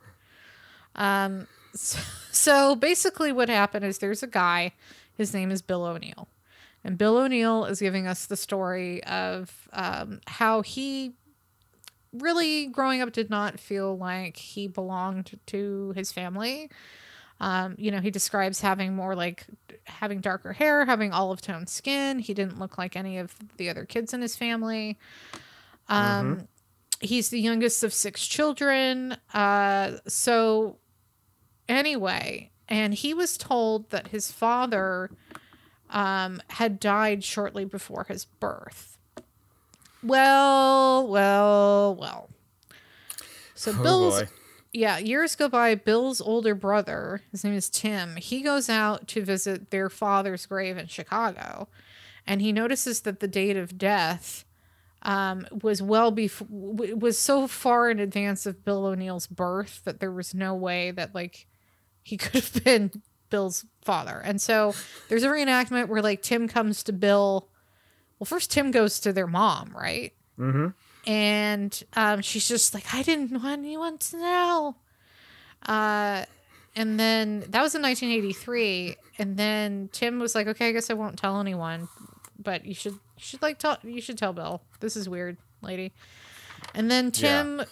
um, 0.96 1.46
so, 1.74 1.98
so 2.30 2.76
basically, 2.76 3.32
what 3.32 3.48
happened 3.48 3.84
is 3.84 3.98
there's 3.98 4.22
a 4.22 4.28
guy. 4.28 4.72
His 5.16 5.34
name 5.34 5.50
is 5.50 5.60
Bill 5.60 5.84
O'Neill, 5.84 6.28
and 6.84 6.96
Bill 6.96 7.16
O'Neill 7.18 7.64
is 7.64 7.80
giving 7.80 8.06
us 8.06 8.26
the 8.26 8.36
story 8.36 9.02
of 9.04 9.68
um, 9.72 10.20
how 10.28 10.62
he 10.62 11.14
really 12.12 12.66
growing 12.66 13.00
up 13.00 13.12
did 13.12 13.28
not 13.28 13.58
feel 13.58 13.96
like 13.98 14.36
he 14.36 14.68
belonged 14.68 15.38
to 15.46 15.92
his 15.96 16.12
family. 16.12 16.70
Um, 17.40 17.74
you 17.78 17.90
know, 17.90 18.00
he 18.00 18.10
describes 18.10 18.60
having 18.60 18.94
more 18.94 19.14
like 19.14 19.46
having 19.84 20.20
darker 20.20 20.52
hair, 20.52 20.84
having 20.86 21.12
olive 21.12 21.40
toned 21.40 21.68
skin. 21.68 22.18
He 22.18 22.32
didn't 22.32 22.58
look 22.58 22.78
like 22.78 22.96
any 22.96 23.18
of 23.18 23.34
the 23.56 23.68
other 23.68 23.84
kids 23.84 24.14
in 24.14 24.22
his 24.22 24.36
family. 24.36 24.98
Um, 25.88 26.48
He's 27.00 27.28
the 27.28 27.40
youngest 27.40 27.82
of 27.84 27.92
six 27.92 28.26
children. 28.26 29.16
Uh, 29.34 29.98
so, 30.06 30.78
anyway, 31.68 32.50
and 32.68 32.94
he 32.94 33.12
was 33.12 33.36
told 33.36 33.90
that 33.90 34.08
his 34.08 34.30
father 34.30 35.10
um, 35.90 36.40
had 36.50 36.80
died 36.80 37.22
shortly 37.22 37.64
before 37.66 38.04
his 38.08 38.24
birth. 38.24 38.96
Well, 40.02 41.06
well, 41.08 41.94
well. 41.96 42.30
So 43.54 43.72
Oh, 43.76 43.82
Bill's 43.82 44.22
boy. 44.22 44.28
Yeah, 44.74 44.98
years 44.98 45.36
go 45.36 45.48
by. 45.48 45.76
Bill's 45.76 46.20
older 46.20 46.54
brother, 46.54 47.22
his 47.30 47.44
name 47.44 47.54
is 47.54 47.70
Tim, 47.70 48.16
he 48.16 48.42
goes 48.42 48.68
out 48.68 49.06
to 49.08 49.24
visit 49.24 49.70
their 49.70 49.88
father's 49.88 50.46
grave 50.46 50.76
in 50.76 50.88
Chicago, 50.88 51.68
and 52.26 52.42
he 52.42 52.52
notices 52.52 53.02
that 53.02 53.20
the 53.20 53.28
date 53.28 53.56
of 53.56 53.78
death 53.78 54.44
um, 55.02 55.46
was 55.62 55.80
well 55.80 56.10
before 56.10 56.48
was 56.50 57.18
so 57.18 57.46
far 57.46 57.88
in 57.90 58.00
advance 58.00 58.46
of 58.46 58.64
Bill 58.64 58.86
O'Neill's 58.86 59.26
birth 59.26 59.82
that 59.84 60.00
there 60.00 60.10
was 60.10 60.34
no 60.34 60.54
way 60.54 60.90
that 60.90 61.14
like 61.14 61.46
he 62.02 62.16
could 62.18 62.42
have 62.42 62.64
been 62.64 62.90
Bill's 63.30 63.64
father. 63.82 64.20
And 64.24 64.40
so 64.40 64.74
there's 65.08 65.22
a 65.22 65.28
reenactment 65.28 65.88
where 65.88 66.02
like 66.02 66.22
Tim 66.22 66.48
comes 66.48 66.82
to 66.84 66.92
Bill. 66.92 67.48
Well, 68.18 68.26
first 68.26 68.50
Tim 68.50 68.70
goes 68.70 68.98
to 69.00 69.12
their 69.12 69.26
mom, 69.26 69.72
right? 69.76 70.12
Mm-hmm. 70.38 70.68
And 71.06 71.82
um, 71.94 72.22
she's 72.22 72.48
just 72.48 72.74
like, 72.74 72.92
I 72.94 73.02
didn't 73.02 73.32
want 73.42 73.60
anyone 73.60 73.98
to 73.98 74.16
know. 74.16 74.76
Uh, 75.66 76.24
and 76.76 76.98
then 76.98 77.40
that 77.48 77.62
was 77.62 77.74
in 77.74 77.82
1983, 77.82 78.96
and 79.18 79.36
then 79.36 79.88
Tim 79.92 80.18
was 80.18 80.34
like, 80.34 80.46
okay, 80.48 80.68
I 80.68 80.72
guess 80.72 80.90
I 80.90 80.94
won't 80.94 81.18
tell 81.18 81.40
anyone, 81.40 81.88
but 82.38 82.64
you 82.64 82.74
should, 82.74 82.94
you 82.94 82.98
should 83.18 83.42
like 83.42 83.58
tell, 83.58 83.78
you 83.82 84.00
should 84.00 84.18
tell 84.18 84.32
Bill. 84.32 84.62
This 84.80 84.96
is 84.96 85.08
weird, 85.08 85.36
lady. 85.62 85.92
And 86.74 86.90
then 86.90 87.10
Tim 87.12 87.62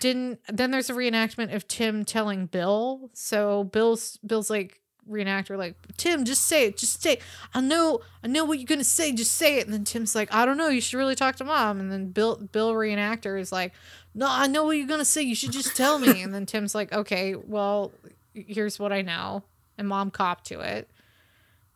didn't. 0.00 0.40
Then 0.52 0.70
there's 0.70 0.90
a 0.90 0.94
reenactment 0.94 1.54
of 1.54 1.66
Tim 1.66 2.04
telling 2.04 2.46
Bill. 2.46 3.10
So 3.12 3.64
Bill's 3.64 4.18
Bill's 4.24 4.50
like 4.50 4.80
reenactor 5.10 5.56
like 5.56 5.74
Tim, 5.96 6.24
just 6.24 6.46
say 6.46 6.66
it, 6.66 6.76
just 6.76 7.02
say. 7.02 7.14
It. 7.14 7.22
I 7.52 7.60
know, 7.60 8.00
I 8.22 8.28
know 8.28 8.44
what 8.44 8.58
you're 8.58 8.66
gonna 8.66 8.84
say. 8.84 9.12
Just 9.12 9.32
say 9.32 9.58
it. 9.58 9.66
And 9.66 9.72
then 9.72 9.84
Tim's 9.84 10.14
like, 10.14 10.32
I 10.32 10.44
don't 10.46 10.56
know. 10.56 10.68
You 10.68 10.80
should 10.80 10.96
really 10.96 11.14
talk 11.14 11.36
to 11.36 11.44
mom. 11.44 11.80
And 11.80 11.90
then 11.90 12.10
Bill 12.10 12.36
Bill 12.36 12.72
reenactor 12.72 13.38
is 13.38 13.52
like, 13.52 13.72
No, 14.14 14.26
I 14.28 14.46
know 14.46 14.64
what 14.64 14.76
you're 14.76 14.86
gonna 14.86 15.04
say. 15.04 15.22
You 15.22 15.34
should 15.34 15.52
just 15.52 15.76
tell 15.76 15.98
me. 15.98 16.22
and 16.22 16.34
then 16.34 16.46
Tim's 16.46 16.74
like, 16.74 16.92
Okay, 16.92 17.34
well, 17.34 17.92
here's 18.34 18.78
what 18.78 18.92
I 18.92 19.02
know. 19.02 19.42
And 19.76 19.88
mom 19.88 20.10
copped 20.10 20.46
to 20.46 20.60
it 20.60 20.88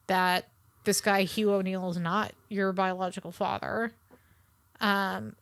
that 0.06 0.48
this 0.84 1.00
guy 1.00 1.22
Hugh 1.22 1.52
O'Neill 1.52 1.90
is 1.90 1.98
not 1.98 2.32
your 2.48 2.72
biological 2.72 3.32
father. 3.32 3.92
Um, 4.80 5.36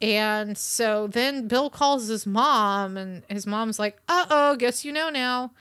and 0.00 0.58
so 0.58 1.06
then 1.06 1.46
Bill 1.46 1.70
calls 1.70 2.08
his 2.08 2.26
mom, 2.26 2.96
and 2.96 3.22
his 3.28 3.46
mom's 3.46 3.78
like, 3.78 3.98
"Uh 4.08 4.26
oh, 4.28 4.56
guess 4.56 4.84
you 4.84 4.92
know 4.92 5.10
now." 5.10 5.52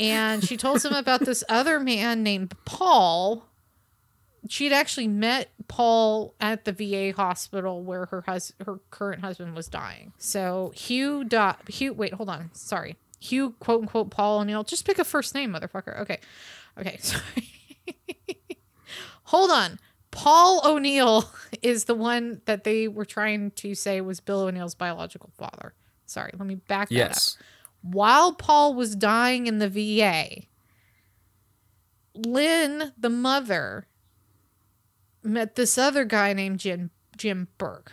And 0.00 0.42
she 0.42 0.56
tells 0.56 0.84
him 0.84 0.92
about 0.94 1.20
this 1.20 1.44
other 1.48 1.78
man 1.78 2.22
named 2.22 2.54
Paul. 2.64 3.46
She'd 4.48 4.72
actually 4.72 5.08
met 5.08 5.50
Paul 5.68 6.34
at 6.40 6.64
the 6.64 6.72
VA 6.72 7.12
hospital 7.14 7.82
where 7.82 8.06
her 8.06 8.22
hus- 8.26 8.54
her 8.64 8.80
current 8.90 9.20
husband 9.20 9.54
was 9.54 9.68
dying. 9.68 10.12
So 10.18 10.72
Hugh 10.74 11.24
dot 11.24 11.68
Hugh. 11.68 11.92
Wait, 11.92 12.14
hold 12.14 12.30
on. 12.30 12.50
Sorry, 12.54 12.96
Hugh 13.20 13.54
quote 13.60 13.82
unquote 13.82 14.10
Paul 14.10 14.40
O'Neill. 14.40 14.64
Just 14.64 14.86
pick 14.86 14.98
a 14.98 15.04
first 15.04 15.34
name, 15.34 15.52
motherfucker. 15.52 16.00
Okay, 16.00 16.20
okay. 16.78 16.96
Sorry. 17.02 17.22
hold 19.24 19.50
on. 19.50 19.78
Paul 20.10 20.62
O'Neill 20.64 21.30
is 21.62 21.84
the 21.84 21.94
one 21.94 22.40
that 22.46 22.64
they 22.64 22.88
were 22.88 23.04
trying 23.04 23.50
to 23.52 23.74
say 23.74 24.00
was 24.00 24.20
Bill 24.20 24.40
O'Neill's 24.40 24.74
biological 24.74 25.30
father. 25.36 25.74
Sorry, 26.06 26.32
let 26.36 26.46
me 26.46 26.56
back 26.56 26.88
that 26.88 27.12
up. 27.12 27.44
While 27.82 28.34
Paul 28.34 28.74
was 28.74 28.94
dying 28.94 29.46
in 29.46 29.58
the 29.58 29.68
VA, 29.68 30.42
Lynn, 32.14 32.92
the 32.98 33.08
mother, 33.10 33.86
met 35.22 35.54
this 35.54 35.78
other 35.78 36.04
guy 36.04 36.32
named 36.32 36.58
Jim 36.58 36.90
Jim 37.16 37.48
Burke. 37.58 37.92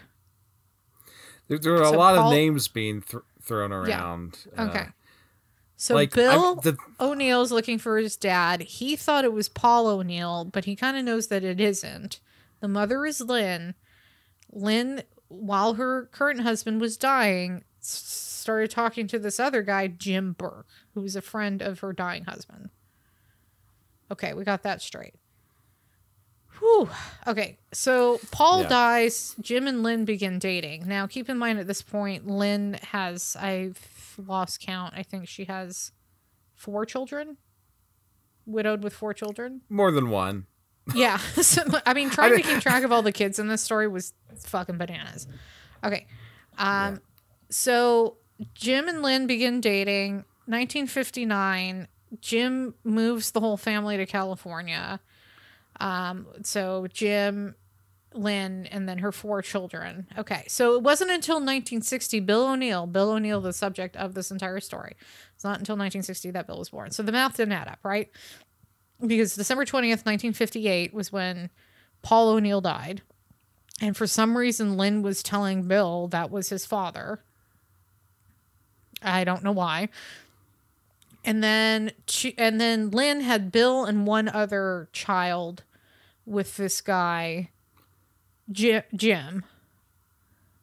There, 1.47 1.57
there 1.57 1.75
are 1.75 1.81
a 1.83 1.97
lot 1.97 2.15
Paul- 2.15 2.27
of 2.31 2.33
names 2.33 2.67
being 2.67 3.01
th- 3.01 3.23
thrown 3.41 3.71
around. 3.71 4.39
uh, 4.57 4.63
Okay. 4.69 4.85
So 5.77 5.93
like, 5.93 6.11
Bill 6.13 6.55
the- 6.55 6.77
O'Neill's 6.99 7.51
looking 7.51 7.77
for 7.77 7.97
his 7.97 8.15
dad. 8.17 8.61
He 8.61 8.95
thought 8.95 9.23
it 9.25 9.31
was 9.33 9.47
Paul 9.47 9.87
O'Neill, 9.87 10.45
but 10.45 10.65
he 10.65 10.75
kind 10.75 10.97
of 10.97 11.05
knows 11.05 11.27
that 11.27 11.43
it 11.43 11.59
isn't. 11.61 12.19
The 12.61 12.67
mother 12.67 13.05
is 13.05 13.21
Lynn. 13.21 13.75
Lynn, 14.51 15.03
while 15.27 15.75
her 15.75 16.07
current 16.11 16.41
husband 16.41 16.81
was 16.81 16.97
dying, 16.97 17.63
started 18.47 18.71
talking 18.71 19.07
to 19.07 19.19
this 19.19 19.41
other 19.41 19.61
guy, 19.61 19.87
Jim 19.87 20.31
Burke, 20.31 20.67
who 20.93 21.01
was 21.01 21.17
a 21.17 21.21
friend 21.21 21.61
of 21.61 21.79
her 21.79 21.91
dying 21.91 22.23
husband. 22.23 22.69
Okay, 24.09 24.33
we 24.33 24.45
got 24.45 24.63
that 24.63 24.81
straight. 24.81 25.15
Whew. 26.59 26.89
Okay, 27.27 27.57
so 27.73 28.21
Paul 28.31 28.61
Yeah. 28.61 28.69
dies. 28.69 29.35
Jim 29.41 29.67
and 29.67 29.83
Lynn 29.83 30.05
begin 30.05 30.39
dating. 30.39 30.87
Now, 30.87 31.07
keep 31.07 31.27
in 31.29 31.37
mind 31.37 31.59
at 31.59 31.67
this 31.67 31.81
point, 31.81 32.25
Lynn 32.25 32.75
has, 32.93 33.35
I've 33.35 34.15
lost 34.17 34.61
count. 34.61 34.93
I 34.95 35.03
think 35.03 35.27
she 35.27 35.43
has 35.45 35.91
four 36.55 36.85
children. 36.85 37.35
widowed 38.45 38.81
with 38.81 38.93
four 38.93 39.13
children. 39.13 39.59
More 39.67 39.91
than 39.91 40.09
one. 40.09 40.45
Yeah. 40.95 41.17
So, 41.41 41.63
I 41.85 41.93
mean, 41.93 42.09
trying 42.09 42.37
to 42.37 42.41
keep 42.41 42.61
track 42.61 42.85
of 42.85 42.93
all 42.93 43.01
the 43.01 43.11
kids 43.11 43.39
in 43.39 43.49
this 43.49 43.61
story 43.61 43.89
was 43.89 44.13
fucking 44.45 44.77
bananas. 44.77 45.27
Okay. 45.83 46.07
Um, 46.57 47.01
so 47.49 48.15
Jim 48.53 48.87
and 48.87 49.01
Lynn 49.01 49.27
begin 49.27 49.61
dating. 49.61 50.25
1959. 50.45 51.87
Jim 52.21 52.73
moves 52.83 53.31
the 53.31 53.39
whole 53.39 53.57
family 53.57 53.97
to 53.97 54.05
California. 54.05 54.99
Um, 55.79 56.27
so 56.43 56.87
Jim, 56.87 57.55
Lynn, 58.13 58.65
and 58.67 58.87
then 58.87 58.99
her 58.99 59.11
four 59.11 59.41
children. 59.41 60.07
Okay. 60.17 60.45
So 60.47 60.75
it 60.75 60.83
wasn't 60.83 61.11
until 61.11 61.35
1960, 61.35 62.21
Bill 62.21 62.47
O'Neill, 62.47 62.87
Bill 62.87 63.11
O'Neill, 63.11 63.41
the 63.41 63.53
subject 63.53 63.95
of 63.97 64.13
this 64.13 64.31
entire 64.31 64.59
story. 64.59 64.95
It's 65.35 65.43
not 65.43 65.59
until 65.59 65.73
1960 65.73 66.31
that 66.31 66.47
Bill 66.47 66.59
was 66.59 66.69
born. 66.69 66.91
So 66.91 67.03
the 67.03 67.11
math 67.11 67.37
didn't 67.37 67.53
add 67.53 67.67
up, 67.67 67.79
right? 67.83 68.09
because 69.05 69.35
December 69.35 69.65
20th, 69.65 70.05
1958 70.05 70.93
was 70.93 71.11
when 71.11 71.49
Paul 72.01 72.29
O'Neill 72.29 72.61
died. 72.61 73.01
And 73.81 73.95
for 73.95 74.07
some 74.07 74.37
reason, 74.37 74.75
Lynn 74.75 75.03
was 75.03 75.21
telling 75.21 75.67
Bill 75.67 76.07
that 76.07 76.31
was 76.31 76.49
his 76.49 76.65
father. 76.65 77.23
I 79.01 79.23
don't 79.23 79.43
know 79.43 79.51
why. 79.51 79.89
And 81.23 81.43
then 81.43 81.91
she, 82.07 82.37
and 82.37 82.59
then 82.59 82.89
Lynn 82.89 83.21
had 83.21 83.51
Bill 83.51 83.85
and 83.85 84.07
one 84.07 84.29
other 84.29 84.87
child 84.93 85.63
with 86.25 86.57
this 86.57 86.81
guy, 86.81 87.49
Jim. 88.51 89.43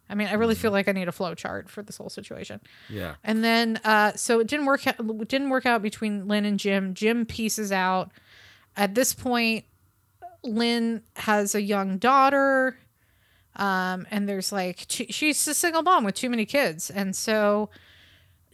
I 0.09 0.15
mean, 0.15 0.29
I 0.29 0.35
really 0.35 0.55
feel 0.55 0.71
like 0.71 0.89
I 0.89 0.93
need 0.93 1.09
a 1.09 1.13
flow 1.13 1.35
chart 1.35 1.69
for 1.69 1.83
this 1.83 1.97
whole 1.97 2.11
situation. 2.11 2.61
Yeah. 2.89 3.15
And 3.25 3.43
then, 3.43 3.81
uh, 3.85 4.13
so 4.13 4.41
it 4.41 4.47
didn't 4.47 4.67
work. 4.67 4.87
Out, 4.87 4.97
it 4.99 5.29
didn't 5.29 5.51
work 5.51 5.67
out 5.67 5.83
between 5.83 6.29
Lynn 6.29 6.45
and 6.45 6.59
Jim. 6.59 6.95
Jim 6.95 7.27
pieces 7.27 7.73
out. 7.73 8.11
At 8.77 8.95
this 8.95 9.15
point, 9.15 9.65
Lynn 10.43 11.03
has 11.17 11.55
a 11.55 11.63
young 11.63 11.99
daughter, 11.99 12.77
um, 13.57 14.07
and 14.11 14.29
there's 14.29 14.53
like 14.53 14.87
two, 14.89 15.07
she's 15.09 15.47
a 15.49 15.55
single 15.55 15.83
mom 15.83 16.05
with 16.05 16.15
too 16.15 16.29
many 16.29 16.45
kids, 16.45 16.91
and 16.91 17.17
so 17.17 17.71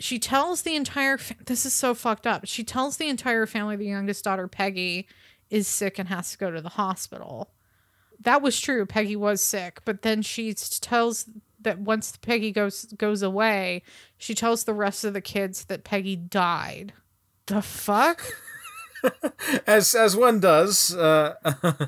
she 0.01 0.19
tells 0.19 0.63
the 0.63 0.75
entire. 0.75 1.19
Fa- 1.19 1.37
this 1.45 1.67
is 1.67 1.73
so 1.73 1.95
fucked 1.95 2.27
up. 2.27 2.47
She 2.47 2.65
tells 2.65 2.97
the 2.97 3.09
entire 3.09 3.47
family 3.47 3.77
the 3.77 3.87
youngest 3.87 4.25
daughter 4.25 4.49
Peggy 4.49 5.07
is 5.51 5.69
sick 5.69 5.99
and 5.99 6.09
has 6.09 6.33
to 6.33 6.39
go 6.39 6.51
to 6.51 6.61
the 6.61 6.71
hospital. 6.71 7.51
That 8.19 8.43
was 8.43 8.59
true. 8.59 8.87
Peggy 8.87 9.17
was 9.17 9.43
sick, 9.43 9.81
but 9.85 10.03
then 10.03 10.23
she 10.23 10.55
tells 10.55 11.27
that 11.61 11.79
once 11.79 12.17
Peggy 12.17 12.51
goes 12.51 12.87
goes 12.97 13.23
away, 13.23 13.83
she 14.17 14.35
tells 14.35 14.65
the 14.65 14.75
rest 14.75 15.05
of 15.05 15.13
the 15.13 15.21
kids 15.21 15.65
that 15.67 15.85
Peggy 15.85 16.17
died. 16.17 16.95
The 17.47 17.63
fuck? 17.63 18.23
As 19.67 19.95
as 19.95 20.15
one 20.15 20.41
does 20.41 20.95
uh, 20.95 21.35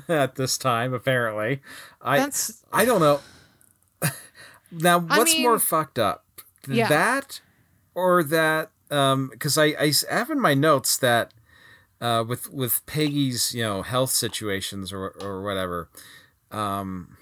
at 0.09 0.35
this 0.35 0.57
time, 0.57 0.95
apparently. 0.95 1.61
I 2.01 2.17
That's 2.17 2.63
I 2.73 2.85
don't 2.85 3.01
know. 3.01 3.21
now, 4.71 5.05
I 5.09 5.19
what's 5.19 5.37
more 5.37 5.59
fucked 5.59 5.99
up? 5.99 6.25
Yeah. 6.67 6.87
That 6.87 7.39
or 7.95 8.23
that? 8.23 8.71
Um, 8.91 9.29
because 9.31 9.57
I 9.57 9.75
have 10.09 10.29
in 10.29 10.39
my 10.39 10.53
notes 10.53 10.97
that 10.97 11.33
uh, 12.01 12.23
with 12.27 12.51
with 12.51 12.85
Peggy's 12.85 13.53
you 13.53 13.63
know 13.63 13.81
health 13.81 14.11
situations 14.11 14.91
or 14.93 15.09
or 15.21 15.41
whatever, 15.43 15.89
um, 16.51 17.17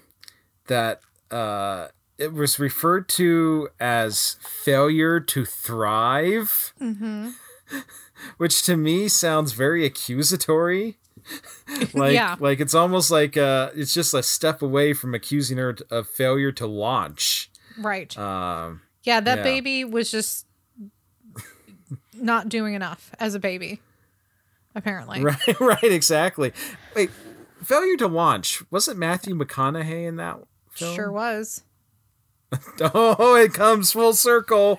that 0.66 1.00
uh, 1.30 1.88
it 2.18 2.32
was 2.32 2.58
referred 2.58 3.08
to 3.10 3.68
as 3.80 4.36
failure 4.42 5.18
to 5.20 5.44
thrive, 5.44 6.72
Mm-hmm. 6.80 7.30
which 8.36 8.62
to 8.64 8.76
me 8.76 9.08
sounds 9.08 9.52
very 9.52 9.84
accusatory. 9.86 10.98
like 11.94 12.14
Yeah. 12.14 12.34
like 12.40 12.58
it's 12.58 12.74
almost 12.74 13.10
like 13.10 13.36
uh 13.36 13.70
it's 13.76 13.94
just 13.94 14.12
a 14.12 14.24
step 14.24 14.60
away 14.60 14.92
from 14.92 15.14
accusing 15.14 15.56
her 15.56 15.76
of 15.88 16.08
failure 16.08 16.50
to 16.50 16.66
launch 16.66 17.48
right. 17.78 18.16
um 18.18 18.80
yeah, 19.04 19.20
that 19.20 19.38
yeah. 19.38 19.42
baby 19.44 19.84
was 19.84 20.10
just 20.10 20.46
not 22.14 22.48
doing 22.48 22.74
enough 22.74 23.10
as 23.18 23.34
a 23.34 23.38
baby. 23.38 23.80
Apparently. 24.74 25.22
right 25.22 25.60
right 25.60 25.82
exactly 25.84 26.52
wait 26.96 27.10
failure 27.62 27.96
to 27.96 28.08
launch 28.08 28.62
wasn't 28.70 28.98
matthew 28.98 29.34
mcconaughey 29.34 30.06
in 30.06 30.16
that 30.16 30.38
film? 30.70 30.94
Sure 30.94 31.12
was. 31.12 31.62
oh 32.80 33.34
it 33.36 33.52
comes 33.52 33.92
full 33.92 34.12
circle 34.14 34.78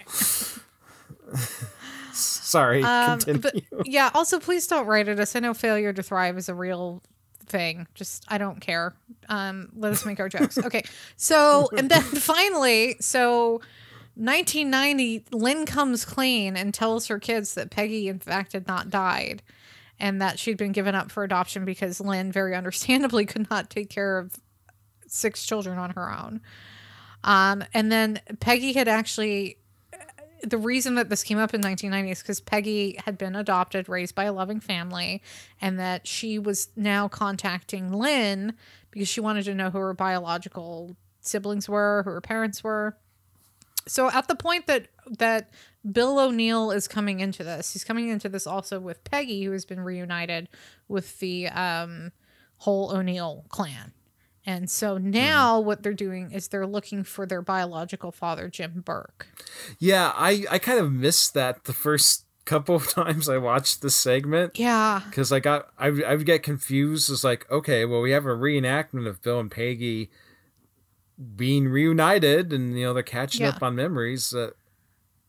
sorry 2.12 2.84
Um, 2.84 3.20
continue 3.20 3.62
but 3.72 3.88
yeah, 3.88 4.12
also 4.14 4.40
please 4.40 4.68
don't 4.68 4.86
write 4.86 5.08
at 5.08 5.20
us. 5.20 5.36
I 5.36 5.40
know 5.40 5.54
failure 5.54 5.94
to 5.94 6.04
thrive 6.04 6.38
is 6.38 6.50
a 6.50 6.56
real 6.56 7.02
thing. 7.46 7.88
Just 7.94 8.26
I 8.28 8.38
don't 8.38 8.60
care. 8.60 8.96
Um, 9.30 9.70
let 9.76 9.92
us 9.92 10.06
make 10.06 10.20
our 10.20 10.30
jokes. 10.30 10.58
Okay. 10.58 10.84
So 11.18 11.70
and 11.78 11.90
then 11.90 12.02
finally, 12.34 12.96
so 13.00 13.62
1990, 14.16 15.26
Lynn 15.32 15.66
comes 15.66 16.05
clean 16.05 16.55
and 16.55 16.74
tells 16.74 17.07
her 17.07 17.20
kids 17.20 17.55
that 17.55 17.72
Peggy 17.72 18.07
in 18.07 18.20
fact 18.20 18.53
had 18.53 18.68
not 18.68 18.89
died. 18.89 19.41
And 19.99 20.22
that 20.22 20.39
she'd 20.39 20.57
been 20.57 20.72
given 20.72 20.95
up 20.95 21.11
for 21.11 21.24
adoption 21.24 21.66
because 21.66 22.01
Lynn, 22.01 22.32
very 22.32 22.55
understandably, 22.55 23.26
could 23.28 23.49
not 23.49 23.70
take 23.70 23.89
care 23.89 24.18
of 24.18 24.36
six 25.07 25.45
children 25.45 25.78
on 25.78 25.91
her 25.91 26.11
own. 26.11 26.41
Um, 27.24 27.64
and 27.74 27.91
then 27.91 28.20
Peggy 28.39 28.74
had 28.74 28.88
actually 28.88 29.57
the 30.43 30.57
reason 30.57 30.95
that 30.95 31.09
this 31.09 31.24
came 31.24 31.38
up 31.38 31.53
in 31.53 31.61
1990 31.61 32.11
is 32.11 32.22
because 32.22 32.41
Peggy 32.41 32.99
had 33.05 33.18
been 33.18 33.36
adopted, 33.36 33.88
raised 33.88 34.14
by 34.14 34.26
a 34.26 34.34
loving 34.34 34.59
family, 34.59 35.22
and 35.61 35.80
that 35.80 36.05
she 36.05 36.38
was 36.38 36.70
now 36.76 37.07
contacting 37.07 37.93
Lynn 37.93 38.53
because 38.91 39.07
she 39.07 39.22
wanted 39.22 39.45
to 39.45 39.55
know 39.55 39.70
who 39.70 39.78
her 39.78 39.93
biological 39.93 40.95
siblings 41.22 41.70
were, 41.70 42.01
who 42.03 42.11
her 42.11 42.22
parents 42.22 42.64
were. 42.64 42.97
So 43.88 44.10
at 44.12 44.28
the 44.28 44.36
point 44.36 44.68
that 44.68 44.88
that 45.20 45.50
Bill 45.90 46.18
O'Neill 46.20 46.72
is 46.72 46.88
coming 46.88 47.20
into 47.20 47.44
this, 47.44 47.74
he's 47.74 47.84
coming 47.84 48.10
into 48.10 48.30
this 48.30 48.48
also 48.48 48.80
with 48.80 49.04
Peggy, 49.04 49.44
who 49.44 49.52
has 49.52 49.66
been 49.66 49.82
reunited 49.82 50.48
with 50.88 51.20
the 51.20 51.48
um, 51.50 52.12
whole 52.58 52.92
O'Neill 52.96 53.46
clan. 53.50 53.92
And 54.46 54.70
so 54.70 54.98
now 54.98 55.60
what 55.60 55.84
they're 55.84 55.94
doing 55.94 56.32
is 56.32 56.50
they're 56.50 56.68
looking 56.68 57.04
for 57.06 57.26
their 57.26 57.42
biological 57.42 58.12
father, 58.12 58.50
Jim 58.50 58.82
Burke. 58.86 59.28
yeah 59.80 60.12
i 60.16 60.44
i 60.52 60.60
kind 60.60 60.80
of 60.80 60.92
missed 60.92 61.34
that 61.34 61.64
the 61.64 61.72
first 61.74 62.26
couple 62.46 62.76
of 62.82 62.90
times 62.90 63.30
i 63.30 63.38
watched 63.38 63.82
this 63.82 63.96
segment 63.96 64.60
Yeah. 64.60 65.02
because 65.06 65.32
I 65.32 65.40
got 65.40 65.68
I 65.80 65.88
I 65.88 66.16
would 66.16 66.26
get 66.26 66.44
confused. 66.44 67.10
It's 67.10 67.24
like 67.24 67.50
okay, 67.50 67.86
well 67.86 68.02
we 68.02 68.12
have 68.12 68.26
a 68.26 68.30
reenactment 68.36 69.08
of 69.08 69.22
Bill 69.22 69.40
and 69.40 69.50
Peggy 69.52 70.10
being 71.36 71.68
reunited, 71.70 72.52
and 72.54 72.78
you 72.78 72.86
know 72.86 72.94
they're 72.94 73.04
catching 73.04 73.42
Yeah. 73.42 73.50
up 73.50 73.64
on 73.64 73.76
memories. 73.76 74.34
Uh, 74.34 74.52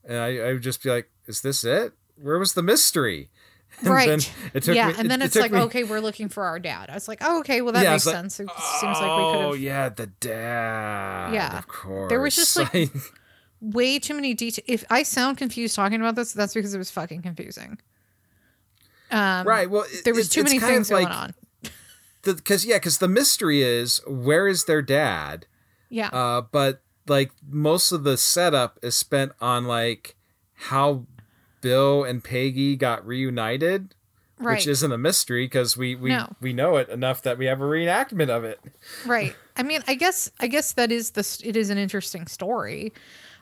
and 0.05 0.19
I 0.19 0.39
I 0.39 0.53
would 0.53 0.63
just 0.63 0.83
be 0.83 0.91
like, 0.91 1.11
is 1.27 1.41
this 1.41 1.65
it? 1.65 1.93
Where 2.21 2.39
was 2.39 2.53
the 2.55 2.63
mystery? 2.63 3.31
And 3.81 3.89
right. 3.89 4.07
then 4.09 4.21
it 4.55 4.63
took 4.63 4.77
yeah, 4.77 4.87
me- 4.89 4.95
and 4.99 5.11
then 5.11 5.21
it- 5.21 5.25
it 5.25 5.27
it's 5.27 5.35
took 5.35 5.43
like, 5.43 5.51
me- 5.53 5.61
okay, 5.63 5.83
we're 5.83 5.99
looking 5.99 6.29
for 6.29 6.45
our 6.45 6.61
dad. 6.61 6.91
I 6.91 6.95
was 6.95 7.09
like, 7.09 7.19
oh, 7.23 7.41
okay, 7.41 7.61
well 7.61 7.73
that 7.73 7.83
Yeah, 7.83 7.91
makes 7.91 8.07
like, 8.07 8.15
sense. 8.15 8.39
It 8.39 8.49
seems 8.81 8.99
like 9.01 9.03
we 9.03 9.33
could 9.33 9.45
Oh 9.47 9.53
yeah, 9.55 9.89
the 9.89 10.07
dad. 10.07 11.35
Yeah. 11.35 11.59
of 11.59 11.67
course. 11.67 12.09
There 12.09 12.21
was 12.21 12.37
just, 12.37 12.57
like, 12.57 12.93
way 13.61 13.99
too 13.99 14.15
many 14.15 14.33
details. 14.33 14.65
If 14.69 14.85
I 14.91 15.03
sound 15.03 15.39
confused 15.39 15.75
talking 15.75 16.01
about 16.01 16.15
this, 16.15 16.33
that's 16.33 16.55
because 16.55 16.73
it 16.73 16.79
was 16.79 16.93
fucking 16.93 17.23
confusing. 17.23 17.79
Um, 19.11 19.45
right. 19.45 19.69
Well, 19.69 19.87
it- 19.93 20.05
There 20.05 20.15
was 20.15 20.29
too 20.29 20.45
many 20.45 20.61
things 20.61 20.89
going 20.89 21.07
like- 21.09 21.13
on. 21.13 21.35
because 22.23 22.65
yeah, 22.65 22.77
because 22.77 22.99
the 22.99 23.09
mystery 23.09 23.63
is 23.63 24.01
where 24.07 24.47
is 24.47 24.67
their 24.67 24.83
dad? 24.83 25.47
Yeah. 25.95 26.09
Uh, 26.09 26.41
but 26.43 26.83
like 27.07 27.31
most 27.49 27.93
of 27.93 28.03
the 28.03 28.17
setup 28.17 28.79
is 28.83 28.97
spent 28.97 29.33
on 29.41 29.67
like 29.67 30.17
how 30.55 31.07
Bill 31.61 32.03
and 32.03 32.23
Peggy 32.25 32.75
got 32.77 33.07
reunited, 33.07 33.95
right. 34.39 34.57
which 34.57 34.67
isn't 34.67 34.91
a 34.91 34.99
mystery 34.99 35.45
because 35.47 35.77
we 35.77 35.95
we 35.95 36.11
No. 36.11 36.35
we 36.41 36.53
know 36.53 36.77
it 36.77 36.89
enough 36.89 37.23
that 37.23 37.39
we 37.39 37.47
have 37.47 37.61
a 37.61 37.65
reenactment 37.65 38.29
of 38.29 38.43
it. 38.45 38.61
right. 39.07 39.37
I 39.57 39.63
mean, 39.63 39.83
I 39.87 39.95
guess 39.95 40.31
I 40.41 40.49
guess 40.49 40.73
that 40.73 40.91
is 40.91 41.13
the 41.13 41.41
it 41.45 41.57
is 41.57 41.71
an 41.71 41.79
interesting 41.79 42.27
story, 42.27 42.93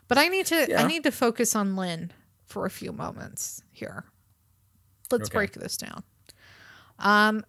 but 0.08 0.18
I 0.18 0.28
need 0.28 0.46
to 0.46 0.78
I 0.78 0.86
need 0.86 1.04
to 1.04 1.10
focus 1.10 1.56
on 1.56 1.74
Lynn 1.74 2.12
for 2.44 2.66
a 2.66 2.70
few 2.70 2.92
moments 2.92 3.62
here. 3.72 4.04
Let's 5.10 5.28
Okay. 5.30 5.38
break 5.38 5.52
this 5.52 5.76
down. 5.78 6.02
Um, 6.98 7.44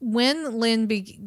when 0.00 0.58
Lynn 0.58 0.86
be- 0.86 1.18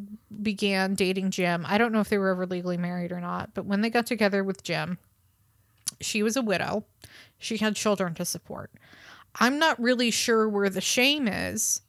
began 0.42 0.96
dating 0.96 1.32
Jim, 1.32 1.66
I 1.68 1.78
don't 1.78 1.92
know 1.92 2.00
if 2.00 2.10
they 2.10 2.18
were 2.18 2.30
ever 2.30 2.46
legally 2.46 2.78
married 2.78 3.12
or 3.12 3.22
not, 3.22 3.54
but 3.54 3.66
when 3.66 3.82
they 3.82 3.90
got 3.90 4.06
together 4.06 4.44
with 4.44 4.64
Jim, 4.64 4.98
she 6.02 6.24
was 6.24 6.36
a 6.36 6.42
widow. 6.42 6.86
She 7.38 7.58
had 7.58 7.76
children 7.76 8.14
to 8.16 8.26
support. 8.26 8.72
I'm 9.36 9.60
not 9.60 9.82
really 9.82 10.12
sure 10.12 10.48
where 10.48 10.70
the 10.70 10.82
shame 10.82 11.28
is 11.28 11.82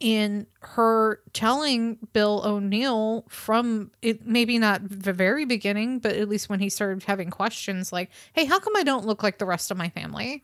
in 0.00 0.46
her 0.60 1.20
telling 1.32 1.96
Bill 2.12 2.42
O'Neill 2.44 3.24
from 3.28 3.92
it 4.02 4.26
maybe 4.26 4.58
not 4.58 4.80
the 4.88 5.12
very 5.12 5.44
beginning, 5.44 6.00
but 6.00 6.16
at 6.16 6.28
least 6.28 6.48
when 6.48 6.58
he 6.58 6.68
started 6.68 7.04
having 7.04 7.30
questions 7.30 7.92
like, 7.92 8.10
"Hey, 8.32 8.44
how 8.44 8.58
come 8.58 8.74
I 8.74 8.82
don't 8.82 9.06
look 9.06 9.22
like 9.22 9.38
the 9.38 9.46
rest 9.46 9.70
of 9.70 9.76
my 9.76 9.90
family?" 9.90 10.42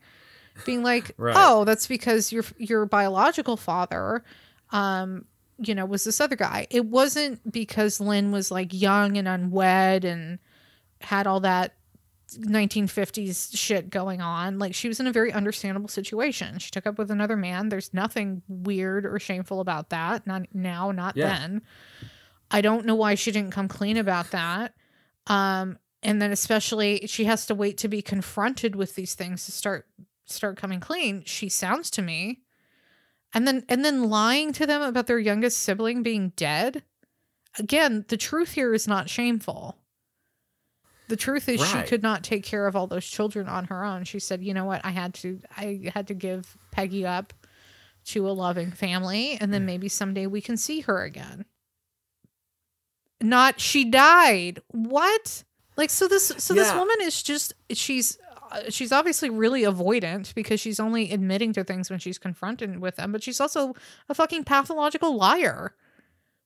being 0.65 0.81
like, 0.81 1.11
Right. 1.17 1.35
"Oh, 1.37 1.65
that's 1.65 1.87
because 1.87 2.31
your 2.31 2.45
your 2.57 2.85
biological 2.85 3.57
father, 3.57 4.23
um, 4.71 5.25
you 5.57 5.75
know, 5.75 5.85
was 5.85 6.03
this 6.03 6.19
other 6.21 6.35
guy." 6.35 6.67
It 6.69 6.85
wasn't 6.85 7.51
because 7.51 7.99
Lynn 7.99 8.31
was 8.31 8.51
like 8.51 8.73
young 8.73 9.17
and 9.17 9.27
unwed 9.27 10.05
and 10.05 10.39
had 11.01 11.27
all 11.27 11.39
that 11.41 11.75
1950s 12.37 13.55
shit 13.57 13.89
going 13.89 14.21
on. 14.21 14.59
Like 14.59 14.75
she 14.75 14.87
was 14.87 14.99
in 14.99 15.07
a 15.07 15.11
very 15.11 15.31
understandable 15.31 15.87
situation. 15.87 16.59
She 16.59 16.71
took 16.71 16.85
up 16.85 16.97
with 16.97 17.11
another 17.11 17.35
man. 17.35 17.69
There's 17.69 17.93
nothing 17.93 18.41
weird 18.47 19.05
or 19.05 19.19
shameful 19.19 19.59
about 19.59 19.89
that. 19.89 20.27
Not 20.27 20.43
now, 20.53 20.91
not 20.91 21.17
Yeah. 21.17 21.29
then. 21.29 21.61
I 22.51 22.61
don't 22.61 22.85
know 22.85 22.95
why 22.95 23.15
she 23.15 23.31
didn't 23.31 23.51
come 23.51 23.67
clean 23.67 23.97
about 23.97 24.31
that. 24.31 24.73
Um, 25.27 25.77
and 26.01 26.21
then 26.21 26.31
especially 26.31 27.05
she 27.07 27.25
has 27.25 27.45
to 27.47 27.55
wait 27.55 27.77
to 27.79 27.87
be 27.87 28.01
confronted 28.01 28.75
with 28.75 28.95
these 28.95 29.15
things 29.15 29.45
to 29.45 29.51
start 29.51 29.87
start 30.25 30.57
coming 30.57 30.79
clean. 30.79 31.23
She 31.25 31.49
sounds 31.49 31.89
to 31.91 32.01
me. 32.03 32.41
And 33.33 33.47
then 33.47 33.63
and 33.69 33.85
then 33.85 34.09
lying 34.09 34.53
to 34.53 34.65
them 34.65 34.81
about 34.81 35.07
their 35.07 35.19
youngest 35.19 35.59
sibling 35.59 36.01
being 36.01 36.33
dead. 36.35 36.83
Again, 37.57 38.05
the 38.07 38.17
truth 38.17 38.53
here 38.53 38.73
is 38.73 38.87
not 38.87 39.09
shameful. 39.09 39.77
The 41.09 41.15
truth 41.15 41.49
is 41.49 41.65
she 41.65 41.81
could 41.83 42.03
not 42.03 42.23
take 42.23 42.43
care 42.43 42.67
of 42.67 42.75
all 42.75 42.85
those 42.85 43.05
children 43.05 43.47
on 43.47 43.65
her 43.65 43.83
own. 43.83 44.03
She 44.03 44.19
said, 44.19 44.43
"You 44.43 44.53
know 44.53 44.65
what? 44.65 44.81
I 44.83 44.91
had 44.91 45.13
to 45.15 45.39
I 45.55 45.91
had 45.93 46.07
to 46.07 46.13
give 46.13 46.57
Peggy 46.71 47.05
up 47.05 47.33
to 48.05 48.27
a 48.27 48.31
loving 48.31 48.71
family 48.71 49.37
and 49.39 49.53
then 49.53 49.63
mm. 49.63 49.65
maybe 49.65 49.89
someday 49.89 50.27
we 50.27 50.41
can 50.41 50.57
see 50.57 50.81
her 50.81 51.03
again." 51.03 51.45
Not 53.21 53.59
she 53.59 53.85
died. 53.85 54.61
What? 54.69 55.43
Like 55.75 55.89
so 55.89 56.07
this 56.07 56.31
so 56.37 56.53
this 56.53 56.73
woman 56.73 56.97
is 57.01 57.23
just 57.23 57.53
she's 57.71 58.17
she's 58.69 58.91
obviously 58.91 59.29
really 59.29 59.63
avoidant 59.63 60.33
because 60.35 60.59
she's 60.59 60.79
only 60.79 61.11
admitting 61.11 61.53
to 61.53 61.63
things 61.63 61.89
when 61.89 61.99
she's 61.99 62.17
confronted 62.17 62.79
with 62.79 62.95
them, 62.95 63.11
but 63.11 63.23
she's 63.23 63.39
also 63.39 63.73
a 64.07 64.13
fucking 64.13 64.43
pathological 64.43 65.15
liar. 65.15 65.75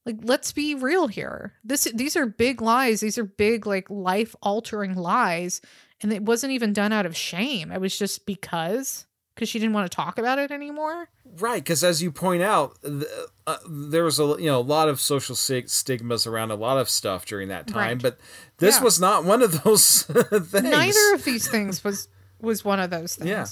Like 0.05 0.17
let's 0.23 0.51
be 0.51 0.75
real 0.75 1.07
here. 1.07 1.53
This 1.63 1.85
these 1.93 2.17
are 2.17 2.25
big 2.25 2.61
lies. 2.61 2.99
These 2.99 3.17
are 3.17 3.23
big 3.23 3.65
like 3.65 3.89
life 3.89 4.35
altering 4.41 4.95
lies 4.95 5.61
and 6.01 6.11
it 6.11 6.23
wasn't 6.23 6.53
even 6.53 6.73
done 6.73 6.91
out 6.91 7.05
of 7.05 7.15
shame. 7.15 7.71
It 7.71 7.79
was 7.79 7.97
just 7.97 8.25
because 8.25 9.05
because 9.33 9.49
she 9.49 9.59
didn't 9.59 9.73
want 9.73 9.89
to 9.91 9.95
talk 9.95 10.17
about 10.17 10.37
it 10.39 10.51
anymore. 10.51 11.09
Right, 11.37 11.63
because 11.63 11.83
as 11.83 12.01
you 12.03 12.11
point 12.11 12.43
out, 12.43 12.77
th- 12.83 13.03
uh, 13.47 13.57
there 13.67 14.03
was 14.03 14.19
a 14.19 14.23
you 14.39 14.45
know 14.45 14.59
a 14.59 14.61
lot 14.61 14.89
of 14.89 14.99
social 15.01 15.35
sig- 15.35 15.69
stigmas 15.69 16.27
around 16.27 16.51
a 16.51 16.55
lot 16.55 16.77
of 16.77 16.89
stuff 16.89 17.25
during 17.25 17.47
that 17.49 17.67
time, 17.67 17.75
Right. 17.75 18.01
but 18.01 18.19
this 18.57 18.77
Yeah. 18.77 18.83
was 18.83 18.99
not 18.99 19.25
one 19.25 19.41
of 19.41 19.63
those 19.63 20.03
things. 20.03 20.53
Neither 20.53 21.13
of 21.15 21.23
these 21.23 21.47
things 21.49 21.83
was 21.83 22.07
was 22.39 22.63
one 22.63 22.79
of 22.79 22.89
those 22.89 23.15
things. 23.15 23.29
Yeah. 23.29 23.45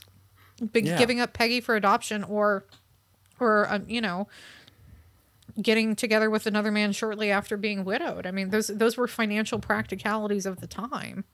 Big, 0.72 0.86
Yeah. 0.86 0.98
giving 0.98 1.20
up 1.20 1.34
Peggy 1.34 1.60
for 1.62 1.76
adoption 1.76 2.24
or 2.24 2.66
or 3.40 3.68
um, 3.74 3.86
you 3.88 4.02
know 4.02 4.28
getting 5.62 5.96
together 5.96 6.30
with 6.30 6.46
another 6.48 6.72
man 6.72 6.92
shortly 6.94 7.30
after 7.32 7.58
being 7.58 7.84
widowed. 7.84 8.26
I 8.26 8.32
mean 8.32 8.50
those 8.52 8.68
those 8.68 8.96
were 8.98 9.08
financial 9.08 9.60
practicalities 9.60 10.46
of 10.46 10.62
the 10.62 10.68
time. 10.68 11.26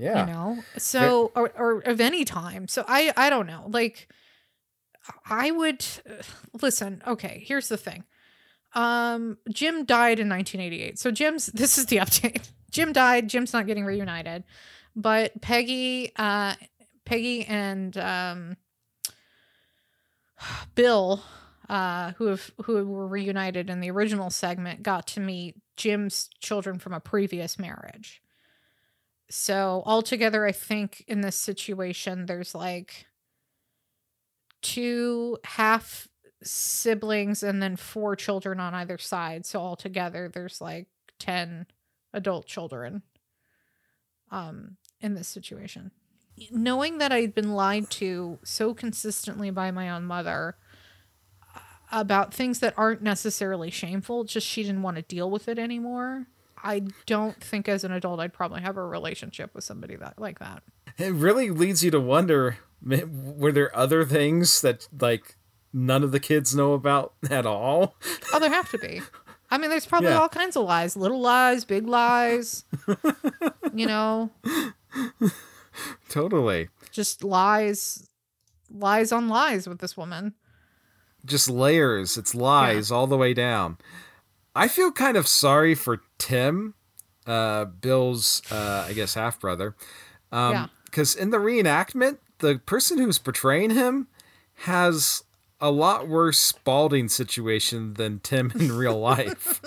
Yeah, 0.00 0.26
you 0.26 0.32
know 0.32 0.58
so 0.78 1.30
or, 1.34 1.52
or 1.56 1.80
of 1.80 2.00
any 2.00 2.24
time. 2.24 2.66
So 2.68 2.84
i 2.88 3.12
i 3.16 3.30
don't 3.30 3.46
know. 3.46 3.64
Like 3.68 4.08
i 5.28 5.50
would 5.50 5.84
listen 6.62 7.02
okay 7.06 7.44
here's 7.46 7.68
the 7.68 7.76
thing. 7.76 8.04
Um 8.74 9.38
jim 9.50 9.84
died 9.84 10.18
in 10.20 10.28
1988 10.28 10.98
so 10.98 11.10
jim's 11.10 11.46
this 11.60 11.78
is 11.78 11.86
the 11.86 11.98
update. 11.98 12.48
Jim 12.70 12.92
died 12.92 13.28
jim's 13.28 13.52
not 13.52 13.66
getting 13.66 13.84
reunited. 13.84 14.44
But 14.94 15.40
peggy 15.42 16.12
uh 16.16 16.54
peggy 17.04 17.44
and 17.44 17.96
um 17.98 18.56
bill 20.74 21.22
uh 21.68 22.12
who 22.12 22.26
have 22.26 22.50
who 22.64 22.84
were 22.86 23.06
reunited 23.06 23.70
in 23.70 23.80
the 23.80 23.90
original 23.90 24.30
segment 24.30 24.82
got 24.82 25.06
to 25.08 25.20
meet 25.20 25.56
jim's 25.76 26.28
children 26.40 26.78
from 26.78 26.92
a 26.92 27.00
previous 27.00 27.58
marriage 27.58 28.22
so 29.30 29.82
altogether, 29.86 30.44
I 30.44 30.52
think 30.52 31.04
in 31.06 31.20
this 31.20 31.36
situation, 31.36 32.26
there's 32.26 32.54
like 32.54 33.06
two 34.60 35.38
half 35.44 36.08
siblings 36.42 37.42
and 37.42 37.62
then 37.62 37.76
four 37.76 38.16
children 38.16 38.60
on 38.60 38.74
either 38.74 38.98
side. 38.98 39.46
So 39.46 39.60
altogether, 39.60 40.28
there's 40.28 40.60
like 40.60 40.88
ten 41.18 41.66
adult 42.12 42.46
children. 42.46 43.02
Um, 44.32 44.76
in 45.00 45.14
this 45.14 45.28
situation, 45.28 45.90
knowing 46.50 46.98
that 46.98 47.10
I'd 47.10 47.34
been 47.34 47.52
lied 47.54 47.90
to 47.90 48.38
so 48.44 48.74
consistently 48.74 49.50
by 49.50 49.70
my 49.70 49.90
own 49.90 50.04
mother 50.04 50.56
about 51.90 52.32
things 52.32 52.60
that 52.60 52.74
aren't 52.76 53.02
necessarily 53.02 53.70
shameful, 53.70 54.24
just 54.24 54.46
she 54.46 54.62
didn't 54.62 54.82
want 54.82 54.96
to 54.96 55.02
deal 55.02 55.30
with 55.30 55.48
it 55.48 55.58
anymore. 55.58 56.28
I 56.62 56.82
don't 57.06 57.42
think 57.42 57.68
as 57.68 57.84
an 57.84 57.92
adult 57.92 58.20
I'd 58.20 58.32
probably 58.32 58.60
have 58.60 58.76
a 58.76 58.84
relationship 58.84 59.54
with 59.54 59.64
somebody 59.64 59.96
that 59.96 60.18
like 60.18 60.38
that. 60.40 60.62
it 60.98 61.12
really 61.14 61.50
leads 61.50 61.82
you 61.84 61.90
to 61.92 62.00
wonder: 62.00 62.58
were 62.82 63.52
there 63.52 63.74
other 63.76 64.04
things 64.04 64.60
that 64.62 64.88
like 65.00 65.36
none 65.72 66.02
of 66.02 66.12
the 66.12 66.20
kids 66.20 66.54
know 66.54 66.72
about 66.74 67.14
at 67.30 67.46
all? 67.46 67.94
Oh, 68.32 68.38
there 68.38 68.50
have 68.50 68.70
to 68.70 68.78
be. 68.78 69.00
I 69.52 69.58
mean, 69.58 69.70
there's 69.70 69.86
probably 69.86 70.10
Yeah. 70.10 70.20
all 70.20 70.28
kinds 70.28 70.56
of 70.56 70.64
lies, 70.64 70.96
little 70.96 71.20
lies, 71.20 71.64
big 71.64 71.86
lies. 71.88 72.64
you 73.74 73.86
know, 73.86 74.30
Totally, 76.08 76.68
just 76.90 77.22
lies, 77.22 78.08
lies 78.70 79.12
on 79.12 79.28
lies 79.28 79.68
with 79.68 79.78
this 79.78 79.96
woman. 79.96 80.34
just 81.24 81.48
layers. 81.48 82.16
It's 82.16 82.34
lies 82.34 82.90
all 82.90 83.06
the 83.06 83.16
way 83.16 83.32
down. 83.34 83.78
I 84.54 84.68
feel 84.68 84.90
kind 84.90 85.16
of 85.16 85.26
sorry 85.26 85.74
for 85.74 86.02
Tim, 86.18 86.74
uh, 87.26 87.66
Bill's, 87.66 88.42
uh, 88.50 88.86
I 88.88 88.92
guess, 88.92 89.14
half 89.14 89.40
brother. 89.40 89.76
Um, 90.32 90.52
Yeah. 90.52 90.66
Because 90.84 91.14
in 91.14 91.30
the 91.30 91.38
reenactment, 91.38 92.18
the 92.38 92.58
person 92.66 92.98
who's 92.98 93.18
portraying 93.18 93.70
him 93.70 94.08
has 94.64 95.22
a 95.60 95.70
lot 95.70 96.08
worse 96.08 96.38
Spalding 96.38 97.08
situation 97.08 97.94
than 97.94 98.18
Tim 98.18 98.50
in 98.56 98.72
real 98.72 98.98
life. 98.98 99.60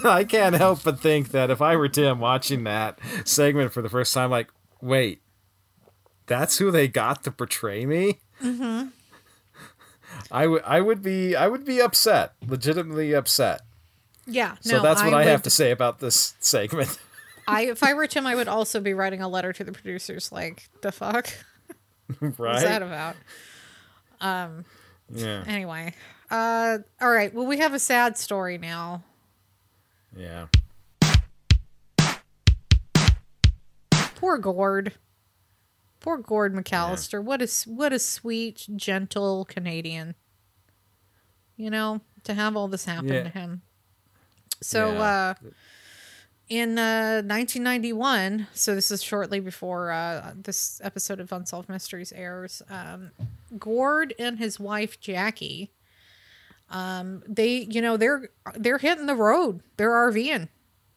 I 0.04 0.24
can't 0.24 0.54
help 0.54 0.84
but 0.84 1.00
think 1.00 1.32
that 1.32 1.50
if 1.50 1.60
I 1.60 1.76
were 1.76 1.88
Tim 1.88 2.18
watching 2.18 2.64
that 2.64 2.98
segment 3.24 3.72
for 3.72 3.82
the 3.82 3.90
first 3.90 4.14
time, 4.14 4.30
like, 4.30 4.48
wait, 4.80 5.20
that's 6.26 6.56
who 6.58 6.70
they 6.70 6.88
got 6.88 7.24
to 7.24 7.30
portray 7.30 7.84
me. 7.84 8.20
Mm-hmm. 8.42 8.88
I 10.30 10.46
would, 10.46 10.62
I 10.62 10.80
would 10.80 11.02
be, 11.02 11.36
I 11.36 11.48
would 11.48 11.64
be 11.64 11.80
upset, 11.80 12.34
legitimately 12.46 13.12
upset. 13.12 13.62
Yeah. 14.28 14.56
So 14.60 14.76
no, 14.76 14.82
that's 14.82 15.02
what 15.02 15.14
I, 15.14 15.24
have 15.24 15.40
would- 15.40 15.44
to 15.44 15.50
say 15.50 15.70
about 15.70 15.98
this 16.00 16.34
segment. 16.40 16.98
I 17.48 17.62
if 17.66 17.82
I 17.82 17.94
were 17.94 18.06
Tim, 18.06 18.26
I 18.26 18.34
would 18.34 18.46
also 18.48 18.78
be 18.78 18.92
writing 18.92 19.22
a 19.22 19.28
letter 19.28 19.52
to 19.54 19.64
the 19.64 19.72
producers, 19.72 20.30
like 20.30 20.68
the 20.82 20.92
fuck. 20.92 21.28
Right? 22.20 22.38
What's 22.38 22.62
that 22.62 22.80
about? 22.82 23.16
Um. 24.20 24.64
yeah. 25.12 25.44
Anyway, 25.46 25.92
uh, 26.30 26.78
all 27.02 27.10
right. 27.10 27.32
Well, 27.34 27.44
we 27.44 27.58
have 27.58 27.74
a 27.74 27.78
sad 27.78 28.16
story 28.16 28.56
now. 28.56 29.02
Yeah. 30.16 30.46
Poor 33.90 34.38
Gord. 34.38 34.94
Poor 36.00 36.16
Gord 36.18 36.54
McAllister. 36.54 37.22
What 37.22 37.42
a 37.42 37.48
what 37.70 37.92
a 37.92 37.98
sweet, 37.98 38.66
gentle 38.76 39.44
Canadian. 39.44 40.14
You 41.56 41.70
know, 41.70 42.00
to 42.24 42.34
have 42.34 42.56
all 42.56 42.68
this 42.68 42.84
happen 42.84 43.08
Yeah. 43.08 43.24
to 43.24 43.28
him. 43.30 43.62
So 44.62 44.92
Yeah. 44.92 45.00
uh 45.00 45.34
in 46.48 46.78
uh 46.78 47.20
1991, 47.26 48.46
so 48.54 48.74
this 48.74 48.90
is 48.90 49.02
shortly 49.02 49.40
before 49.40 49.90
uh 49.92 50.32
this 50.34 50.80
episode 50.82 51.20
of 51.20 51.30
Unsolved 51.32 51.68
Mysteries 51.68 52.12
airs, 52.12 52.62
um 52.70 53.10
Gord 53.58 54.14
and 54.18 54.38
his 54.38 54.58
wife 54.58 54.98
Jackie 55.00 55.70
um 56.70 57.22
they 57.28 57.66
you 57.70 57.82
know 57.82 57.96
they're 57.96 58.30
they're 58.54 58.78
hitting 58.78 59.06
the 59.06 59.14
road. 59.14 59.60
They're 59.76 59.90
RVing, 59.90 60.48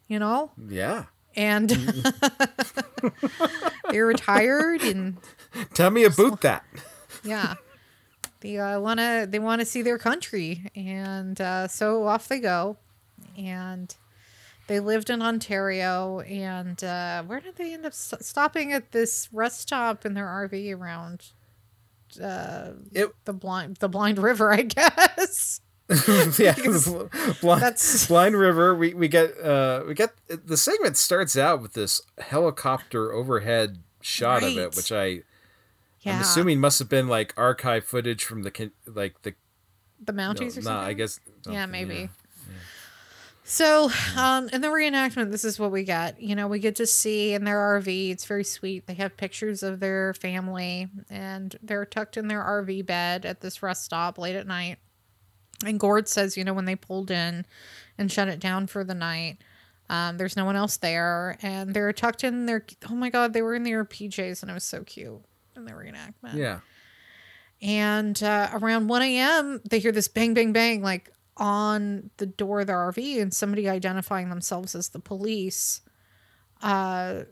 you 0.07 0.19
know? 0.19 0.51
Yeah. 0.67 1.05
and 1.35 1.69
they're 3.89 4.05
retired 4.05 4.81
and 4.81 5.17
Tell 5.73 5.91
me 5.91 6.03
about 6.03 6.41
that. 6.41 6.63
yeah 7.23 7.55
they 8.41 8.57
uh, 8.57 8.79
want 8.79 8.99
to 8.99 9.27
they 9.29 9.39
want 9.39 9.59
to 9.61 9.65
see 9.65 9.81
their 9.81 9.97
country 9.97 10.65
and 10.75 11.39
uh, 11.39 11.67
so 11.67 12.07
off 12.07 12.27
they 12.27 12.39
go 12.39 12.77
and 13.37 13.95
they 14.67 14.79
lived 14.79 15.09
in 15.09 15.21
ontario 15.21 16.19
and 16.21 16.83
uh, 16.83 17.23
where 17.23 17.39
did 17.39 17.55
they 17.57 17.73
end 17.73 17.85
up 17.85 17.93
st- 17.93 18.23
stopping 18.23 18.71
at 18.71 18.91
this 18.91 19.29
rest 19.33 19.61
stop 19.61 20.05
in 20.05 20.13
their 20.13 20.25
rv 20.27 20.75
around 20.77 21.31
It, 22.93 23.11
the 23.25 23.33
blind 23.33 23.77
the 23.77 23.89
blind 23.89 24.17
river 24.19 24.53
i 24.53 24.61
guess 24.61 25.61
yeah, 26.39 26.55
blind, 27.41 27.61
That's- 27.61 28.07
blind 28.07 28.37
river. 28.37 28.73
We 28.73 28.93
we 28.93 29.09
get 29.09 29.37
uh 29.41 29.83
we 29.85 29.93
get 29.93 30.13
the 30.29 30.55
segment 30.55 30.95
starts 30.95 31.35
out 31.35 31.61
with 31.61 31.73
this 31.73 32.01
helicopter 32.17 33.11
overhead 33.11 33.79
shot 33.99 34.41
of 34.41 34.57
it, 34.57 34.73
which 34.77 34.93
I 34.93 35.23
Yeah. 35.99 36.15
I'm 36.15 36.21
assuming 36.21 36.61
must 36.61 36.79
have 36.79 36.87
been 36.87 37.09
like 37.09 37.33
archive 37.35 37.83
footage 37.83 38.23
from 38.23 38.43
the 38.43 38.71
like 38.87 39.21
the 39.23 39.33
the 39.99 40.13
no, 40.13 40.23
Mounties 40.29 40.57
or 40.57 40.61
nah, 40.61 40.69
something. 40.69 40.71
I 40.71 40.93
guess 40.93 41.19
Yeah, 41.49 41.65
maybe. 41.65 42.07
So, 43.51 43.91
um, 44.15 44.47
in 44.53 44.61
the 44.61 44.69
reenactment, 44.69 45.29
this 45.29 45.43
is 45.43 45.59
what 45.59 45.71
we 45.71 45.83
get. 45.83 46.21
You 46.21 46.35
know, 46.35 46.47
we 46.47 46.57
get 46.57 46.77
to 46.77 46.87
see 46.87 47.33
in 47.33 47.43
their 47.43 47.57
RV. 47.57 48.09
It's 48.09 48.23
very 48.23 48.45
sweet. 48.45 48.87
They 48.87 48.93
have 48.93 49.17
pictures 49.17 49.61
of 49.61 49.81
their 49.81 50.13
family, 50.13 50.87
and 51.09 51.53
they're 51.61 51.83
tucked 51.83 52.15
in 52.15 52.29
their 52.29 52.41
RV 52.41 52.85
bed 52.85 53.25
at 53.25 53.41
this 53.41 53.61
rest 53.61 53.83
stop 53.83 54.17
late 54.17 54.37
at 54.37 54.47
night. 54.47 54.77
And 55.65 55.77
Gord 55.77 56.07
says, 56.07 56.37
you 56.37 56.45
know, 56.45 56.53
when 56.53 56.63
they 56.63 56.77
pulled 56.77 57.11
in 57.11 57.45
and 57.97 58.09
shut 58.09 58.29
it 58.29 58.39
down 58.39 58.67
for 58.67 58.85
the 58.85 58.95
night, 58.95 59.39
um, 59.89 60.15
there's 60.15 60.37
no 60.37 60.45
one 60.45 60.55
else 60.55 60.77
there, 60.77 61.37
and 61.41 61.73
they're 61.73 61.91
tucked 61.91 62.23
in 62.23 62.45
their. 62.45 62.65
Oh 62.89 62.95
my 62.95 63.09
God, 63.09 63.33
they 63.33 63.41
were 63.41 63.53
in 63.53 63.63
their 63.63 63.83
PJs, 63.83 64.43
and 64.43 64.49
it 64.49 64.53
was 64.53 64.63
so 64.63 64.85
cute 64.85 65.25
in 65.57 65.65
the 65.65 65.73
reenactment. 65.73 66.35
Yeah. 66.35 66.61
And 67.61 68.23
uh, 68.23 68.49
around 68.53 68.87
1 68.87 69.01
a.m., 69.01 69.61
they 69.69 69.79
hear 69.79 69.91
this 69.91 70.07
bang, 70.07 70.33
bang, 70.33 70.53
bang, 70.53 70.81
like 70.81 71.11
on 71.37 72.09
the 72.17 72.25
door 72.25 72.61
of 72.61 72.67
the 72.67 72.73
RV, 72.73 73.21
and 73.21 73.33
somebody 73.33 73.69
identifying 73.69 74.29
themselves 74.29 74.75
as 74.75 74.89
the 74.89 74.99
police 74.99 75.81
uh, 76.61 77.23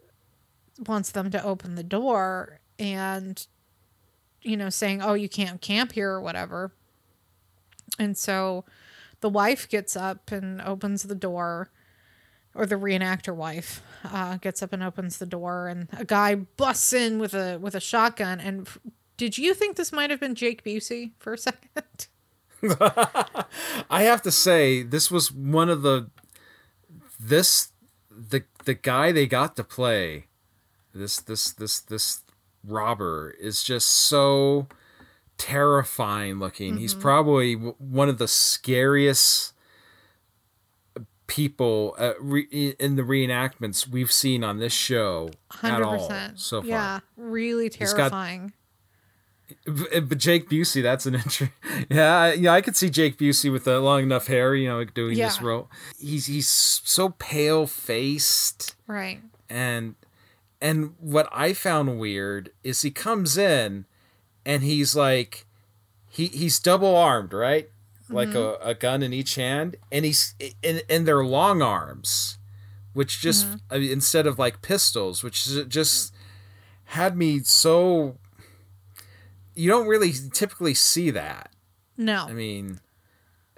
wants 0.87 1.11
them 1.11 1.29
to 1.31 1.43
open 1.43 1.75
the 1.75 1.83
door 1.83 2.59
and, 2.77 3.45
you 4.41 4.55
know, 4.55 4.69
saying, 4.69 5.01
oh, 5.01 5.13
you 5.13 5.29
can't 5.29 5.61
camp 5.61 5.91
here 5.91 6.09
or 6.11 6.21
whatever. 6.21 6.71
And 7.97 8.17
so 8.17 8.65
the 9.21 9.29
wife 9.29 9.67
gets 9.67 9.95
up 9.95 10.31
and 10.31 10.61
opens 10.61 11.03
the 11.03 11.15
door, 11.15 11.69
or 12.55 12.65
the 12.65 12.75
reenactor 12.75 13.35
wife 13.35 13.81
uh, 14.03 14.37
gets 14.37 14.63
up 14.63 14.73
and 14.73 14.81
opens 14.81 15.17
the 15.17 15.25
door, 15.25 15.67
and 15.67 15.87
a 15.97 16.05
guy 16.05 16.35
busts 16.35 16.93
in 16.93 17.19
with 17.19 17.33
a 17.33 17.57
with 17.59 17.75
a 17.75 17.79
shotgun. 17.79 18.39
And 18.39 18.67
did 19.17 19.37
you 19.37 19.53
think 19.53 19.75
this 19.75 19.91
might 19.91 20.09
have 20.09 20.19
been 20.19 20.35
Jake 20.35 20.63
Busey 20.63 21.11
for 21.19 21.33
a 21.33 21.37
second? 21.37 21.69
I 23.89 24.03
have 24.03 24.21
to 24.23 24.31
say 24.31 24.83
this 24.83 25.09
was 25.09 25.31
one 25.31 25.69
of 25.69 25.81
the 25.81 26.09
this 27.19 27.69
the 28.09 28.43
the 28.65 28.73
guy 28.73 29.11
they 29.11 29.27
got 29.27 29.55
to 29.55 29.63
play 29.63 30.25
this 30.93 31.19
this 31.19 31.51
this 31.51 31.79
this 31.79 32.21
robber 32.63 33.33
is 33.39 33.63
just 33.63 33.87
so 33.87 34.67
terrifying 35.37 36.39
looking. 36.39 36.77
He's 36.77 36.93
probably 36.93 37.53
one 37.53 38.09
of 38.09 38.17
the 38.17 38.27
scariest 38.27 39.53
people 41.27 41.95
uh, 41.97 42.13
re- 42.19 42.75
in 42.79 42.95
the 42.95 43.03
reenactments 43.03 43.87
we've 43.87 44.11
seen 44.11 44.43
on 44.43 44.57
this 44.57 44.73
show 44.73 45.29
at 45.51 45.57
Hundred 45.59 45.85
all 45.85 46.11
so 46.35 46.61
far. 46.61 46.69
Yeah, 46.69 46.99
really 47.15 47.69
terrifying. 47.69 48.53
But 49.65 50.17
Jake 50.17 50.49
Busey, 50.49 50.81
that's 50.83 51.05
an 51.05 51.15
interesting. 51.15 51.51
Yeah, 51.89 52.17
I- 52.17 52.33
yeah, 52.33 52.53
I 52.53 52.61
could 52.61 52.75
see 52.75 52.89
Jake 52.89 53.17
Busey 53.17 53.51
with 53.51 53.63
the 53.63 53.79
long 53.79 54.03
enough 54.03 54.27
hair, 54.27 54.53
you 54.55 54.67
know, 54.67 54.83
doing 54.83 55.17
this 55.17 55.39
Yeah. 55.39 55.47
role. 55.47 55.69
He's 55.97 56.25
he's 56.25 56.47
so 56.49 57.09
pale 57.09 57.67
faced, 57.67 58.75
right. 58.87 59.21
and 59.49 59.95
and 60.61 60.93
what 60.99 61.29
I 61.31 61.53
found 61.53 61.99
weird 61.99 62.51
is 62.63 62.81
he 62.81 62.91
comes 62.91 63.37
in, 63.37 63.85
and 64.45 64.61
he's 64.63 64.95
like, 64.95 65.45
he 66.09 66.27
he's 66.27 66.59
double 66.59 66.95
armed, 66.95 67.33
right, 67.33 67.69
like 68.09 68.29
mm-hmm. 68.29 68.61
a, 68.67 68.71
a 68.71 68.73
gun 68.75 69.01
in 69.01 69.13
each 69.13 69.35
hand, 69.35 69.77
and 69.91 70.05
he's 70.05 70.35
and 70.63 70.83
and 70.89 71.07
they're 71.07 71.23
long 71.23 71.61
arms, 71.61 72.37
which 72.93 73.21
just 73.21 73.45
mm-hmm. 73.45 73.55
I 73.71 73.79
mean, 73.79 73.91
instead 73.91 74.27
of 74.27 74.37
like 74.37 74.61
pistols, 74.61 75.23
which 75.23 75.45
just 75.69 76.13
had 76.85 77.15
me 77.17 77.39
so. 77.39 78.17
You 79.59 79.69
don't 79.69 79.87
really 79.87 80.13
typically 80.33 80.73
see 80.73 81.09
that. 81.11 81.51
No. 81.97 82.25
I 82.27 82.33
mean, 82.33 82.79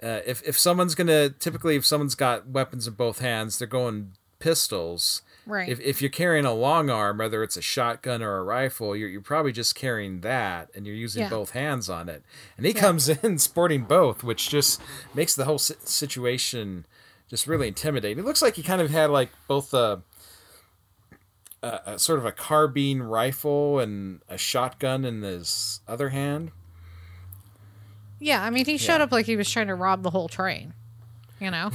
uh, 0.02 0.20
if 0.26 0.42
if 0.46 0.58
someone's 0.58 0.94
gonna 0.94 1.30
typically 1.30 1.76
if 1.76 1.86
someone's 1.86 2.14
got 2.16 2.48
weapons 2.48 2.86
in 2.88 2.94
both 2.94 3.20
hands, 3.20 3.58
they're 3.58 3.68
going 3.68 4.12
pistols. 4.40 5.22
right. 5.46 5.68
If 5.68 5.78
if 5.80 6.02
you're 6.02 6.10
carrying 6.10 6.44
a 6.44 6.52
long 6.52 6.90
arm, 6.90 7.18
whether 7.18 7.42
it's 7.44 7.56
a 7.56 7.62
shotgun 7.62 8.20
or 8.22 8.36
a 8.38 8.42
rifle, 8.42 8.96
you're 8.96 9.08
you're 9.08 9.20
probably 9.20 9.52
just 9.52 9.74
carrying 9.76 10.20
that, 10.22 10.70
and 10.74 10.86
you're 10.86 10.96
using 10.96 11.22
Yeah. 11.22 11.28
both 11.30 11.50
hands 11.50 11.88
on 11.88 12.08
it. 12.08 12.24
And 12.56 12.66
he 12.66 12.72
comes 12.74 13.08
in 13.24 13.38
sporting 13.38 13.84
both, 13.84 14.24
which 14.24 14.48
just 14.48 14.80
makes 15.14 15.34
the 15.36 15.44
whole 15.44 15.58
si- 15.58 15.74
situation 15.84 16.84
just 17.30 17.46
really 17.46 17.68
intimidating. 17.68 18.18
It 18.18 18.26
looks 18.26 18.42
like 18.42 18.56
he 18.56 18.62
kind 18.62 18.82
of 18.82 18.90
had 18.90 19.08
like 19.10 19.30
both 19.46 19.72
a. 19.72 20.02
A, 21.62 21.80
a 21.94 21.98
sort 21.98 22.18
of 22.18 22.26
a 22.26 22.32
carbine 22.32 23.02
rifle 23.02 23.78
and 23.78 24.20
a 24.28 24.36
shotgun 24.36 25.04
in 25.04 25.22
his 25.22 25.80
other 25.86 26.08
hand. 26.08 26.50
yeah, 28.18 28.42
I 28.42 28.50
mean, 28.50 28.64
he 28.66 28.76
showed 28.78 28.98
Yeah. 28.98 29.04
up 29.04 29.12
like 29.12 29.26
he 29.26 29.36
was 29.36 29.50
trying 29.50 29.68
to 29.68 29.74
rob 29.74 30.02
the 30.02 30.10
whole 30.10 30.28
train. 30.28 30.74
You 31.40 31.50
know. 31.50 31.70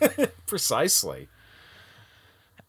Precisely. 0.46 1.28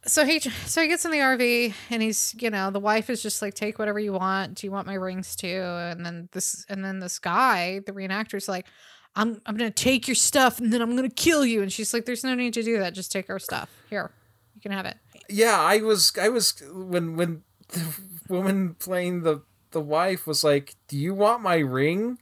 so 0.06 0.26
he 0.26 0.40
so 0.40 0.82
he 0.82 0.88
gets 0.88 1.04
in 1.06 1.12
the 1.12 1.18
RV 1.18 1.74
and 1.90 2.02
he's 2.04 2.36
you 2.40 2.50
know 2.50 2.70
the 2.70 2.80
wife 2.80 3.10
is 3.10 3.24
just 3.24 3.42
like 3.42 3.54
take 3.56 3.80
whatever 3.80 4.00
you 4.00 4.14
want. 4.14 4.56
Do 4.56 4.68
you 4.68 4.72
want 4.72 4.86
my 4.86 4.94
rings 4.96 5.36
too? 5.36 5.48
And 5.64 6.06
then 6.06 6.30
this 6.32 6.66
and 6.70 6.84
then 6.86 7.00
this 7.00 7.18
guy, 7.20 7.80
the 7.86 7.92
reenactor's 7.94 8.48
like, 8.48 8.68
I'm 9.16 9.42
I'm 9.46 9.58
gonna 9.58 9.72
take 9.72 10.08
your 10.08 10.14
stuff 10.16 10.60
and 10.60 10.72
then 10.72 10.82
I'm 10.82 10.96
gonna 10.96 11.10
kill 11.10 11.46
you. 11.46 11.62
And 11.64 11.72
she's 11.72 11.94
like, 11.94 12.06
There's 12.06 12.24
no 12.24 12.36
need 12.36 12.54
to 12.54 12.62
do 12.64 12.78
that. 12.80 12.94
Just 12.94 13.12
take 13.12 13.30
our 13.32 13.40
stuff. 13.40 13.70
Here, 13.90 14.12
you 14.56 14.62
can 14.62 14.72
have 14.72 14.86
it. 14.86 14.98
Yeah 15.30 15.60
i 15.60 15.78
was 15.80 16.12
i 16.22 16.30
was 16.30 16.62
when 16.72 17.16
when 17.16 17.44
the 17.70 18.00
woman 18.30 18.76
playing 18.76 19.24
the 19.24 19.42
the 19.74 19.82
wife 19.82 20.26
was 20.26 20.44
like 20.44 20.76
do 20.88 20.98
you 20.98 21.14
want 21.14 21.42
my 21.42 21.58
ring? 21.58 22.20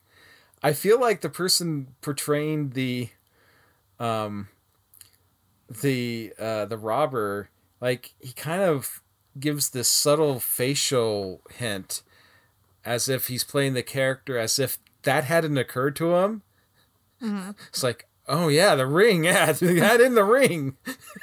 I 0.63 0.73
feel 0.73 0.99
like 0.99 1.21
the 1.21 1.29
person 1.29 1.87
portraying 2.01 2.71
the 2.71 3.09
um 3.99 4.47
the 5.69 6.33
uh 6.39 6.65
the 6.65 6.77
robber 6.77 7.49
like 7.79 8.13
he 8.19 8.33
kind 8.33 8.61
of 8.61 9.01
gives 9.39 9.69
this 9.69 9.87
subtle 9.87 10.39
facial 10.39 11.41
hint 11.51 12.01
as 12.83 13.07
if 13.07 13.27
he's 13.27 13.43
playing 13.43 13.73
the 13.73 13.83
character 13.83 14.37
as 14.37 14.59
if 14.59 14.77
that 15.03 15.23
hadn't 15.25 15.57
occurred 15.57 15.95
to 15.95 16.15
him. 16.15 16.41
It's 17.69 17.83
like 17.83 18.07
oh 18.27 18.47
yeah 18.47 18.75
the 18.75 18.87
ring. 18.87 19.23
Yeah 19.25 19.51
that 19.51 20.01
in 20.01 20.15
the 20.15 20.23
ring 20.23 20.77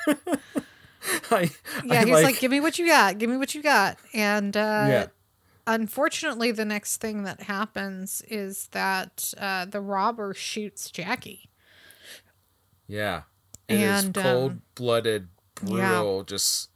I, 1.30 1.50
Yeah, 1.84 2.00
I 2.00 2.04
he's 2.04 2.22
like, 2.22 2.40
Give 2.40 2.50
me 2.50 2.60
what 2.60 2.78
you 2.78 2.86
got. 2.86 3.18
Give 3.18 3.30
me 3.30 3.36
what 3.36 3.54
you 3.54 3.62
got. 3.62 3.98
And 4.12 4.56
uh 4.56 4.86
yeah 4.88 5.06
unfortunately 5.68 6.50
the 6.50 6.64
next 6.64 6.96
thing 6.96 7.24
that 7.24 7.42
happens 7.42 8.22
is 8.22 8.68
that 8.68 9.34
uh, 9.36 9.66
the 9.66 9.82
robber 9.82 10.32
shoots 10.34 10.90
jackie 10.90 11.50
Yeah. 12.88 13.22
It 13.68 13.78
And, 13.78 14.16
um, 14.16 14.22
cold 14.24 14.60
blooded, 14.74 15.28
yeah. 15.62 15.98
brutal, 15.98 16.24
just 16.24 16.70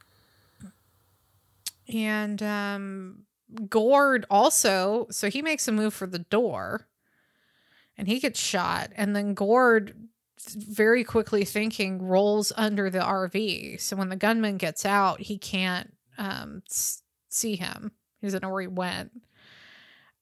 and 1.91 2.41
um, 2.43 3.23
gord 3.67 4.25
also 4.29 5.07
so 5.09 5.29
he 5.29 5.41
makes 5.41 5.67
a 5.67 5.71
move 5.71 5.93
for 5.93 6.05
the 6.05 6.19
door 6.19 6.87
and 7.97 8.07
he 8.07 8.19
gets 8.19 8.39
shot 8.39 8.91
and 8.95 9.15
then 9.15 9.33
gord 9.33 9.95
very 10.49 11.03
quickly 11.03 11.45
thinking 11.45 12.01
rolls 12.01 12.51
under 12.55 12.89
the 12.89 12.99
rv 12.99 13.79
so 13.79 13.95
when 13.95 14.09
the 14.09 14.15
gunman 14.15 14.57
gets 14.57 14.85
out 14.85 15.19
he 15.21 15.37
can't 15.37 15.93
um, 16.17 16.61
see 17.29 17.55
him. 17.55 17.91
He 18.19 18.27
doesn't 18.27 18.43
know 18.43 18.49
where 18.49 18.61
he 18.61 18.67
went. 18.67 19.11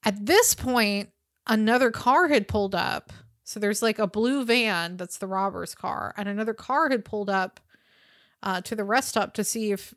At 0.03 0.25
this 0.25 0.55
point 0.55 1.09
another 1.47 1.91
car 1.91 2.27
had 2.27 2.47
pulled 2.47 2.75
up. 2.75 3.11
So 3.43 3.59
there's 3.59 3.81
like 3.81 3.99
a 3.99 4.07
blue 4.07 4.45
van 4.45 4.97
that's 4.97 5.17
the 5.17 5.27
robber's 5.27 5.75
car 5.75 6.13
and 6.17 6.29
another 6.29 6.53
car 6.53 6.89
had 6.89 7.03
pulled 7.03 7.29
up 7.29 7.59
uh, 8.43 8.61
to 8.61 8.75
the 8.75 8.83
rest 8.83 9.09
stop 9.09 9.33
to 9.35 9.43
see 9.43 9.71
if 9.71 9.93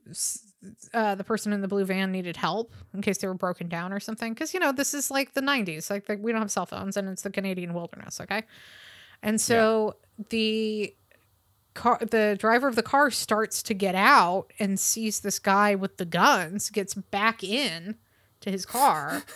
uh, 0.93 1.15
the 1.15 1.25
person 1.25 1.53
in 1.53 1.61
the 1.61 1.69
blue 1.69 1.85
van 1.85 2.11
needed 2.11 2.37
help 2.37 2.73
in 2.93 3.03
case 3.03 3.19
they 3.19 3.29
were 3.29 3.35
broken 3.35 3.69
down 3.69 3.93
or 3.93 4.01
something. 4.01 4.35
Because 4.35 4.53
you 4.55 4.61
know 4.61 4.73
this 4.73 4.95
is 4.95 5.11
like 5.11 5.35
the 5.35 5.41
'90s, 5.41 5.91
like 5.91 6.07
the, 6.07 6.17
we 6.17 6.33
don't 6.33 6.41
have 6.41 6.51
cell 6.51 6.67
phones, 6.67 6.97
and 6.97 7.09
it's 7.09 7.23
the 7.23 7.31
Canadian 7.31 7.75
wilderness. 7.75 8.21
Okay, 8.21 8.43
and 9.23 9.41
so 9.41 9.97
the 10.31 10.95
car, 11.75 11.99
the 12.01 12.37
driver 12.39 12.69
of 12.69 12.77
the 12.77 12.83
car 12.83 13.11
starts 13.11 13.63
to 13.65 13.75
get 13.75 13.95
out 13.95 14.53
and 14.59 14.79
sees 14.79 15.21
this 15.21 15.39
guy 15.39 15.75
with 15.75 15.97
the 15.97 16.05
guns, 16.05 16.71
gets 16.71 16.95
back 16.95 17.43
in 17.43 17.97
to 18.41 18.51
his 18.51 18.67
car. 18.67 19.23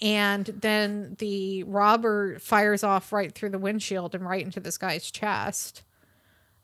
And 0.00 0.44
then 0.44 1.16
the 1.20 1.62
robber 1.62 2.38
fires 2.38 2.84
off 2.84 3.12
right 3.12 3.32
through 3.32 3.48
the 3.50 3.58
windshield 3.58 4.14
and 4.14 4.26
right 4.26 4.44
into 4.44 4.60
this 4.60 4.76
guy's 4.76 5.10
chest. 5.10 5.84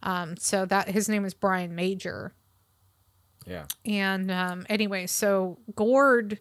Um, 0.02 0.36
so 0.36 0.66
that 0.66 0.88
his 0.90 1.08
name 1.08 1.24
is 1.24 1.32
Brian 1.32 1.74
Major. 1.74 2.34
yeah. 3.46 3.64
And 3.86 4.30
um, 4.30 4.66
anyway, 4.68 5.06
so 5.06 5.58
Gord, 5.74 6.40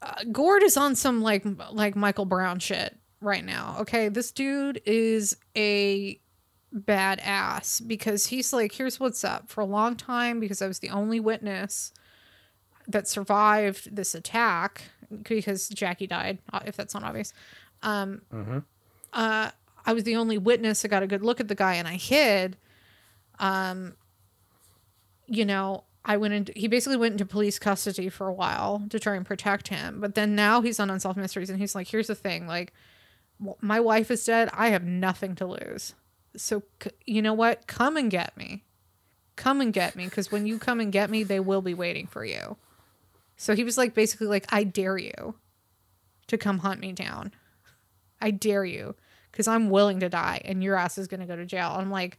uh, 0.00 0.22
Gord 0.30 0.62
is 0.62 0.76
on 0.76 0.94
some 0.94 1.22
like 1.22 1.44
like 1.72 1.96
Michael 1.96 2.24
Brown 2.26 2.60
shit 2.60 2.96
right 3.20 3.44
now. 3.44 3.76
Okay, 3.80 4.08
this 4.08 4.32
dude 4.32 4.80
is 4.84 5.36
a 5.56 6.20
badass 6.74 7.86
because 7.86 8.26
he's 8.26 8.52
like, 8.52 8.72
here's 8.72 9.00
what's 9.00 9.24
up. 9.24 9.48
For 9.48 9.60
a 9.60 9.66
long 9.66 9.96
time, 9.96 10.40
because 10.40 10.62
I 10.62 10.66
was 10.66 10.78
the 10.78 10.90
only 10.90 11.20
witness, 11.20 11.92
that 12.88 13.08
survived 13.08 13.94
this 13.94 14.14
attack 14.14 14.82
because 15.22 15.68
Jackie 15.68 16.06
died, 16.06 16.38
uh, 16.52 16.60
if 16.66 16.76
that's 16.76 16.94
not 16.94 17.02
obvious. 17.02 17.32
Um, 17.82 18.22
uh, 19.12 19.50
I 19.86 19.92
was 19.92 20.04
the 20.04 20.16
only 20.16 20.38
witness. 20.38 20.82
that 20.82 20.88
got 20.88 21.02
a 21.02 21.06
good 21.06 21.22
look 21.22 21.40
at 21.40 21.48
the 21.48 21.54
guy 21.54 21.74
and 21.74 21.88
I 21.88 21.94
hid. 21.94 22.56
Um, 23.38 23.94
you 25.26 25.44
know, 25.44 25.84
I 26.04 26.16
went 26.16 26.34
into, 26.34 26.52
he 26.56 26.68
basically 26.68 26.96
went 26.96 27.12
into 27.12 27.26
police 27.26 27.58
custody 27.58 28.08
for 28.08 28.28
a 28.28 28.32
while 28.32 28.82
to 28.90 28.98
try 28.98 29.16
and 29.16 29.24
protect 29.24 29.68
him. 29.68 30.00
But 30.00 30.14
then 30.14 30.34
now 30.34 30.60
he's 30.60 30.80
on 30.80 30.90
Unsolved 30.90 31.18
Mysteries 31.18 31.50
and 31.50 31.58
he's 31.58 31.74
like, 31.74 31.88
here's 31.88 32.06
the 32.08 32.14
thing 32.14 32.46
like, 32.46 32.72
my 33.60 33.80
wife 33.80 34.10
is 34.10 34.24
dead. 34.24 34.50
I 34.52 34.68
have 34.68 34.84
nothing 34.84 35.34
to 35.36 35.46
lose. 35.46 35.94
So, 36.36 36.62
you 37.06 37.22
know 37.22 37.34
what? 37.34 37.66
Come 37.66 37.96
and 37.96 38.10
get 38.10 38.36
me. 38.36 38.64
Come 39.36 39.60
and 39.60 39.72
get 39.72 39.96
me. 39.96 40.04
Because 40.04 40.30
when 40.30 40.46
you 40.46 40.58
come 40.58 40.80
and 40.80 40.92
get 40.92 41.10
me, 41.10 41.22
they 41.22 41.40
will 41.40 41.62
be 41.62 41.74
waiting 41.74 42.06
for 42.06 42.24
you. 42.24 42.56
So 43.36 43.54
he 43.54 43.64
was 43.64 43.78
like, 43.78 43.94
basically, 43.94 44.26
like, 44.26 44.46
I 44.50 44.64
dare 44.64 44.98
you 44.98 45.34
to 46.26 46.38
come 46.38 46.58
hunt 46.58 46.80
me 46.80 46.92
down. 46.92 47.32
I 48.20 48.30
dare 48.30 48.64
you. 48.64 48.94
Because 49.30 49.48
I'm 49.48 49.70
willing 49.70 50.00
to 50.00 50.08
die 50.08 50.42
and 50.44 50.62
your 50.62 50.76
ass 50.76 50.98
is 50.98 51.06
going 51.06 51.20
to 51.20 51.26
go 51.26 51.36
to 51.36 51.46
jail. 51.46 51.74
I'm 51.76 51.90
like, 51.90 52.18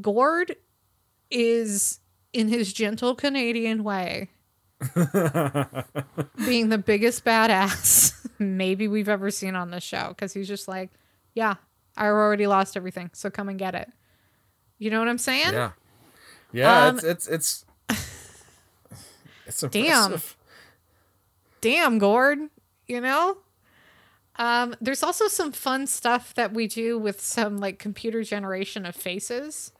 Gord 0.00 0.56
is 1.30 2.00
in 2.32 2.48
his 2.48 2.72
gentle 2.72 3.14
Canadian 3.14 3.84
way 3.84 4.30
being 6.46 6.68
the 6.68 6.78
biggest 6.78 7.24
badass 7.24 8.26
maybe 8.38 8.88
we've 8.88 9.08
ever 9.08 9.30
seen 9.30 9.54
on 9.54 9.70
the 9.70 9.80
show 9.80 10.08
because 10.08 10.32
he's 10.32 10.48
just 10.48 10.68
like, 10.68 10.90
yeah, 11.34 11.54
I 11.96 12.06
already 12.06 12.46
lost 12.46 12.76
everything, 12.76 13.10
so 13.12 13.30
come 13.30 13.48
and 13.48 13.58
get 13.58 13.74
it. 13.74 13.90
You 14.78 14.90
know 14.90 14.98
what 14.98 15.08
I'm 15.08 15.18
saying? 15.18 15.52
Yeah. 15.52 15.72
Yeah, 16.52 16.86
Um, 16.86 16.96
it's 16.96 17.04
it's 17.04 17.28
it's 17.28 17.64
it's 19.46 19.60
Damn. 19.60 20.20
Damn, 21.60 21.98
Gord. 21.98 22.38
You 22.86 23.00
know? 23.00 23.38
Um, 24.36 24.74
there's 24.80 25.02
also 25.02 25.28
some 25.28 25.52
fun 25.52 25.86
stuff 25.86 26.34
that 26.34 26.52
we 26.52 26.66
do 26.66 26.98
with 26.98 27.20
some 27.20 27.58
like 27.58 27.78
computer 27.78 28.22
generation 28.22 28.86
of 28.86 28.96
faces. 28.96 29.72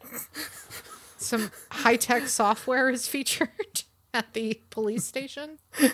some 1.16 1.50
high 1.70 1.96
tech 1.96 2.28
software 2.28 2.90
is 2.90 3.08
featured 3.08 3.82
at 4.14 4.32
the 4.32 4.60
police 4.70 5.04
station. 5.04 5.58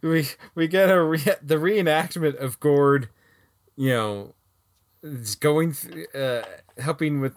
We 0.00 0.28
we 0.54 0.68
get 0.68 0.90
a 0.90 1.02
re- 1.02 1.36
the 1.42 1.56
reenactment 1.56 2.36
of 2.36 2.60
Gord, 2.60 3.08
you 3.76 3.90
know, 3.90 4.34
is 5.02 5.34
going 5.34 5.74
th- 5.74 6.14
uh, 6.14 6.42
helping 6.78 7.20
with 7.20 7.34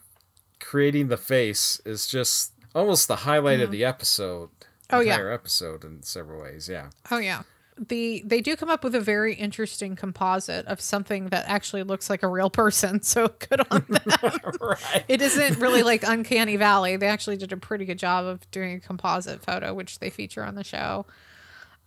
creating 0.59 1.07
the 1.07 1.17
face 1.17 1.81
is 1.85 2.07
just 2.07 2.53
almost 2.73 3.07
the 3.07 3.17
highlight 3.17 3.61
of 3.61 3.71
the 3.71 3.85
episode. 3.85 4.49
Oh, 4.89 4.99
yeah. 4.99 5.17
episode 5.33 5.83
in 5.83 6.03
several 6.03 6.41
ways. 6.41 6.69
Yeah. 6.69 6.89
Oh 7.09 7.17
yeah. 7.17 7.43
The 7.77 8.23
they 8.25 8.39
do 8.39 8.55
come 8.55 8.69
up 8.69 8.83
with 8.83 8.95
a 8.95 9.01
very 9.01 9.33
interesting 9.33 9.97
composite 9.97 10.65
of 10.65 10.79
something 10.79 11.27
that 11.27 11.43
actually 11.47 11.83
looks 11.83 12.09
like 12.09 12.23
a 12.23 12.27
real 12.27 12.49
person. 12.49 13.01
So 13.03 13.27
good 13.27 13.61
on 13.69 13.85
them. 13.89 14.41
right. 14.61 15.03
it 15.07 15.21
isn't 15.21 15.59
really 15.59 15.83
like 15.83 16.03
Uncanny 16.03 16.55
Valley. 16.55 16.95
They 16.95 17.07
actually 17.07 17.37
did 17.37 17.51
a 17.51 17.57
pretty 17.57 17.85
good 17.85 17.99
job 17.99 18.25
of 18.25 18.49
doing 18.51 18.75
a 18.75 18.79
composite 18.79 19.43
photo, 19.43 19.73
which 19.73 19.99
they 19.99 20.09
feature 20.09 20.43
on 20.43 20.55
the 20.55 20.63
show. 20.63 21.05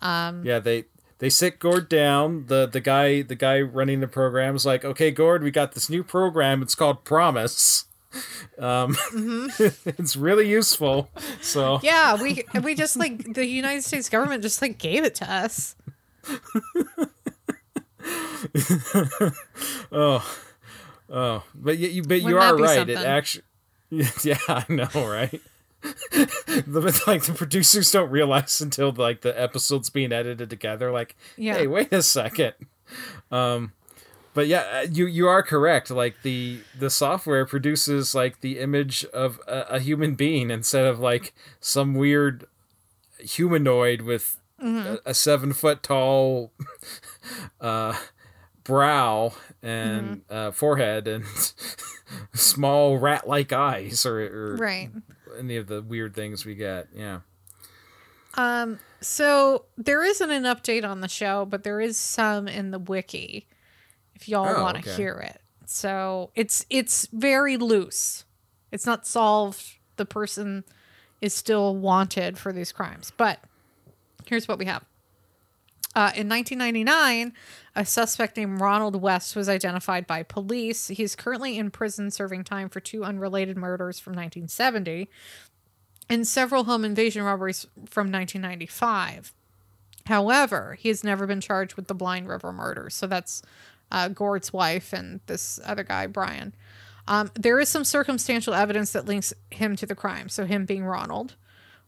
Um, 0.03 0.45
yeah, 0.45 0.59
they 0.59 0.85
they 1.19 1.31
sit 1.31 1.59
Gord 1.59 1.89
down. 1.89 2.47
The 2.47 2.67
the 2.67 2.81
guy 2.81 3.23
the 3.23 3.35
guy 3.35 3.61
running 3.61 4.01
the 4.01 4.09
program 4.09 4.55
is 4.55 4.65
like, 4.65 4.85
okay, 4.85 5.11
Gord, 5.11 5.43
we 5.43 5.51
got 5.51 5.73
this 5.73 5.91
new 5.91 6.05
program. 6.05 6.63
It's 6.63 6.75
called 6.75 7.05
PROMIS. 7.05 7.87
Um, 8.59 8.97
it's 9.59 10.17
really 10.17 10.49
useful. 10.49 11.11
So 11.41 11.81
Yeah, 11.83 12.21
we 12.21 12.45
we 12.63 12.75
just 12.75 12.97
like 12.97 13.35
the 13.35 13.47
United 13.47 13.85
States 13.85 14.09
government 14.09 14.43
just 14.43 14.61
like 14.63 14.79
gave 14.79 15.05
it 15.05 15.15
to 15.17 15.31
us. 15.31 15.77
oh, 19.93 20.39
oh, 21.11 21.45
but 21.55 21.79
you, 21.79 22.03
but 22.03 22.21
you 22.21 22.35
Wouldn't 22.35 22.43
are 22.43 22.57
right. 22.57 22.77
something? 22.77 22.97
It 22.97 23.05
actually, 23.05 23.45
yeah, 24.25 24.39
I 24.49 24.65
know, 24.69 24.89
right? 24.95 25.41
the, 25.83 27.03
like 27.07 27.23
the 27.25 27.35
producers 27.35 27.91
don't 27.93 28.11
realize 28.11 28.61
until 28.61 28.93
like 28.93 29.21
the 29.21 29.39
episode's 29.41 29.91
being 29.91 30.13
edited 30.13 30.51
together. 30.51 30.91
Like, 30.91 31.17
Yeah. 31.37 31.55
hey, 31.55 31.67
wait 31.67 31.93
a 31.93 32.03
second. 32.03 32.55
Um, 33.31 33.73
but 34.39 34.47
yeah, 34.47 34.83
uh, 34.85 34.87
you 34.93 35.07
you 35.07 35.27
are 35.27 35.43
correct. 35.43 35.91
Like 35.91 36.23
the 36.23 36.61
the 36.79 36.91
software 36.91 37.45
produces 37.45 38.15
like 38.15 38.41
the 38.41 38.61
image 38.61 39.05
of 39.07 39.41
a, 39.49 39.63
a 39.71 39.79
human 39.81 40.15
being 40.15 40.49
instead 40.53 40.87
of 40.87 41.01
like 41.01 41.35
some 41.61 41.95
weird 41.95 42.47
humanoid 43.19 44.03
with 44.03 44.37
Mm-hmm. 44.63 44.95
a, 45.07 45.11
a 45.11 45.15
seven 45.15 45.53
foot 45.53 45.83
tall 45.85 46.53
uh, 47.61 47.95
brow 48.65 49.33
and 49.63 50.23
Mm-hmm. 50.27 50.35
uh, 50.37 50.51
forehead 50.53 51.07
and 51.09 51.25
small 52.35 52.99
rat 52.99 53.29
like 53.29 53.53
eyes 53.53 54.05
or, 54.07 54.21
or 54.21 54.57
Right. 54.57 54.91
any 55.39 55.57
of 55.57 55.67
the 55.69 55.81
weird 55.83 56.15
things 56.15 56.45
we 56.45 56.55
get. 56.55 56.89
Yeah. 56.95 57.21
Um 58.35 58.79
so 59.01 59.65
there 59.77 60.05
isn't 60.05 60.31
an 60.31 60.43
update 60.45 60.85
on 60.89 61.01
the 61.03 61.09
show, 61.09 61.45
but 61.45 61.63
there 61.63 61.81
is 61.81 61.97
some 61.97 62.49
in 62.49 62.71
the 62.73 62.79
wiki 62.81 63.47
if 64.21 64.29
y'all 64.29 64.47
Oh, 64.49 64.63
want 64.63 64.83
to 64.83 64.89
okay. 64.91 64.97
hear 64.97 65.15
it. 65.15 65.41
So 65.67 66.31
it's 66.35 66.65
it's 66.71 67.07
very 67.13 67.57
loose. 67.57 68.25
It's 68.73 68.87
not 68.87 69.07
solved. 69.07 69.79
The 69.97 70.07
person 70.07 70.65
is 71.21 71.35
still 71.35 71.77
wanted 71.77 72.39
for 72.39 72.53
these 72.53 72.73
crimes. 72.73 73.13
But 73.17 73.41
here's 74.27 74.47
what 74.49 74.59
we 74.59 74.65
have. 74.67 74.85
Uh, 75.95 76.13
in 76.15 76.29
1999, 76.29 77.33
a 77.75 77.85
suspect 77.85 78.37
named 78.37 78.61
Ronald 78.61 79.01
West 79.03 79.35
was 79.35 79.49
identified 79.49 80.07
by 80.07 80.23
police. 80.23 80.89
He's 80.89 81.17
currently 81.17 81.59
in 81.59 81.71
prison 81.71 82.11
serving 82.11 82.45
time 82.45 82.69
for 82.69 82.79
two 82.79 83.05
unrelated 83.05 83.57
murders 83.57 83.99
from 83.99 84.13
1970 84.13 85.09
and 86.09 86.27
several 86.27 86.65
home 86.65 86.85
invasion 86.85 87.23
robberies 87.25 87.67
from 87.89 88.13
1995. 88.13 89.33
However, 90.07 90.77
he 90.79 90.89
has 90.89 91.03
never 91.03 91.27
been 91.27 91.41
charged 91.41 91.75
with 91.75 91.89
the 91.89 91.95
Blind 91.95 92.29
River 92.29 92.53
murders. 92.53 92.95
So 92.95 93.07
that's 93.07 93.43
uh, 93.91 94.09
Gord's 94.09 94.53
wife 94.53 94.93
and 94.93 95.21
this 95.27 95.59
other 95.65 95.83
guy, 95.85 96.07
Brian. 96.07 96.55
Um, 97.07 97.31
there 97.35 97.59
is 97.59 97.69
some 97.69 97.85
circumstantial 97.85 98.53
evidence 98.55 98.93
that 98.93 99.07
links 99.07 99.33
him 99.51 99.77
to 99.77 99.87
the 99.87 99.95
crime. 99.95 100.29
So 100.29 100.45
him 100.45 100.67
being 100.67 100.85
Ronald 100.85 101.37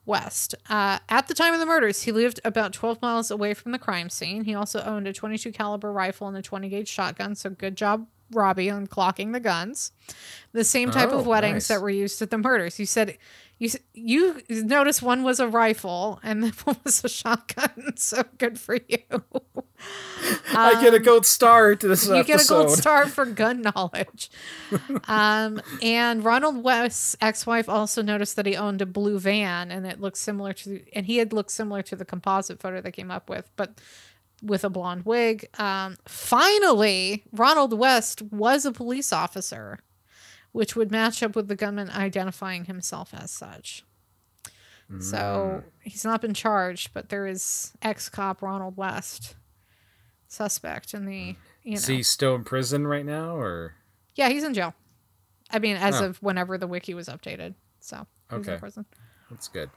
West. 0.07 0.55
Uh, 0.68 0.98
at 1.11 1.28
the 1.28 1.34
time 1.34 1.53
of 1.53 1.61
the 1.61 1.66
murders, 1.66 2.03
he 2.03 2.12
lived 2.12 2.40
about 2.42 2.72
12 2.72 3.03
miles 3.03 3.30
away 3.30 3.53
from 3.53 3.72
the 3.72 3.78
crime 3.78 4.09
scene. 4.09 4.44
He 4.44 4.55
also 4.55 4.82
owned 4.82 5.07
a 5.07 5.12
22 5.12 5.53
caliber 5.53 5.92
rifle 5.92 6.26
and 6.26 6.36
a 6.36 6.42
20 6.42 6.68
gauge 6.70 6.88
shotgun. 6.88 7.34
So 7.34 7.51
good 7.51 7.76
job, 7.76 8.07
Robbie, 8.32 8.70
on 8.70 8.86
clocking 8.86 9.32
the 9.34 9.40
guns. 9.40 9.92
The 10.53 10.64
same 10.64 10.90
type 10.90 11.11
of 11.11 11.26
Oh, 11.26 11.30
weddings 11.30 11.55
nice. 11.55 11.68
that 11.68 11.82
were 11.82 11.90
used 11.90 12.22
at 12.22 12.30
the 12.30 12.38
murders. 12.38 12.78
You 12.80 12.86
said 12.86 13.18
you 13.59 13.68
you 13.92 14.40
noticed 14.48 15.03
one 15.03 15.22
was 15.22 15.38
a 15.38 15.46
rifle 15.46 16.18
and 16.22 16.42
then 16.42 16.53
one 16.64 16.76
was 16.82 17.05
a 17.05 17.09
shotgun. 17.11 17.92
So 17.96 18.22
good 18.38 18.59
for 18.59 18.78
you. 18.88 18.98
I 20.55 20.83
get 20.83 20.95
a 20.95 20.99
gold 20.99 21.24
star 21.26 21.74
to 21.74 21.89
this 21.89 22.07
Um, 22.09 22.14
You 22.14 22.20
episode. 22.20 22.37
get 22.37 22.45
a 22.45 22.49
gold 22.49 22.70
star 22.78 23.07
for 23.07 23.24
gun 23.43 23.62
knowledge. 23.62 24.31
um, 25.09 25.61
and 25.83 26.24
Ronald 26.24 26.62
West's 26.62 27.16
ex-wife 27.20 27.68
also 27.68 28.03
noticed 28.03 28.37
that 28.37 28.47
he 28.47 28.57
owned 28.57 28.83
a 28.83 28.87
blue 28.87 29.18
van, 29.18 29.70
and 29.70 29.87
it 29.87 30.01
looked 30.01 30.18
similar 30.18 30.53
to, 30.55 30.83
and 30.95 31.07
he 31.07 31.16
had 31.18 31.33
looked 31.33 31.51
similar 31.51 31.83
to 31.83 31.97
the 31.97 32.05
composite 32.05 32.61
photo 32.61 32.81
they 32.81 32.93
came 32.93 33.11
up 33.11 33.31
with, 33.31 33.51
but 33.57 33.81
with 34.43 34.64
a 34.64 34.70
blonde 34.70 35.05
wig. 35.05 35.49
Um, 35.59 35.97
finally, 36.07 37.24
Ronald 37.33 37.72
West 37.78 38.22
was 38.22 38.64
a 38.64 38.72
police 38.72 39.12
officer, 39.12 39.81
which 40.53 40.74
would 40.76 40.91
match 40.91 41.22
up 41.22 41.37
with 41.37 41.49
the 41.49 41.57
gunman 41.57 41.91
identifying 41.91 42.64
himself 42.66 43.12
as 43.14 43.31
such. 43.31 43.85
So 44.99 45.62
he's 45.83 46.05
not 46.05 46.20
been 46.20 46.35
charged, 46.35 46.93
but 46.93 47.11
there 47.11 47.24
is 47.24 47.70
ex-cop 47.81 48.43
Ronald 48.43 48.76
West 48.76 49.37
suspect 50.31 50.95
in 50.95 51.05
the 51.05 51.37
you 51.64 51.72
know 51.72 51.74
Is 51.74 51.87
he 51.87 52.03
still 52.03 52.35
in 52.37 52.45
prison 52.45 52.87
right 52.87 53.05
now, 53.05 53.37
or 53.37 53.74
yeah, 54.14 54.28
he's 54.31 54.45
in 54.45 54.55
jail. 54.55 54.74
I 55.51 55.59
mean, 55.59 55.76
as 55.76 56.01
Oh. 56.01 56.07
of 56.07 56.22
whenever 56.22 56.57
the 56.57 56.66
wiki 56.68 56.95
was 56.95 57.09
updated. 57.09 57.55
So 57.81 58.07
he's 58.31 58.39
in 58.47 58.53
Okay. 58.53 58.59
prison. 58.61 58.87
that's 59.31 59.49
good. 59.49 59.70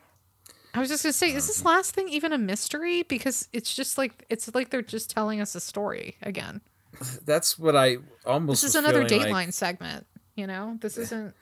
I 0.75 0.79
was 0.79 0.89
just 0.89 1.03
gonna 1.03 1.13
say, 1.13 1.33
is 1.33 1.47
this 1.47 1.63
last 1.65 1.93
thing 1.93 2.09
even 2.09 2.33
a 2.33 2.37
mystery? 2.37 3.03
Because 3.03 3.47
it's 3.53 3.73
just 3.75 3.97
like 3.97 4.25
it's 4.29 4.53
like 4.55 4.69
they're 4.69 4.81
just 4.81 5.09
telling 5.09 5.41
us 5.41 5.55
a 5.55 5.59
story 5.59 6.17
again. 6.21 6.61
That's 7.25 7.57
what 7.59 7.75
I 7.75 7.97
almost. 8.25 8.61
This 8.61 8.69
is 8.71 8.75
another 8.75 9.03
Dateline 9.03 9.31
like. 9.31 9.53
segment. 9.53 10.05
You 10.35 10.47
know, 10.47 10.77
this 10.81 10.97
isn't. 10.97 11.33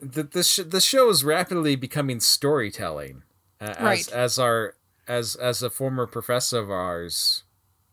the 0.00 0.22
the, 0.24 0.42
sh- 0.42 0.60
the 0.66 0.80
show 0.80 1.08
is 1.10 1.22
rapidly 1.24 1.76
becoming 1.76 2.20
storytelling 2.20 3.22
uh, 3.60 3.74
as 3.78 3.80
Right. 3.82 4.12
as 4.12 4.38
our 4.38 4.74
as 5.08 5.36
as 5.36 5.62
a 5.62 5.70
former 5.70 6.06
professor 6.06 6.58
of 6.58 6.70
ours 6.70 7.44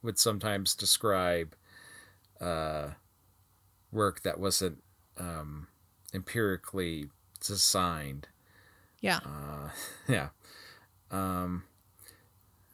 would 0.02 0.18
sometimes 0.18 0.76
describe 0.76 1.56
uh 2.40 2.90
work 3.92 4.22
that 4.22 4.40
wasn't 4.40 4.82
um 5.18 5.68
empirically 6.14 7.10
designed. 7.46 8.28
Yeah, 9.02 9.20
uh 9.26 9.70
yeah. 10.08 10.30
Um 11.12 11.64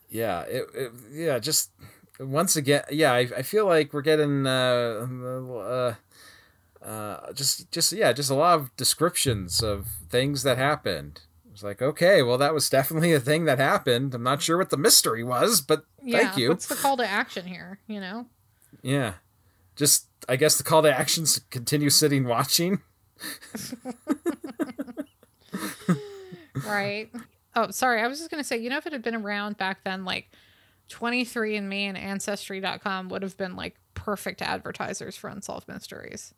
yeah, 0.09 0.41
it, 0.41 0.65
it 0.73 0.91
yeah, 1.11 1.39
just 1.39 1.71
once 2.19 2.55
again, 2.55 2.83
yeah, 2.89 3.11
I, 3.13 3.27
I 3.37 3.41
feel 3.41 3.65
like 3.65 3.93
we're 3.93 4.01
getting 4.01 4.47
uh, 4.47 5.05
uh, 5.53 5.95
uh, 6.85 7.33
just 7.33 7.71
just 7.71 7.91
yeah, 7.91 8.13
just 8.13 8.29
a 8.29 8.35
lot 8.35 8.59
of 8.59 8.75
descriptions 8.77 9.61
of 9.61 9.87
things 10.09 10.43
that 10.43 10.57
happened. 10.57 11.21
It's 11.55 11.63
like, 11.63 11.81
okay, 11.81 12.21
well, 12.21 12.37
that 12.37 12.53
was 12.53 12.69
definitely 12.69 13.13
a 13.13 13.19
thing 13.21 13.45
that 13.45 13.59
happened. 13.59 14.13
I'm 14.13 14.23
not 14.23 14.41
sure 14.41 14.57
what 14.57 14.71
the 14.71 14.77
mystery 14.77 15.23
was, 15.23 15.61
but 15.61 15.85
Yeah. 16.03 16.19
thank 16.19 16.37
you. 16.37 16.49
What's 16.49 16.67
the 16.67 16.75
call 16.75 16.97
to 16.97 17.07
action 17.07 17.45
here? 17.45 17.79
You 17.87 18.01
know? 18.01 18.25
Yeah, 18.81 19.13
just 19.77 20.07
I 20.27 20.35
guess 20.35 20.57
the 20.57 20.65
call 20.65 20.81
to 20.83 20.93
action 20.93 21.23
is 21.23 21.35
to 21.35 21.41
continue 21.49 21.89
sitting 21.89 22.25
watching. 22.25 22.81
Right. 26.65 27.09
oh, 27.55 27.71
sorry. 27.71 28.01
I 28.01 28.07
was 28.07 28.19
just 28.19 28.31
going 28.31 28.41
to 28.41 28.47
say, 28.47 28.57
you 28.57 28.69
know, 28.69 28.77
if 28.77 28.85
it 28.87 28.93
had 28.93 29.03
been 29.03 29.15
around 29.15 29.57
back 29.57 29.83
then, 29.83 30.05
like 30.05 30.29
23andMe 30.89 31.73
and 31.87 31.97
Ancestry.com 31.97 33.09
would 33.09 33.21
have 33.23 33.37
been 33.37 33.55
like 33.55 33.75
perfect 33.93 34.41
advertisers 34.41 35.15
for 35.17 35.29
Unsolved 35.29 35.67
Mysteries. 35.67 36.33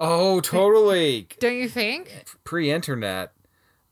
Oh, 0.00 0.40
totally. 0.40 1.28
Don't 1.38 1.54
you 1.56 1.68
think? 1.68 2.24
Pre-internet, 2.44 3.32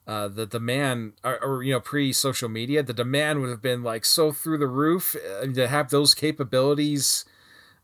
uh, 0.07 0.28
the 0.28 0.46
demand, 0.46 1.14
or, 1.24 1.42
or 1.42 1.62
you 1.62 1.72
know, 1.72 1.80
pre-social 1.80 2.48
media, 2.48 2.82
the 2.82 2.92
demand 2.92 3.40
would 3.40 3.50
have 3.50 3.62
been 3.62 3.82
like 3.82 4.05
so 4.05 4.32
through 4.32 4.59
the 4.59 4.66
roof 4.66 5.16
uh, 5.40 5.46
to 5.46 5.66
have 5.68 5.90
those 5.90 6.14
capabilities 6.14 7.24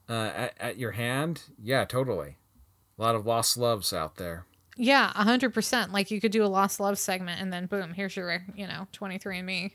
uh, 0.08 0.30
at, 0.34 0.54
at 0.60 0.78
your 0.78 0.92
hand. 0.92 1.44
Yeah, 1.62 1.84
totally. 1.84 2.36
A 2.98 3.02
lot 3.02 3.14
of 3.14 3.24
lost 3.24 3.56
loves 3.56 3.92
out 3.92 4.16
there. 4.16 4.44
Yeah, 4.76 5.12
a 5.14 5.24
100%. 5.24 5.92
Like 5.92 6.10
you 6.10 6.20
could 6.20 6.32
do 6.32 6.44
a 6.44 6.46
Lost 6.48 6.80
Love 6.80 6.98
segment 6.98 7.40
and 7.40 7.52
then 7.52 7.66
boom, 7.66 7.92
here's 7.94 8.16
your, 8.16 8.44
you 8.54 8.66
know, 8.66 8.86
23andMe 8.92 9.72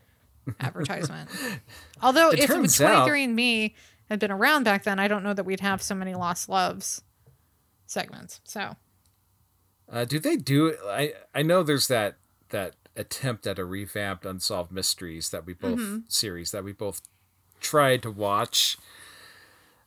advertisement. 0.60 1.28
Although 2.02 2.30
It 2.30 2.40
if 2.40 2.50
it 2.50 2.58
was 2.58 2.76
turns 2.76 2.80
out- 2.80 3.08
23andMe 3.08 3.74
had 4.08 4.18
been 4.18 4.30
around 4.32 4.64
back 4.64 4.82
then, 4.84 4.98
I 4.98 5.06
don't 5.08 5.22
know 5.22 5.34
that 5.34 5.44
we'd 5.44 5.60
have 5.60 5.82
so 5.82 5.94
many 5.94 6.14
Lost 6.14 6.48
Loves 6.48 7.02
segments. 7.86 8.40
So, 8.44 8.76
Uh, 9.90 10.04
do 10.04 10.18
they 10.18 10.36
do? 10.36 10.76
I 10.86 11.14
I 11.34 11.42
know 11.42 11.62
there's 11.62 11.88
that 11.88 12.16
that 12.50 12.74
attempt 12.96 13.46
at 13.46 13.58
a 13.58 13.64
revamped 13.64 14.24
unsolved 14.24 14.70
mysteries 14.70 15.30
that 15.30 15.46
we 15.46 15.54
both 15.54 15.78
mm-hmm. 15.78 15.98
series 16.08 16.50
that 16.52 16.64
we 16.64 16.72
both 16.72 17.00
tried 17.60 18.02
to 18.02 18.10
watch. 18.10 18.76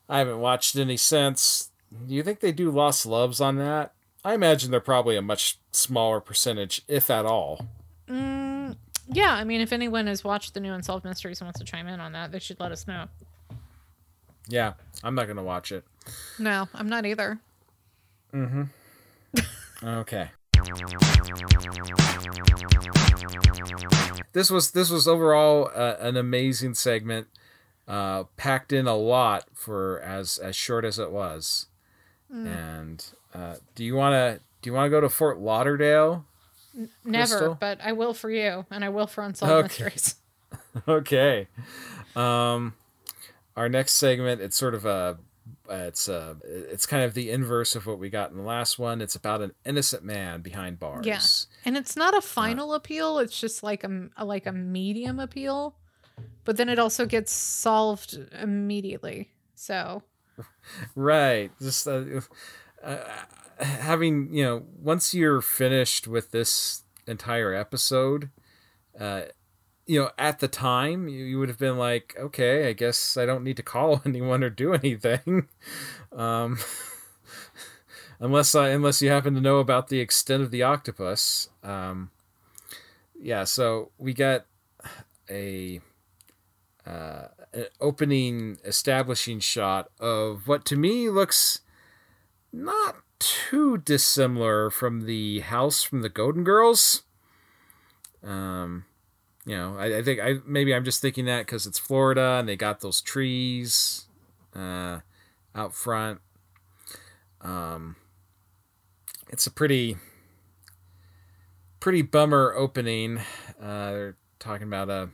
I 0.09 0.19
haven't 0.19 0.39
watched 0.39 0.75
any 0.75 0.97
since. 0.97 1.69
Do 2.07 2.13
you 2.13 2.23
think 2.23 2.39
they 2.39 2.51
do 2.51 2.71
lost 2.71 3.05
loves 3.05 3.39
on 3.39 3.57
that? 3.57 3.93
I 4.25 4.33
imagine 4.33 4.71
they're 4.71 4.79
probably 4.79 5.15
a 5.15 5.21
much 5.21 5.57
smaller 5.71 6.19
percentage, 6.19 6.81
if 6.87 7.09
at 7.09 7.25
all. 7.25 7.67
Mm, 8.07 8.77
yeah, 9.07 9.33
I 9.33 9.43
mean, 9.43 9.61
if 9.61 9.73
anyone 9.73 10.07
has 10.07 10.23
watched 10.23 10.53
the 10.53 10.59
new 10.59 10.73
Unsolved 10.73 11.03
Mysteries 11.03 11.41
and 11.41 11.47
wants 11.47 11.59
to 11.59 11.65
chime 11.65 11.87
in 11.87 11.99
on 11.99 12.13
that, 12.13 12.31
they 12.31 12.39
should 12.39 12.59
let 12.59 12.71
us 12.71 12.87
know. 12.87 13.07
Yeah, 14.47 14.73
I'm 15.03 15.15
not 15.15 15.27
gonna 15.27 15.43
watch 15.43 15.71
it. 15.71 15.83
No, 16.39 16.67
I'm 16.73 16.89
not 16.89 17.05
either. 17.05 17.39
Mm-hmm. 18.33 18.63
Okay. 19.83 20.29
This 24.33 24.49
was 24.49 24.71
this 24.71 24.89
was 24.89 25.07
overall 25.07 25.69
uh, 25.75 25.95
an 25.99 26.17
amazing 26.17 26.73
segment, 26.73 27.27
uh, 27.87 28.23
packed 28.37 28.71
in 28.73 28.87
a 28.87 28.95
lot 28.95 29.45
for 29.53 29.99
as 29.99 30.37
as 30.37 30.55
short 30.55 30.85
as 30.85 30.97
it 30.99 31.11
was. 31.11 31.67
And 32.29 33.05
uh, 33.35 33.57
do 33.75 33.83
you 33.83 33.95
want 33.95 34.13
to 34.13 34.41
do 34.61 34.69
you 34.69 34.73
want 34.73 34.87
to 34.87 34.89
go 34.89 35.01
to 35.01 35.09
Fort 35.09 35.37
Lauderdale? 35.39 36.25
Never, 37.05 37.27
Crystal? 37.27 37.57
but 37.59 37.79
I 37.83 37.91
will 37.91 38.15
for 38.15 38.31
you, 38.31 38.65
and 38.71 38.83
I 38.83 38.89
will 38.89 39.05
for 39.05 39.23
Unsolved 39.23 39.65
Okay. 39.65 39.83
Mysteries. 39.83 40.15
okay. 40.87 41.47
Um, 42.15 42.73
our 43.55 43.69
next 43.69 43.93
segment 43.93 44.41
it's 44.41 44.57
sort 44.57 44.73
of 44.73 44.85
a 44.85 45.17
it's 45.69 46.09
uh 46.09 46.35
it's 46.43 46.85
kind 46.85 47.03
of 47.03 47.13
the 47.13 47.29
inverse 47.29 47.75
of 47.75 47.85
what 47.85 47.99
we 47.99 48.09
got 48.09 48.31
in 48.31 48.37
the 48.37 48.43
last 48.43 48.77
one. 48.77 49.01
It's 49.01 49.15
about 49.15 49.41
an 49.41 49.53
innocent 49.65 50.03
man 50.03 50.41
behind 50.41 50.79
bars. 50.79 51.05
Yeah, 51.05 51.21
and 51.65 51.77
it's 51.77 51.95
not 51.95 52.15
a 52.15 52.21
final 52.21 52.73
appeal; 52.73 53.19
it's 53.19 53.39
just 53.39 53.63
like 53.63 53.83
a, 53.83 54.09
a 54.17 54.25
like 54.25 54.45
a 54.45 54.51
medium 54.51 55.19
appeal, 55.19 55.75
but 56.43 56.57
then 56.57 56.69
it 56.69 56.79
also 56.79 57.05
gets 57.05 57.31
solved 57.31 58.17
immediately. 58.39 59.29
So 59.55 60.03
Right. 60.95 61.51
Just 61.61 61.87
uh, 61.87 62.21
uh, 62.83 62.97
having 63.59 64.33
you 64.33 64.43
know, 64.43 64.65
once 64.81 65.13
you're 65.13 65.41
finished 65.41 66.07
with 66.07 66.31
this 66.31 66.83
entire 67.07 67.53
episode, 67.53 68.29
uh, 68.99 69.23
you 69.85 69.99
know, 69.99 70.11
at 70.17 70.39
the 70.39 70.47
time 70.47 71.07
you, 71.07 71.25
you 71.25 71.39
would 71.39 71.49
have 71.49 71.59
been 71.59 71.77
like, 71.77 72.15
okay, 72.17 72.69
I 72.69 72.73
guess 72.73 73.17
I 73.17 73.25
don't 73.25 73.43
need 73.43 73.57
to 73.57 73.63
call 73.63 74.01
anyone 74.05 74.43
or 74.43 74.49
do 74.49 74.73
anything, 74.73 75.47
um, 76.11 76.57
unless 78.19 78.55
I 78.55 78.69
unless 78.69 79.01
you 79.01 79.09
happen 79.09 79.33
to 79.35 79.41
know 79.41 79.57
about 79.57 79.87
the 79.87 79.99
extent 79.99 80.43
of 80.43 80.51
the 80.51 80.63
octopus. 80.63 81.49
Um, 81.63 82.11
yeah. 83.19 83.43
So 83.43 83.91
we 83.97 84.13
got 84.13 84.45
a 85.29 85.81
uh, 86.85 87.27
an 87.53 87.65
opening 87.79 88.57
establishing 88.65 89.39
shot 89.39 89.89
of 89.99 90.47
what 90.47 90.65
to 90.65 90.75
me 90.75 91.09
looks 91.09 91.61
not 92.51 92.97
too 93.19 93.77
dissimilar 93.77 94.69
from 94.69 95.05
the 95.05 95.39
house 95.39 95.81
from 95.81 96.01
the 96.01 96.09
Golden 96.09 96.43
Girls. 96.43 97.03
Um, 98.21 98.85
you 99.45 99.57
know, 99.57 99.75
I, 99.77 99.97
I 99.97 100.03
think 100.03 100.19
I 100.19 100.35
maybe 100.45 100.73
I'm 100.73 100.85
just 100.85 101.01
thinking 101.01 101.25
that 101.25 101.45
because 101.45 101.67
it's 101.67 101.79
Florida 101.79 102.37
and 102.39 102.47
they 102.47 102.55
got 102.55 102.79
those 102.79 103.01
trees 103.01 104.07
uh, 104.55 104.99
out 105.53 105.73
front. 105.73 106.21
Um, 107.41 107.97
it's 109.29 109.45
a 109.45 109.51
pretty 109.51 109.97
pretty 111.79 112.01
bummer 112.01 112.53
opening. 112.55 113.19
Uh, 113.61 113.91
they're 113.91 114.17
talking 114.39 114.67
about 114.67 114.89
a 114.89 115.09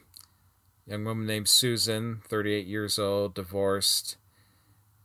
young 0.85 1.03
woman 1.05 1.25
named 1.25 1.47
Susan, 1.47 2.21
38 2.27 2.67
years 2.67 2.99
old, 2.99 3.33
divorced, 3.33 4.17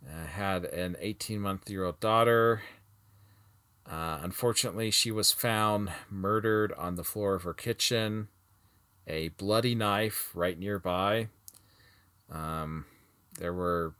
uh, 0.06 0.26
had 0.26 0.64
an 0.66 0.96
18 1.00 1.40
month 1.40 1.70
year 1.70 1.84
old 1.84 2.00
daughter. 2.00 2.62
Uh, 3.90 4.18
unfortunately, 4.22 4.90
she 4.90 5.10
was 5.10 5.32
found 5.32 5.90
murdered 6.10 6.72
on 6.72 6.96
the 6.96 7.04
floor 7.04 7.34
of 7.34 7.42
her 7.42 7.54
kitchen, 7.54 8.28
a 9.06 9.28
bloody 9.28 9.74
knife 9.74 10.30
right 10.34 10.58
nearby. 10.58 11.28
Um, 12.30 12.86
there 13.38 13.52
were 13.52 13.94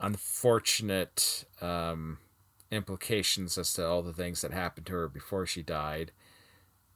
unfortunate 0.00 1.44
um, 1.60 2.18
implications 2.70 3.56
as 3.58 3.72
to 3.74 3.86
all 3.86 4.02
the 4.02 4.12
things 4.12 4.40
that 4.42 4.52
happened 4.52 4.86
to 4.86 4.92
her 4.94 5.08
before 5.08 5.46
she 5.46 5.62
died. 5.62 6.12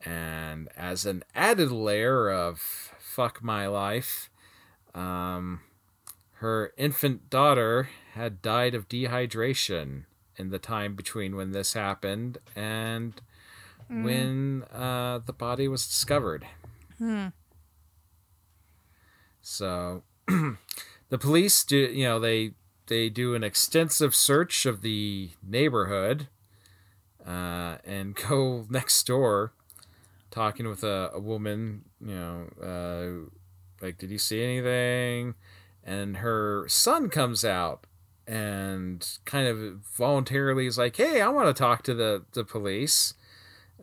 And 0.05 0.69
as 0.77 1.05
an 1.05 1.25
added 1.35 1.71
layer 1.71 2.31
of 2.31 2.61
fuck 2.99 3.43
my 3.43 3.67
life, 3.67 4.31
um, 4.95 5.61
her 6.35 6.73
infant 6.77 7.29
daughter 7.29 7.91
had 8.15 8.43
died 8.43 8.75
of 8.75 8.89
dehydration 8.89 10.05
in 10.37 10.51
the 10.51 10.59
time 10.59 10.95
between 10.95 11.37
when 11.37 11.53
this 11.53 11.75
happened 11.75 12.39
and 12.57 13.21
when 13.91 14.65
uh, 14.73 15.21
the 15.25 15.33
body 15.33 15.69
was 15.69 15.87
discovered. 15.87 16.47
Hmm. 16.99 17.29
So 19.43 20.03
the 20.29 21.19
police 21.19 21.65
do, 21.65 21.77
you 21.77 22.05
know, 22.05 22.21
they 22.21 22.53
they 22.87 23.09
do 23.09 23.35
an 23.35 23.45
extensive 23.45 24.15
search 24.15 24.67
of 24.67 24.83
the 24.83 25.31
neighborhood 25.43 26.29
uh, 27.27 27.77
and 27.85 28.15
go 28.29 28.67
next 28.69 29.07
door, 29.07 29.53
talking 30.31 30.69
with 30.69 30.85
a, 30.85 31.11
a 31.15 31.21
woman, 31.21 31.85
you 32.05 32.15
know, 32.15 32.49
uh, 32.63 33.85
like, 33.85 33.99
did 33.99 34.11
you 34.11 34.19
see 34.19 34.43
anything? 34.43 35.35
And 35.83 36.19
her 36.19 36.67
son 36.69 37.09
comes 37.09 37.45
out 37.45 37.87
and 38.27 39.07
kind 39.25 39.49
of 39.49 39.81
voluntarily 39.97 40.67
is 40.67 40.79
like, 40.79 40.97
hey, 40.97 41.21
I 41.21 41.29
want 41.29 41.49
to 41.49 41.59
talk 41.59 41.83
to 41.85 41.95
the, 41.95 42.25
the 42.33 42.45
police. 42.45 43.15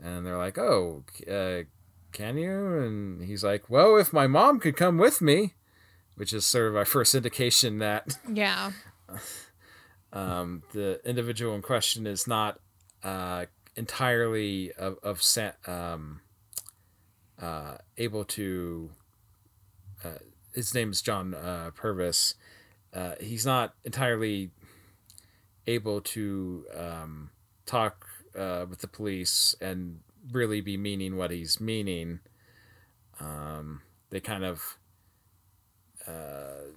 And 0.01 0.25
they're 0.25 0.37
like, 0.37 0.57
oh, 0.57 1.03
uh, 1.29 1.63
can 2.11 2.37
you? 2.37 2.77
And 2.79 3.23
he's 3.23 3.43
like, 3.43 3.69
well, 3.69 3.97
if 3.97 4.13
my 4.13 4.27
mom 4.27 4.59
could 4.59 4.75
come 4.75 4.97
with 4.97 5.21
me, 5.21 5.55
which 6.15 6.33
is 6.33 6.45
sort 6.45 6.67
of 6.67 6.75
our 6.75 6.85
first 6.95 7.15
indication 7.15 7.79
that 7.79 8.17
yeah, 8.31 8.71
um, 10.13 10.63
the 10.73 10.99
individual 11.07 11.55
in 11.55 11.61
question 11.61 12.07
is 12.07 12.27
not 12.27 12.59
uh, 13.03 13.45
entirely 13.75 14.71
of, 14.73 14.97
of 15.03 15.21
um, 15.67 16.21
uh, 17.41 17.77
able 17.97 18.25
to. 18.25 18.89
Uh, 20.03 20.19
his 20.53 20.73
name 20.73 20.91
is 20.91 21.01
John 21.01 21.33
uh, 21.33 21.71
Purvis. 21.75 22.35
Uh, 22.93 23.13
he's 23.19 23.45
not 23.45 23.75
entirely 23.83 24.49
able 25.67 26.01
to 26.01 26.65
um, 26.75 27.29
talk 27.65 28.06
uh, 28.37 28.65
with 28.69 28.79
the 28.79 28.87
police 28.87 29.55
and 29.59 29.99
really 30.31 30.61
be 30.61 30.77
meaning 30.77 31.17
what 31.17 31.31
he's 31.31 31.59
meaning. 31.59 32.19
Um, 33.19 33.81
they 34.09 34.19
kind 34.19 34.43
of 34.43 34.77
uh, 36.07 36.71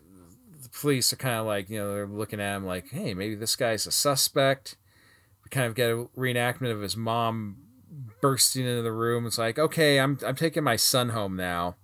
the 0.63 0.69
police 0.69 1.13
are 1.13 1.17
kind 1.17 1.37
of 1.37 1.47
like 1.47 1.69
you 1.71 1.79
know 1.79 1.93
they're 1.93 2.07
looking 2.07 2.41
at 2.41 2.57
him 2.57 2.67
like 2.67 2.89
hey 2.91 3.15
maybe 3.15 3.35
this 3.35 3.57
guy's 3.57 3.87
a 3.87 3.93
suspect. 3.93 4.77
We 5.45 5.51
kind 5.51 5.67
of 5.67 5.75
get 5.75 5.91
a 5.91 6.07
reenactment 6.17 6.73
of 6.73 6.81
his 6.81 6.97
mom 6.97 7.57
bursting 8.21 8.67
into 8.67 8.83
the 8.83 8.93
room. 8.93 9.27
It's 9.27 9.39
like 9.39 9.59
okay 9.59 9.99
i'm, 10.01 10.19
I'm 10.27 10.37
taking 10.37 10.65
my 10.65 10.77
son 10.77 11.11
home 11.11 11.37
now. 11.37 11.77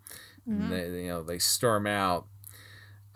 And 0.47 0.72
they, 0.72 1.03
you 1.03 1.09
know 1.09 1.22
they 1.22 1.39
storm 1.39 1.87
out. 1.87 2.27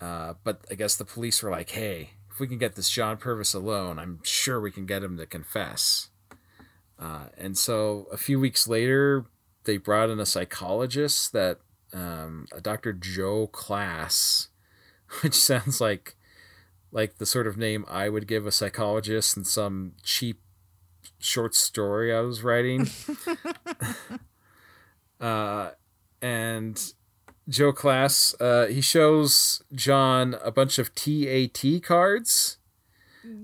Uh, 0.01 0.35
but 0.45 0.65
i 0.71 0.75
guess 0.75 0.97
the 0.97 1.05
police 1.05 1.43
were 1.43 1.51
like 1.51 1.71
hey 1.71 2.11
if 2.31 2.41
we 2.41 2.47
can 2.47 2.57
get 2.57 2.75
this 2.75 2.89
john 2.89 3.19
purvis 3.19 3.53
alone 3.53 3.99
i'm 3.99 4.19
sure 4.23 4.59
we 4.59 4.71
can 4.71 4.87
get 4.87 5.03
him 5.03 5.19
to 5.19 5.27
confess 5.27 6.10
uh, 7.01 7.26
and 7.36 7.59
so 7.59 8.07
a 8.12 8.16
few 8.16 8.38
weeks 8.38 8.68
later 8.68 9.24
they 9.64 9.76
brought 9.76 10.11
in 10.11 10.20
a 10.20 10.26
psychologist 10.26 11.32
that 11.32 11.59
um, 11.92 12.46
a 12.53 12.61
dr 12.61 12.92
joe 12.94 13.46
class 13.48 14.48
which 15.22 15.34
sounds 15.34 15.80
like 15.80 16.16
like 16.92 17.18
the 17.18 17.26
sort 17.26 17.46
of 17.46 17.57
name 17.57 17.84
I 17.88 18.09
would 18.09 18.26
give 18.26 18.46
a 18.46 18.53
psychologist 18.53 19.36
in 19.36 19.44
some 19.44 19.92
cheap 20.03 20.40
short 21.18 21.55
story 21.55 22.14
I 22.14 22.20
was 22.20 22.42
writing. 22.42 22.88
uh, 25.20 25.70
and 26.20 26.92
Joe 27.48 27.72
Class, 27.72 28.34
uh, 28.40 28.66
he 28.66 28.80
shows 28.80 29.62
John 29.72 30.36
a 30.42 30.51
bunch 30.51 30.78
of 30.78 30.94
TAT 30.94 31.82
cards. 31.82 32.59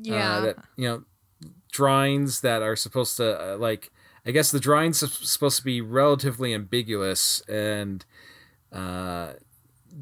Yeah. 0.03 0.37
Uh, 0.37 0.41
that 0.41 0.57
you 0.77 0.89
know, 0.89 1.05
drawings 1.77 2.41
that 2.41 2.63
are 2.63 2.77
supposed 2.77 3.17
to 3.19 3.55
uh, 3.55 3.57
like. 3.59 3.91
I 4.29 4.33
guess 4.33 4.51
the 4.51 4.59
drawings 4.59 5.03
are 5.05 5.07
supposed 5.09 5.59
to 5.59 5.65
be 5.65 5.81
relatively 5.81 6.53
ambiguous 6.55 7.41
and. 7.49 8.05
Uh, 8.73 9.35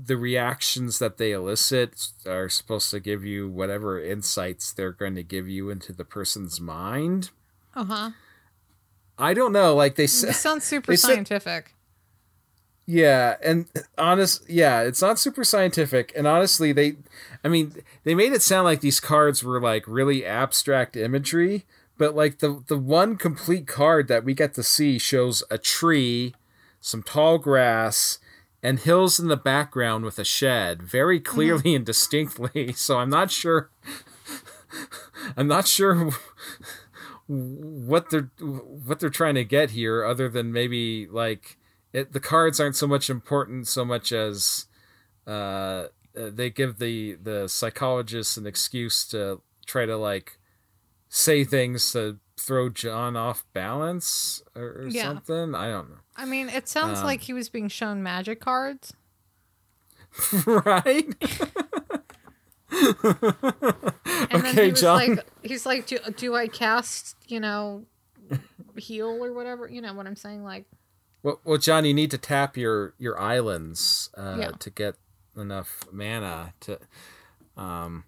the 0.07 0.17
reactions 0.17 0.99
that 0.99 1.19
they 1.19 1.31
elicit 1.31 2.09
are 2.27 2.49
supposed 2.49 2.91
to 2.91 2.99
give 2.99 3.25
you 3.25 3.49
whatever 3.49 4.03
insights 4.03 4.73
they're 4.73 4.91
going 4.91 5.15
to 5.15 5.23
give 5.23 5.49
you 5.49 5.71
into 5.71 5.93
the 5.93 6.05
person's 6.05 6.61
mind. 6.61 7.31
uh 7.77 7.85
huh. 7.85 8.11
I 9.17 9.35
don't 9.35 9.53
know, 9.53 9.77
like 9.77 9.95
they 9.95 10.09
said, 10.09 10.35
sounds 10.35 10.65
super 10.65 10.97
said- 10.97 11.15
scientific. 11.15 11.74
Yeah, 12.87 13.37
and 13.43 13.67
honest, 13.97 14.49
yeah, 14.49 14.83
it's 14.83 15.01
not 15.01 15.19
super 15.19 15.43
scientific, 15.43 16.13
and 16.15 16.27
honestly, 16.27 16.73
they, 16.73 16.97
I 17.43 17.49
mean, 17.49 17.77
they 18.05 18.15
made 18.15 18.33
it 18.33 18.43
sound 18.43 18.65
like 18.65 18.83
these 18.83 19.01
cards 19.01 19.43
were 19.43 19.61
like 19.61 19.85
really 19.87 20.25
abstract 20.27 20.97
imagery, 20.97 21.65
but 21.97 22.15
like 22.15 22.41
the 22.41 22.63
the 22.67 22.77
one 22.77 23.17
complete 23.17 23.67
card 23.67 24.09
that 24.09 24.25
we 24.25 24.35
get 24.35 24.53
to 24.55 24.63
see 24.63 24.99
shows 24.99 25.43
a 25.51 25.57
tree, 25.57 26.35
some 26.81 27.03
tall 27.03 27.39
grass, 27.39 28.19
and 28.63 28.81
hills 28.81 29.19
in 29.19 29.29
the 29.29 29.37
background 29.37 30.05
with 30.05 30.19
a 30.19 30.25
shed, 30.25 30.83
very 30.83 31.19
mm-hmm. 31.19 31.35
clearly 31.35 31.75
and 31.75 31.87
distinctly. 31.87 32.73
So 32.77 32.99
I'm 32.99 33.11
not 33.11 33.31
sure. 33.31 33.71
I'm 35.39 35.47
not 35.47 35.67
sure 35.67 36.11
what 37.27 38.11
they're 38.11 38.31
what 38.41 39.01
they're 39.01 39.09
trying 39.09 39.37
to 39.37 39.45
get 39.45 39.71
here, 39.71 40.05
other 40.05 40.29
than 40.29 40.53
maybe 40.53 41.07
like 41.07 41.57
it, 41.95 42.13
the 42.13 42.21
cards 42.21 42.61
aren't 42.61 42.77
so 42.77 42.87
much 42.87 43.09
important 43.09 43.67
so 43.67 43.85
much 43.87 44.13
as 44.13 44.67
uh, 45.27 45.31
uh, 45.31 45.87
they 46.15 46.51
give 46.51 46.79
the 46.79 47.15
the 47.15 47.49
psychologist 47.49 48.37
an 48.37 48.47
excuse 48.47 49.07
to 49.09 49.41
try 49.65 49.87
to 49.87 49.97
like 49.97 50.39
say 51.09 51.45
things 51.45 51.91
to 51.93 52.19
throw 52.37 52.69
John 52.69 53.17
off 53.17 53.45
balance 53.55 54.43
or, 54.55 54.65
or 54.83 54.89
Yeah. 54.89 55.05
something. 55.05 55.55
I 55.55 55.71
don't 55.71 55.89
know. 55.89 55.97
I 56.17 56.25
mean, 56.27 56.49
it 56.49 56.69
sounds 56.69 56.99
Um, 56.99 57.05
like 57.07 57.23
he 57.23 57.33
was 57.33 57.49
being 57.49 57.69
shown 57.69 58.03
magic 58.03 58.41
cards. 58.41 58.93
right? 60.47 61.07
And 64.31 64.43
then 64.45 64.47
Okay, 64.47 64.73
John. 64.73 64.97
like, 65.17 65.27
he's 65.43 65.65
like, 65.67 65.87
do, 65.87 65.99
do 66.17 66.35
I 66.35 66.49
cast, 66.49 67.17
you 67.27 67.41
know, 67.41 67.85
heal 68.77 69.23
or 69.25 69.33
whatever? 69.33 69.69
You 69.69 69.81
know 69.81 69.95
what 69.95 70.07
I'm 70.07 70.17
saying? 70.17 70.43
Like, 70.45 70.65
Well, 71.25 71.41
well, 71.43 71.59
John, 71.59 71.85
you 71.85 71.95
need 71.95 72.11
to 72.13 72.19
tap 72.19 72.57
your 72.57 72.95
your 72.99 73.19
islands 73.19 74.11
uh, 74.17 74.37
Yeah. 74.39 74.51
to 74.61 74.71
get 74.71 74.95
enough 75.37 75.85
mana 75.91 76.53
to. 76.61 76.79
Um, 77.57 78.05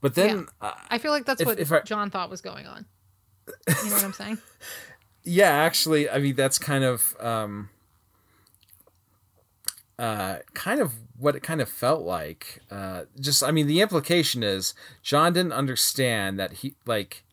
but 0.00 0.14
then, 0.14 0.46
uh, 0.60 0.72
I 0.88 0.98
feel 0.98 1.10
like 1.10 1.26
that's 1.26 1.40
If- 1.42 1.46
what 1.46 1.58
if 1.58 1.70
I- 1.72 1.80
John 1.80 2.08
thought 2.10 2.30
was 2.30 2.40
going 2.40 2.66
on. 2.66 2.86
You 3.68 3.74
know 3.90 3.90
what 3.96 4.04
I'm 4.04 4.12
saying? 4.22 4.38
yeah, 5.24 5.50
actually, 5.50 6.08
I 6.08 6.18
mean 6.20 6.36
that's 6.36 6.58
kind 6.58 6.84
of 6.84 7.16
um, 7.20 7.68
uh, 9.98 10.36
kind 10.54 10.80
of 10.80 10.92
what 11.18 11.34
it 11.34 11.42
kind 11.42 11.60
of 11.60 11.68
felt 11.68 12.02
like. 12.02 12.60
Uh, 12.70 13.04
just, 13.18 13.42
I 13.42 13.50
mean, 13.50 13.66
the 13.66 13.80
implication 13.80 14.42
is 14.42 14.74
John 15.02 15.32
didn't 15.32 15.52
understand 15.52 16.38
that 16.38 16.52
he 16.54 16.76
like 16.86 17.24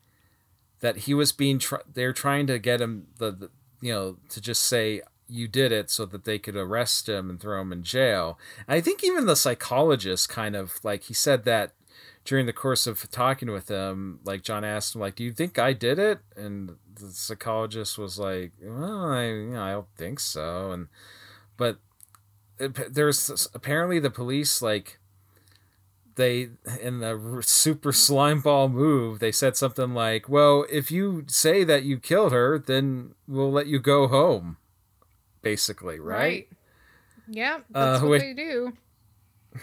that 0.79 0.97
he 0.99 1.13
was 1.13 1.31
being. 1.31 1.59
Tr- 1.59 1.75
they're 1.93 2.13
trying 2.13 2.47
to 2.47 2.57
get 2.59 2.81
him 2.81 3.07
the, 3.17 3.31
the 3.31 3.49
you 3.83 3.91
know 3.93 4.17
to 4.29 4.39
just 4.39 4.63
say 4.63 5.01
you 5.27 5.47
did 5.47 5.71
it 5.71 5.89
so 5.89 6.05
that 6.05 6.23
they 6.25 6.39
could 6.39 6.55
arrest 6.55 7.09
him 7.09 7.29
and 7.29 7.39
throw 7.39 7.59
him 7.61 7.71
in 7.71 7.83
jail. 7.83 8.37
And 8.67 8.75
I 8.77 8.81
think 8.81 9.03
even 9.03 9.25
the 9.25 9.35
psychologist 9.35 10.29
kind 10.29 10.55
of 10.55 10.79
like 10.83 11.03
he 11.03 11.13
said 11.13 11.43
that 11.45 11.73
during 12.25 12.45
the 12.45 12.53
course 12.53 12.87
of 12.87 13.09
talking 13.11 13.51
with 13.51 13.67
him, 13.67 14.19
like 14.23 14.43
John 14.43 14.63
asked 14.63 14.95
him, 14.95 15.01
like, 15.01 15.15
"Do 15.15 15.23
you 15.25 15.33
think 15.33 15.59
I 15.59 15.73
did 15.73 15.99
it?" 15.99 16.19
And 16.37 16.77
the 16.95 17.09
psychologist 17.09 17.97
was 17.97 18.17
like, 18.17 18.53
"Well, 18.61 19.05
I, 19.11 19.25
you 19.27 19.49
know, 19.51 19.61
I 19.61 19.71
don't 19.71 19.87
think 19.97 20.19
so." 20.21 20.71
And 20.71 20.87
but 21.57 21.79
it- 22.59 22.93
there's 22.93 23.49
apparently 23.53 23.99
the 23.99 24.09
police 24.11 24.61
like 24.61 24.99
they 26.15 26.49
in 26.81 26.99
the 26.99 27.41
super 27.45 27.91
slime 27.91 28.39
ball 28.41 28.69
move 28.69 29.19
they 29.19 29.31
said 29.31 29.55
something 29.57 29.93
like 29.93 30.27
well 30.29 30.65
if 30.71 30.91
you 30.91 31.23
say 31.27 31.63
that 31.63 31.83
you 31.83 31.97
killed 31.97 32.31
her 32.31 32.57
then 32.59 33.13
we'll 33.27 33.51
let 33.51 33.67
you 33.67 33.79
go 33.79 34.07
home 34.07 34.57
basically 35.41 35.99
right, 35.99 36.47
Yeah, 37.27 37.59
Uh, 37.73 37.91
that's 37.91 38.01
what 38.01 38.09
wait. 38.11 38.19
they 38.19 38.33
do. 38.33 38.73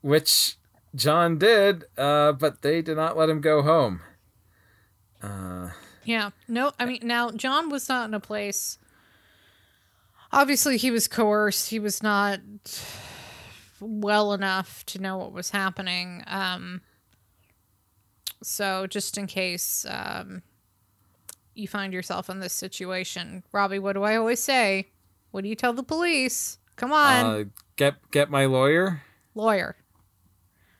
which 0.00 0.56
john 0.94 1.38
did 1.38 1.84
uh, 1.96 2.32
but 2.32 2.62
they 2.62 2.82
did 2.82 2.96
not 2.96 3.16
let 3.16 3.28
him 3.28 3.40
go 3.40 3.62
home 3.62 4.00
uh, 5.22 5.70
Yeah. 6.04 6.30
No, 6.48 6.72
I 6.80 6.84
mean, 6.84 6.98
now 7.04 7.30
John 7.30 7.70
was 7.70 7.88
not 7.88 8.08
in 8.08 8.14
a 8.14 8.18
place. 8.18 8.76
Obviously, 10.32 10.76
he 10.76 10.90
was 10.90 11.06
coerced. 11.06 11.70
He 11.70 11.78
was 11.78 12.02
not 12.02 12.40
well 13.82 14.32
enough 14.32 14.84
to 14.86 15.00
know 15.00 15.16
what 15.18 15.32
was 15.32 15.50
happening. 15.50 16.22
Um, 16.26 16.80
so, 18.42 18.86
just 18.86 19.18
in 19.18 19.26
case 19.26 19.84
um, 19.88 20.42
you 21.54 21.68
find 21.68 21.92
yourself 21.92 22.30
in 22.30 22.40
this 22.40 22.52
situation, 22.52 23.42
Robbie, 23.52 23.78
what 23.78 23.94
do 23.94 24.02
I 24.02 24.16
always 24.16 24.40
say? 24.42 24.88
What 25.30 25.42
do 25.42 25.48
you 25.48 25.54
tell 25.54 25.72
the 25.72 25.82
police? 25.82 26.58
Come 26.76 26.92
on, 26.92 27.24
uh, 27.24 27.44
get 27.76 27.94
get 28.10 28.30
my 28.30 28.46
lawyer 28.46 29.02
lawyer. 29.34 29.76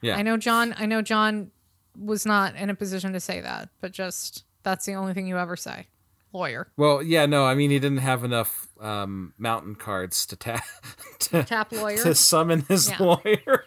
yeah 0.01 0.17
I 0.17 0.23
know 0.23 0.37
John. 0.37 0.75
I 0.79 0.87
know 0.87 1.03
John 1.03 1.51
was 1.99 2.25
not 2.25 2.57
in 2.57 2.71
a 2.71 2.75
position 2.75 3.13
to 3.13 3.21
say 3.21 3.41
that, 3.41 3.69
but 3.81 3.93
just 3.93 4.45
that's 4.63 4.87
the 4.87 4.95
only 4.95 5.15
thing 5.15 5.27
you 5.27 5.39
ever 5.39 5.57
say. 5.57 5.87
Lawyer. 6.33 6.69
well 6.77 7.03
yeah 7.03 7.27
no 7.27 7.45
i 7.45 7.55
mean 7.55 7.71
he 7.71 7.79
didn't 7.79 7.99
have 7.99 8.25
enough 8.25 8.69
um, 8.81 9.33
mountain 9.39 9.75
cards 9.77 10.27
to 10.27 10.35
tap 10.37 10.65
to, 11.21 11.45
Tap 11.45 11.71
lawyer. 11.73 11.97
to 11.99 12.15
summon 12.15 12.65
his 12.69 12.89
Yeah. 12.91 12.97
lawyer 13.01 13.65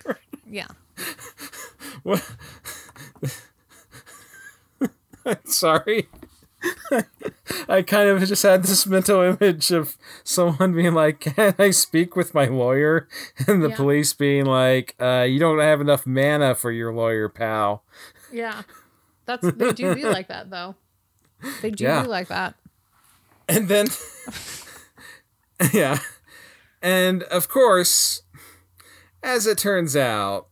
Yeah. 0.50 0.68
What? 2.04 2.24
Sorry. 5.46 6.08
I 7.70 7.82
kind 7.84 8.10
of 8.10 8.24
just 8.28 8.44
had 8.44 8.64
this 8.64 8.86
mental 8.88 9.22
image 9.22 9.72
of 9.72 9.98
someone 10.24 10.74
being 10.74 10.94
like, 10.94 11.20
"Can 11.22 11.54
I 11.60 11.72
speak 11.72 12.16
with 12.16 12.34
my 12.34 12.46
lawyer?" 12.46 13.08
and 13.48 13.64
the 13.64 13.70
Yeah. 13.70 13.76
police 13.76 14.14
being 14.14 14.46
like, 14.46 14.96
uh, 15.00 15.26
"You 15.28 15.40
don't 15.40 15.60
have 15.60 15.82
enough 15.82 16.06
mana 16.08 16.56
for 16.56 16.72
your 16.72 16.94
lawyer, 16.94 17.30
pal." 17.30 17.84
Yeah. 18.32 18.64
That's 19.26 19.50
they 19.52 19.72
do 19.74 19.96
be 19.96 20.04
like 20.04 20.28
that 20.28 20.50
though. 20.50 20.76
They 21.62 21.72
do 21.72 21.84
Yeah. 21.86 22.02
like 22.04 22.28
that. 22.30 22.56
And 23.48 23.68
then, 23.68 23.88
yeah, 25.74 26.00
and 26.82 27.24
of 27.24 27.48
course, 27.48 28.24
as 29.22 29.46
it 29.48 29.58
turns 29.58 29.96
out, 29.96 30.48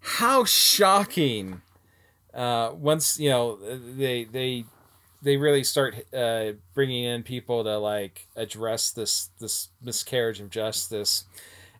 how 0.00 0.44
shocking! 0.44 1.60
Uh, 2.32 2.70
once 2.74 3.18
you 3.18 3.28
know 3.28 3.56
they 3.56 4.24
they 4.24 4.64
they 5.22 5.36
really 5.36 5.64
start 5.64 5.94
uh, 6.14 6.52
bringing 6.74 7.04
in 7.04 7.22
people 7.22 7.64
to 7.64 7.76
like 7.78 8.28
address 8.36 8.90
this 8.90 9.30
this 9.40 9.68
miscarriage 9.82 10.40
of 10.40 10.48
justice. 10.50 11.24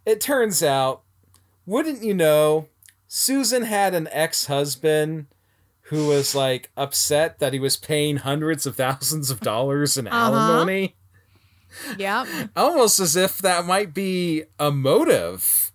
It 0.04 0.20
turns 0.20 0.62
out, 0.62 1.02
wouldn't 1.64 2.02
you 2.02 2.14
know, 2.14 2.68
Susan 3.06 3.62
had 3.62 3.94
an 3.94 4.08
ex 4.10 4.46
husband 4.46 5.26
who 5.88 6.06
was 6.08 6.34
like 6.34 6.70
upset 6.76 7.38
that 7.38 7.52
he 7.52 7.58
was 7.60 7.76
paying 7.76 8.18
hundreds 8.18 8.66
of 8.66 8.76
thousands 8.76 9.30
of 9.30 9.40
dollars 9.40 9.96
in 9.96 10.06
Uh-huh. 10.06 10.16
alimony. 10.34 10.96
Yeah. 11.96 12.24
almost 12.56 12.98
as 13.00 13.16
if 13.16 13.38
that 13.38 13.64
might 13.66 13.92
be 13.94 14.44
a 14.58 14.70
motive. 14.70 15.70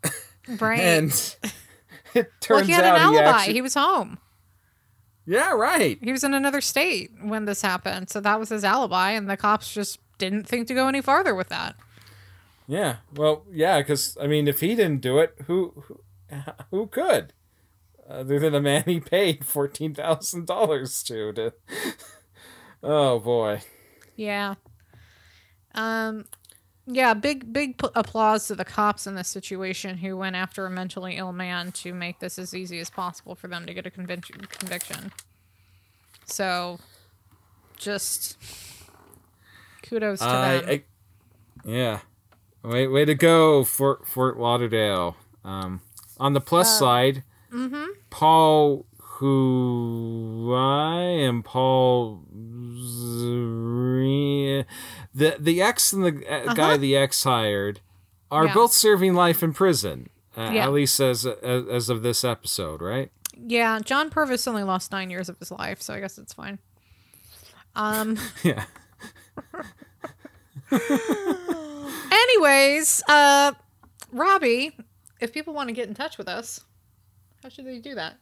Right. 0.60 0.80
And 0.80 1.11
it 2.14 2.31
well, 2.49 2.60
turns 2.60 2.68
he 2.68 2.73
had 2.73 2.84
out 2.85 2.95
an 2.98 3.02
alibi. 3.02 3.22
he 3.22 3.27
actually, 3.30 3.53
he 3.53 3.61
was 3.61 3.73
home. 3.76 4.18
yeah, 5.26 5.52
right. 5.52 5.98
He 6.02 6.11
was 6.11 6.23
in 6.23 6.34
another 6.34 6.61
state 6.61 7.11
when 7.22 7.45
this 7.45 7.61
happened. 7.61 8.10
So 8.10 8.19
that 8.22 8.40
was 8.40 8.49
his 8.49 8.64
alibi. 8.64 9.11
And 9.11 9.30
the 9.30 9.38
cops 9.38 9.73
just 9.73 9.99
didn't 10.18 10.48
think 10.48 10.68
to 10.68 10.73
go 10.73 10.88
any 10.88 11.02
farther 11.02 11.34
with 11.35 11.49
that. 11.49 11.76
Yeah. 12.68 12.98
Well, 13.15 13.44
yeah, 13.52 13.80
because 13.80 14.18
I 14.22 14.27
mean, 14.27 14.48
if 14.48 14.60
he 14.61 14.69
didn't 14.76 15.02
do 15.02 15.19
it, 15.19 15.35
who 15.48 15.73
who, 15.88 15.99
who 16.72 16.88
could? 16.88 17.34
Other 18.10 18.40
than 18.40 18.54
the 18.54 18.62
man 18.62 18.84
he 18.86 19.00
paid 19.00 19.46
fourteen 19.46 19.94
thousand 19.94 20.48
dollars 20.48 21.04
to. 21.04 21.32
To. 21.34 21.54
oh 22.84 23.20
boy. 23.20 23.62
Yeah. 24.16 24.56
Um, 25.76 26.26
yeah, 26.86 27.14
big 27.14 27.52
big 27.54 27.78
p- 27.78 27.88
applause 27.96 28.48
to 28.48 28.56
the 28.56 28.66
cops 28.66 29.08
in 29.08 29.16
this 29.16 29.30
situation 29.30 29.98
who 29.98 30.18
went 30.18 30.36
after 30.36 30.66
a 30.66 30.70
mentally 30.70 31.16
ill 31.16 31.32
man 31.32 31.72
to 31.74 31.94
make 31.94 32.20
this 32.20 32.38
as 32.38 32.54
easy 32.54 32.80
as 32.80 32.90
possible 32.90 33.36
for 33.36 33.48
them 33.48 33.66
to 33.66 33.74
get 33.74 33.88
a 33.88 33.90
convic- 33.90 34.50
conviction. 34.50 35.12
So, 36.26 36.80
just 37.78 38.38
kudos 39.82 40.20
to 40.20 40.26
I, 40.26 40.58
them. 40.58 40.70
I, 40.70 40.84
yeah. 41.66 42.00
Way 42.64 42.88
way 42.88 43.06
to 43.06 43.16
go, 43.16 43.64
Fort 43.64 44.08
Fort 44.08 44.38
Lauderdale. 44.38 45.16
Um, 45.44 45.82
on 46.20 46.34
the 46.34 46.42
plus 46.42 46.68
Uh, 46.76 46.80
side, 46.80 47.24
mm-hmm. 47.54 47.86
Paul, 48.10 48.86
who 48.98 50.54
I 50.56 50.96
am 51.02 51.44
Paul. 51.44 52.22
The 55.16 55.36
the 55.40 55.62
ex 55.62 55.94
and 55.94 56.04
the 56.06 56.28
uh, 56.50 56.54
guy 56.54 56.78
the 56.78 56.96
ex 56.96 57.24
hired 57.24 57.80
are 58.32 58.44
Uh-huh. 58.46 58.48
Yeah. 58.50 58.54
both 58.56 58.74
serving 58.74 59.14
life 59.14 59.44
in 59.44 59.54
prison. 59.54 60.10
Uh, 60.36 60.50
Yeah. 60.54 60.64
At 60.66 60.74
least 60.74 61.00
as, 61.00 61.26
as 61.26 61.68
as 61.68 61.90
of 61.90 62.02
this 62.02 62.24
episode, 62.24 62.82
right? 62.82 63.12
Yeah, 63.38 63.80
John 63.80 64.10
Purvis 64.10 64.48
only 64.48 64.64
lost 64.64 64.92
nine 64.92 65.10
years 65.10 65.30
of 65.30 65.38
his 65.40 65.52
life, 65.52 65.82
so 65.82 65.94
I 65.94 66.00
guess 66.00 66.18
it's 66.18 66.34
fine. 66.34 66.60
Um. 67.76 68.18
Yeah. 68.44 68.66
Anyways, 72.12 73.04
uh, 73.08 73.54
Robbie, 74.12 74.76
if 75.20 75.34
people 75.34 75.54
want 75.54 75.70
to 75.70 75.74
get 75.74 75.88
in 75.88 75.94
touch 75.94 76.18
with 76.18 76.28
us, 76.28 76.62
how 77.44 77.49
should 77.49 77.65
they 77.65 77.80
do 77.80 77.94
that? 77.95 78.15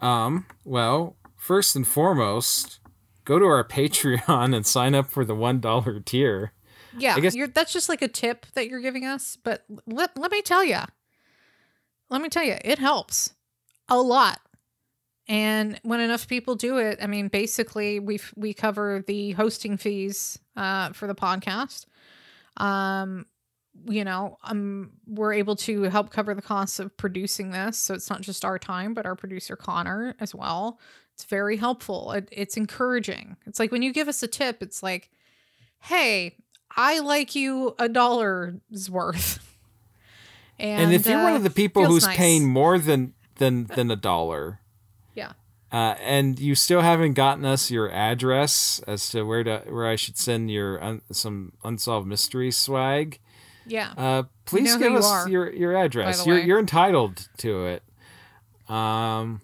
Um, 0.00 0.46
well, 0.64 1.16
first 1.36 1.74
and 1.76 1.86
foremost, 1.86 2.78
go 3.24 3.38
to 3.38 3.44
our 3.44 3.64
Patreon 3.68 4.54
and 4.54 4.64
sign 4.64 4.94
up 4.94 5.10
for 5.10 5.24
the 5.24 5.34
$1 5.34 6.04
tier. 6.04 6.52
Yeah, 6.96 7.16
I 7.16 7.20
guess- 7.20 7.34
you're, 7.34 7.48
that's 7.48 7.72
just 7.72 7.88
like 7.88 8.00
a 8.02 8.08
tip 8.08 8.46
that 8.54 8.68
you're 8.68 8.80
giving 8.80 9.04
us. 9.04 9.36
But 9.42 9.64
let, 9.86 10.16
let 10.16 10.30
me 10.32 10.40
tell 10.40 10.64
you, 10.64 10.78
let 12.08 12.22
me 12.22 12.28
tell 12.28 12.44
you, 12.44 12.56
it 12.64 12.78
helps 12.78 13.34
a 13.88 14.00
lot. 14.00 14.40
And 15.30 15.78
when 15.82 16.00
enough 16.00 16.26
people 16.26 16.54
do 16.54 16.78
it, 16.78 16.98
I 17.02 17.06
mean, 17.06 17.28
basically, 17.28 18.00
we 18.00 18.18
we 18.34 18.54
cover 18.54 19.04
the 19.06 19.32
hosting 19.32 19.76
fees 19.76 20.38
uh, 20.56 20.94
for 20.94 21.06
the 21.06 21.14
podcast. 21.14 21.84
Um, 22.56 23.26
you 23.86 24.04
know, 24.04 24.38
um, 24.44 24.90
we're 25.06 25.32
able 25.32 25.56
to 25.56 25.84
help 25.84 26.10
cover 26.10 26.34
the 26.34 26.42
costs 26.42 26.78
of 26.78 26.96
producing 26.96 27.50
this, 27.50 27.78
so 27.78 27.94
it's 27.94 28.10
not 28.10 28.20
just 28.20 28.44
our 28.44 28.58
time, 28.58 28.94
but 28.94 29.06
our 29.06 29.16
producer 29.16 29.56
Connor 29.56 30.14
as 30.20 30.34
well. 30.34 30.78
It's 31.14 31.24
very 31.24 31.56
helpful. 31.56 32.12
It, 32.12 32.28
it's 32.30 32.56
encouraging. 32.56 33.36
It's 33.46 33.58
like 33.58 33.72
when 33.72 33.82
you 33.82 33.92
give 33.92 34.08
us 34.08 34.22
a 34.22 34.28
tip, 34.28 34.62
it's 34.62 34.82
like, 34.82 35.10
hey, 35.80 36.36
I 36.76 37.00
like 37.00 37.34
you 37.34 37.74
a 37.78 37.88
dollar's 37.88 38.90
worth. 38.90 39.44
And, 40.58 40.82
And, 40.82 40.92
if 40.92 41.06
you're 41.06 41.22
one 41.22 41.34
uh, 41.34 41.36
of 41.36 41.44
the 41.44 41.50
people 41.50 41.84
who's 41.86 42.04
nice. 42.04 42.16
paying 42.16 42.48
more 42.48 42.78
than 42.78 43.14
than 43.36 43.66
than 43.66 43.90
a 43.92 43.96
dollar, 43.96 44.60
yeah, 45.14 45.32
uh, 45.70 45.94
and 46.00 46.38
you 46.40 46.54
still 46.54 46.80
haven't 46.80 47.12
gotten 47.12 47.44
us 47.44 47.70
your 47.70 47.90
address 47.92 48.80
as 48.86 49.08
to 49.10 49.22
where 49.22 49.44
to 49.44 49.62
where 49.68 49.86
I 49.86 49.94
should 49.94 50.16
send 50.16 50.50
your 50.50 50.82
un, 50.82 51.02
some 51.12 51.52
unsolved 51.62 52.08
mystery 52.08 52.50
swag, 52.50 53.20
yeah, 53.68 53.92
uh, 53.96 54.22
please 54.44 54.76
give 54.76 54.94
us 54.94 55.06
are, 55.06 55.28
your 55.28 55.52
your 55.52 55.76
address. 55.76 56.26
You're 56.26 56.36
way. 56.36 56.44
you're 56.44 56.58
entitled 56.58 57.28
to 57.38 57.66
it. 57.66 57.82
Um. 58.68 59.40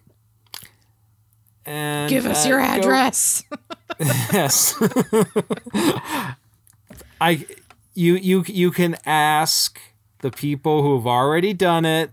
And 1.67 2.09
give 2.09 2.27
us 2.27 2.45
uh, 2.45 2.49
your 2.49 2.59
go- 2.59 2.65
address. 2.65 3.43
yes 3.99 4.75
i 7.21 7.45
you 7.93 8.15
you 8.15 8.43
you 8.47 8.71
can 8.71 8.97
ask 9.05 9.79
the 10.19 10.31
people 10.31 10.81
who 10.83 10.95
have 10.97 11.07
already 11.07 11.53
done 11.53 11.85
it 11.85 12.11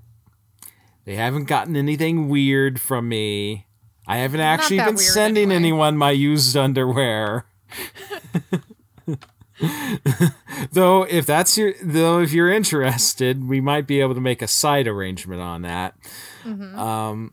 they 1.05 1.17
haven't 1.17 1.45
gotten 1.45 1.77
anything 1.77 2.29
weird 2.29 2.81
from 2.81 3.09
me 3.09 3.67
i 4.07 4.19
haven't 4.19 4.41
actually 4.41 4.79
been 4.79 4.97
sending 4.97 5.45
anyway. 5.51 5.57
anyone 5.57 5.97
my 5.97 6.11
used 6.11 6.57
underwear 6.57 7.47
though 10.73 11.03
if 11.05 11.25
that's 11.27 11.57
your 11.57 11.73
though 11.83 12.21
if 12.21 12.33
you're 12.33 12.51
interested 12.51 13.49
we 13.49 13.61
might 13.61 13.87
be 13.87 14.01
able 14.01 14.15
to 14.15 14.21
make 14.21 14.43
a 14.43 14.49
side 14.49 14.87
arrangement 14.87 15.41
on 15.41 15.63
that 15.63 15.95
Mm-hmm. 16.45 16.77
um 16.77 17.33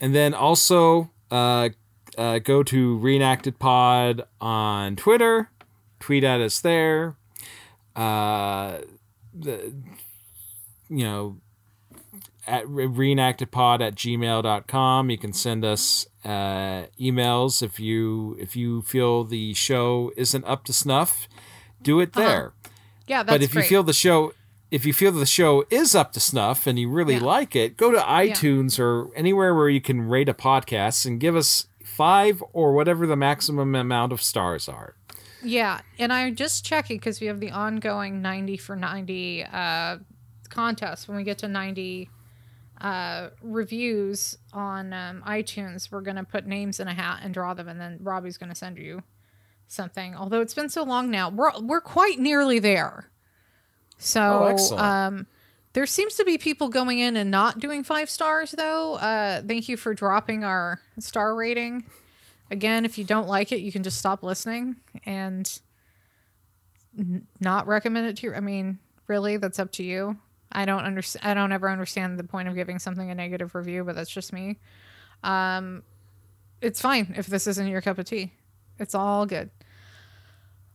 and 0.00 0.14
then 0.14 0.34
also 0.34 1.10
uh, 1.30 1.70
uh, 2.16 2.38
go 2.38 2.62
to 2.62 2.96
Reenacted 2.98 3.58
Pod 3.58 4.24
on 4.40 4.96
Twitter, 4.96 5.50
tweet 6.00 6.24
at 6.24 6.40
us 6.40 6.60
there. 6.60 7.16
Uh, 7.94 8.78
the, 9.34 9.74
you 10.88 11.04
know, 11.04 11.38
at 12.46 12.64
reenactedpod 12.66 13.80
at 13.80 13.94
gmail.com. 13.96 15.10
You 15.10 15.18
can 15.18 15.32
send 15.32 15.64
us 15.64 16.06
uh, 16.24 16.86
emails 17.00 17.62
if 17.62 17.80
you 17.80 18.36
if 18.38 18.54
you 18.54 18.82
feel 18.82 19.24
the 19.24 19.54
show 19.54 20.12
isn't 20.16 20.44
up 20.44 20.64
to 20.64 20.72
snuff. 20.72 21.28
Do 21.82 22.00
it 22.00 22.12
there. 22.14 22.52
yeah, 23.06 23.20
Uh-huh. 23.20 23.22
that's 23.24 23.34
but 23.34 23.42
if 23.42 23.52
great. 23.52 23.64
you 23.64 23.68
feel 23.68 23.82
the 23.82 23.92
show 23.92 24.32
if 24.68 24.84
you 24.84 24.92
feel 24.92 25.12
the 25.12 25.24
show 25.26 25.64
is 25.70 25.94
up 25.94 26.12
to 26.12 26.18
snuff 26.18 26.66
and 26.66 26.76
you 26.76 26.90
really 26.90 27.14
Yeah. 27.14 27.20
like 27.22 27.54
it, 27.54 27.76
go 27.76 27.92
to 27.92 27.98
iTunes 27.98 28.80
or 28.80 29.14
anywhere 29.14 29.54
where 29.54 29.68
you 29.68 29.80
can 29.80 30.08
rate 30.08 30.28
a 30.28 30.34
podcast 30.34 31.06
and 31.06 31.20
give 31.20 31.36
us 31.36 31.68
five 31.84 32.42
or 32.52 32.72
whatever 32.72 33.06
the 33.06 33.14
maximum 33.16 33.76
amount 33.76 34.12
of 34.12 34.20
stars 34.20 34.68
are. 34.68 34.94
Yeah, 35.40 35.82
and 36.00 36.12
I'm 36.12 36.34
just 36.34 36.64
checking 36.64 36.96
because 36.96 37.20
we 37.20 37.28
have 37.28 37.38
the 37.38 37.52
ongoing 37.52 38.20
90 38.20 38.56
for 38.56 38.74
90 38.74 39.44
uh, 39.44 39.98
contest. 40.48 41.06
When 41.06 41.16
we 41.16 41.22
get 41.22 41.38
to 41.38 41.48
90 41.48 42.10
uh, 42.80 43.28
reviews 43.42 44.36
on 44.52 44.92
um, 44.92 45.22
iTunes, 45.26 45.92
we're 45.92 46.00
going 46.00 46.16
to 46.16 46.24
put 46.24 46.44
names 46.44 46.80
in 46.80 46.88
a 46.88 46.94
hat 46.94 47.20
and 47.22 47.32
draw 47.32 47.54
them, 47.54 47.68
and 47.68 47.80
then 47.80 47.98
Robbie's 48.02 48.36
going 48.36 48.48
to 48.50 48.54
send 48.56 48.78
you 48.78 49.02
something. 49.68 50.14
Although 50.14 50.40
it's 50.40 50.54
been 50.54 50.68
so 50.68 50.82
long 50.82 51.10
now, 51.10 51.28
we're, 51.30 51.52
we're 51.60 51.80
quite 51.80 52.18
nearly 52.18 52.58
there. 52.58 53.10
So, 53.98 54.56
Oh, 54.58 54.76
um, 54.78 55.26
there 55.72 55.86
seems 55.86 56.14
to 56.16 56.24
be 56.24 56.38
people 56.38 56.68
going 56.68 56.98
in 56.98 57.16
and 57.16 57.30
not 57.30 57.58
doing 57.58 57.84
five 57.84 58.08
stars, 58.10 58.52
though. 58.52 58.94
Uh, 58.94 59.42
thank 59.42 59.68
you 59.68 59.76
for 59.76 59.94
dropping 59.94 60.44
our 60.44 60.80
star 60.98 61.34
rating. 61.34 61.84
Again, 62.50 62.84
if 62.84 62.96
you 62.96 63.04
don't 63.04 63.26
like 63.28 63.52
it, 63.52 63.60
you 63.60 63.72
can 63.72 63.82
just 63.82 63.98
stop 63.98 64.22
listening 64.22 64.76
and 65.04 65.60
n- 66.98 67.26
not 67.40 67.66
recommend 67.66 68.06
it 68.06 68.16
to 68.18 68.28
you. 68.28 68.34
I 68.34 68.40
mean, 68.40 68.78
really, 69.06 69.36
that's 69.36 69.58
up 69.58 69.72
to 69.72 69.82
you. 69.82 70.16
I 70.52 70.64
don't 70.64 70.84
understand. 70.84 71.26
I 71.28 71.34
don't 71.34 71.52
ever 71.52 71.68
understand 71.68 72.18
the 72.18 72.24
point 72.24 72.48
of 72.48 72.54
giving 72.54 72.78
something 72.78 73.10
a 73.10 73.14
negative 73.14 73.54
review, 73.54 73.82
but 73.84 73.96
that's 73.96 74.10
just 74.10 74.32
me. 74.32 74.58
Um, 75.24 75.82
it's 76.62 76.80
fine 76.80 77.14
if 77.18 77.26
this 77.26 77.46
isn't 77.48 77.66
your 77.66 77.80
cup 77.82 77.98
of 77.98 78.04
tea. 78.06 78.32
It's 78.78 78.94
all 78.94 79.26
good. 79.26 79.50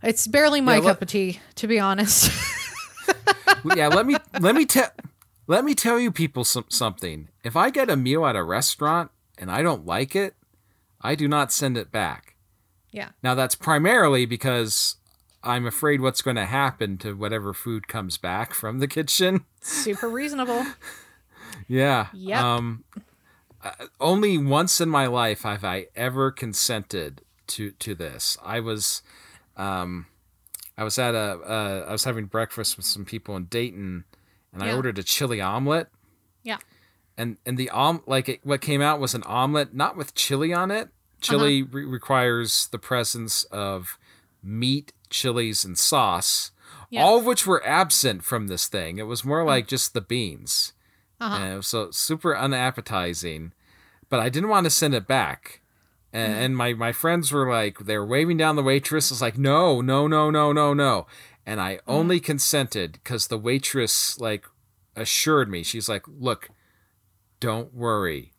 It's 0.04 0.28
barely 0.28 0.62
my 0.62 0.76
Yeah, 0.76 0.82
let- 0.82 0.94
cup 0.94 1.02
of 1.04 1.08
tea, 1.10 1.40
to 1.56 1.68
be 1.68 1.80
honest. 1.80 2.32
yeah, 3.76 3.88
let 3.88 4.06
me 4.06 4.16
let 4.40 4.56
me 4.56 4.66
tell 4.66 4.90
let 5.48 5.64
me 5.66 5.74
tell 5.76 6.00
you 6.00 6.12
people 6.12 6.44
some, 6.44 6.66
something. 6.70 7.30
If 7.44 7.56
I 7.56 7.70
get 7.70 7.90
a 7.90 7.96
meal 7.96 8.26
at 8.26 8.36
a 8.36 8.44
restaurant 8.44 9.12
and 9.38 9.52
I 9.52 9.62
don't 9.62 9.86
like 9.86 10.16
it, 10.16 10.36
I 11.02 11.16
do 11.16 11.28
not 11.28 11.52
send 11.52 11.78
it 11.78 11.92
back. 11.92 12.36
yeah. 12.92 13.10
Now 13.24 13.36
that's 13.36 13.56
primarily 13.56 14.26
because 14.26 14.96
I'm 15.44 15.66
afraid 15.66 16.02
what's 16.02 16.22
going 16.22 16.36
to 16.38 16.46
happen 16.46 16.98
to 17.00 17.14
whatever 17.14 17.54
food 17.54 17.88
comes 17.88 18.18
back 18.18 18.54
from 18.54 18.80
the 18.80 18.88
kitchen. 18.88 19.46
Super 19.62 20.08
reasonable. 20.20 20.66
Yeah. 21.68 22.08
Yep. 22.14 22.42
Um, 22.42 22.84
uh, 23.64 23.72
only 24.00 24.38
once 24.38 24.80
in 24.82 24.90
my 24.90 25.06
life 25.08 25.42
have 25.44 25.64
I 25.64 25.88
ever 25.96 26.32
consented 26.32 27.22
to 27.48 27.72
to 27.72 27.94
this. 27.96 28.38
I 28.44 28.60
was, 28.60 29.02
um, 29.62 30.08
I 30.78 30.84
was 30.84 30.98
at 30.98 31.14
a, 31.14 31.40
uh, 31.46 31.86
I 31.88 31.92
was 31.92 32.04
having 32.04 32.26
breakfast 32.26 32.78
with 32.78 32.86
some 32.86 33.06
people 33.06 33.36
in 33.36 33.46
Dayton, 33.46 34.06
and 34.54 34.64
I 34.64 34.74
ordered 34.74 34.98
a 34.98 35.04
chili 35.04 35.40
omelet. 35.42 35.88
Yeah. 36.44 36.58
And 37.18 37.38
and 37.46 37.58
the 37.58 37.70
om 37.70 38.02
like 38.08 38.28
it, 38.30 38.40
what 38.44 38.62
came 38.62 38.82
out 38.82 39.00
was 39.00 39.14
an 39.14 39.24
omelet 39.24 39.74
not 39.74 39.96
with 39.96 40.16
chili 40.16 40.54
on 40.54 40.72
it. 40.72 40.90
Chili 41.22 41.62
Uh-huh. 41.62 41.70
re- 41.72 41.86
requires 41.86 42.68
the 42.72 42.80
presence 42.80 43.44
of 43.52 44.00
meat, 44.42 44.92
chilies, 45.10 45.64
and 45.64 45.78
sauce, 45.78 46.52
Yes. 46.90 47.04
all 47.04 47.20
of 47.20 47.26
which 47.26 47.46
were 47.46 47.64
absent 47.66 48.24
from 48.24 48.48
this 48.48 48.68
thing. 48.68 48.98
It 48.98 49.06
was 49.06 49.24
more 49.24 49.44
like 49.44 49.68
just 49.68 49.94
the 49.94 50.02
beans. 50.02 50.74
Uh-huh. 51.20 51.36
And 51.36 51.54
it 51.54 51.58
was 51.58 51.68
so 51.68 51.92
super 51.92 52.36
unappetizing. 52.36 53.54
But 54.10 54.20
I 54.20 54.30
didn't 54.30 54.50
want 54.50 54.64
to 54.66 54.72
send 54.72 54.96
it 54.96 55.06
back. 55.08 55.61
And, 56.14 56.34
mm-hmm. 56.34 56.42
and 56.42 56.58
my, 56.58 56.74
my 56.74 56.92
friends 56.92 57.32
were 57.32 57.50
like, 57.50 57.80
they 57.80 57.98
were 57.98 58.06
waving 58.06 58.38
down 58.38 58.56
the 58.56 58.64
waitress. 58.64 59.12
I 59.12 59.14
was 59.14 59.22
like, 59.22 59.38
no, 59.38 59.82
no, 59.82 60.08
no, 60.08 60.30
no, 60.30 60.52
no, 60.52 60.74
no. 60.74 61.08
And 61.46 61.62
I 61.62 61.76
mm-hmm. 61.76 61.92
only 61.92 62.20
consented 62.20 62.94
because 62.94 63.28
the 63.28 63.38
waitress 63.38 64.20
like 64.20 64.46
assured 64.96 65.50
me, 65.50 65.64
she's 65.64 65.90
like, 65.90 66.04
look, 66.08 66.50
don't 67.40 67.74
worry. 67.74 68.34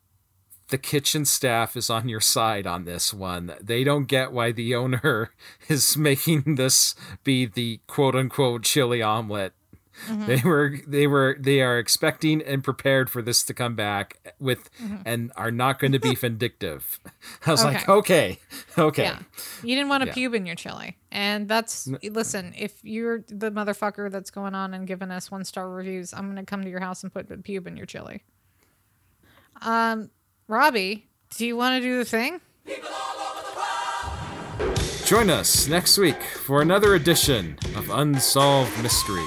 The 0.68 0.78
kitchen 0.78 1.26
staff 1.26 1.76
is 1.76 1.90
on 1.90 2.08
your 2.08 2.20
side 2.20 2.66
on 2.66 2.84
this 2.84 3.12
one. 3.12 3.54
They 3.60 3.84
don't 3.84 4.06
get 4.06 4.32
why 4.32 4.52
the 4.52 4.74
owner 4.74 5.32
is 5.68 5.96
making 5.96 6.54
this 6.54 6.94
be 7.24 7.44
the 7.46 7.80
quote 7.86 8.14
unquote 8.14 8.62
chili 8.62 9.02
omelet. 9.02 9.52
They 10.26 10.40
were 10.44 10.76
they 10.86 11.06
were 11.06 11.36
they 11.38 11.60
are 11.60 11.78
expecting 11.78 12.42
and 12.42 12.64
prepared 12.64 13.08
for 13.10 13.22
this 13.22 13.42
to 13.44 13.54
come 13.54 13.74
back 13.76 14.18
with 14.40 14.68
and 15.04 15.30
are 15.36 15.50
not 15.50 15.78
going 15.78 15.92
to 15.92 16.00
be 16.00 16.14
vindictive. 16.26 16.98
I 17.46 17.50
was 17.52 17.64
like, 17.64 17.88
okay, 17.88 18.38
okay. 18.78 19.02
Yeah. 19.04 19.18
You 19.62 19.74
didn't 19.76 19.88
want 19.88 20.02
to 20.02 20.08
Yeah. 20.08 20.28
pube 20.28 20.34
in 20.34 20.46
your 20.46 20.56
chili. 20.56 20.96
And 21.10 21.48
that's, 21.48 21.88
listen, 22.02 22.54
if 22.56 22.82
you're 22.82 23.24
the 23.28 23.50
motherfucker 23.50 24.10
that's 24.10 24.30
going 24.30 24.54
on 24.54 24.72
and 24.74 24.86
giving 24.86 25.10
us 25.10 25.30
one 25.30 25.44
star 25.44 25.68
reviews, 25.68 26.12
I'm 26.14 26.24
going 26.32 26.36
to 26.36 26.48
come 26.48 26.62
to 26.64 26.70
your 26.70 26.80
house 26.80 27.02
and 27.02 27.12
put 27.12 27.30
a 27.30 27.36
pube 27.36 27.66
in 27.66 27.76
your 27.76 27.86
chili. 27.86 28.22
Um, 29.60 30.10
Robbie, 30.48 31.08
do 31.36 31.46
you 31.46 31.56
want 31.56 31.80
to 31.82 31.88
do 31.88 31.98
the 31.98 32.04
thing? 32.04 32.40
Join 35.06 35.28
us 35.28 35.68
next 35.68 35.98
week 35.98 36.22
for 36.22 36.62
another 36.62 36.94
edition 36.94 37.58
of 37.76 37.90
Unsolved 37.90 38.82
Mystery. 38.82 39.26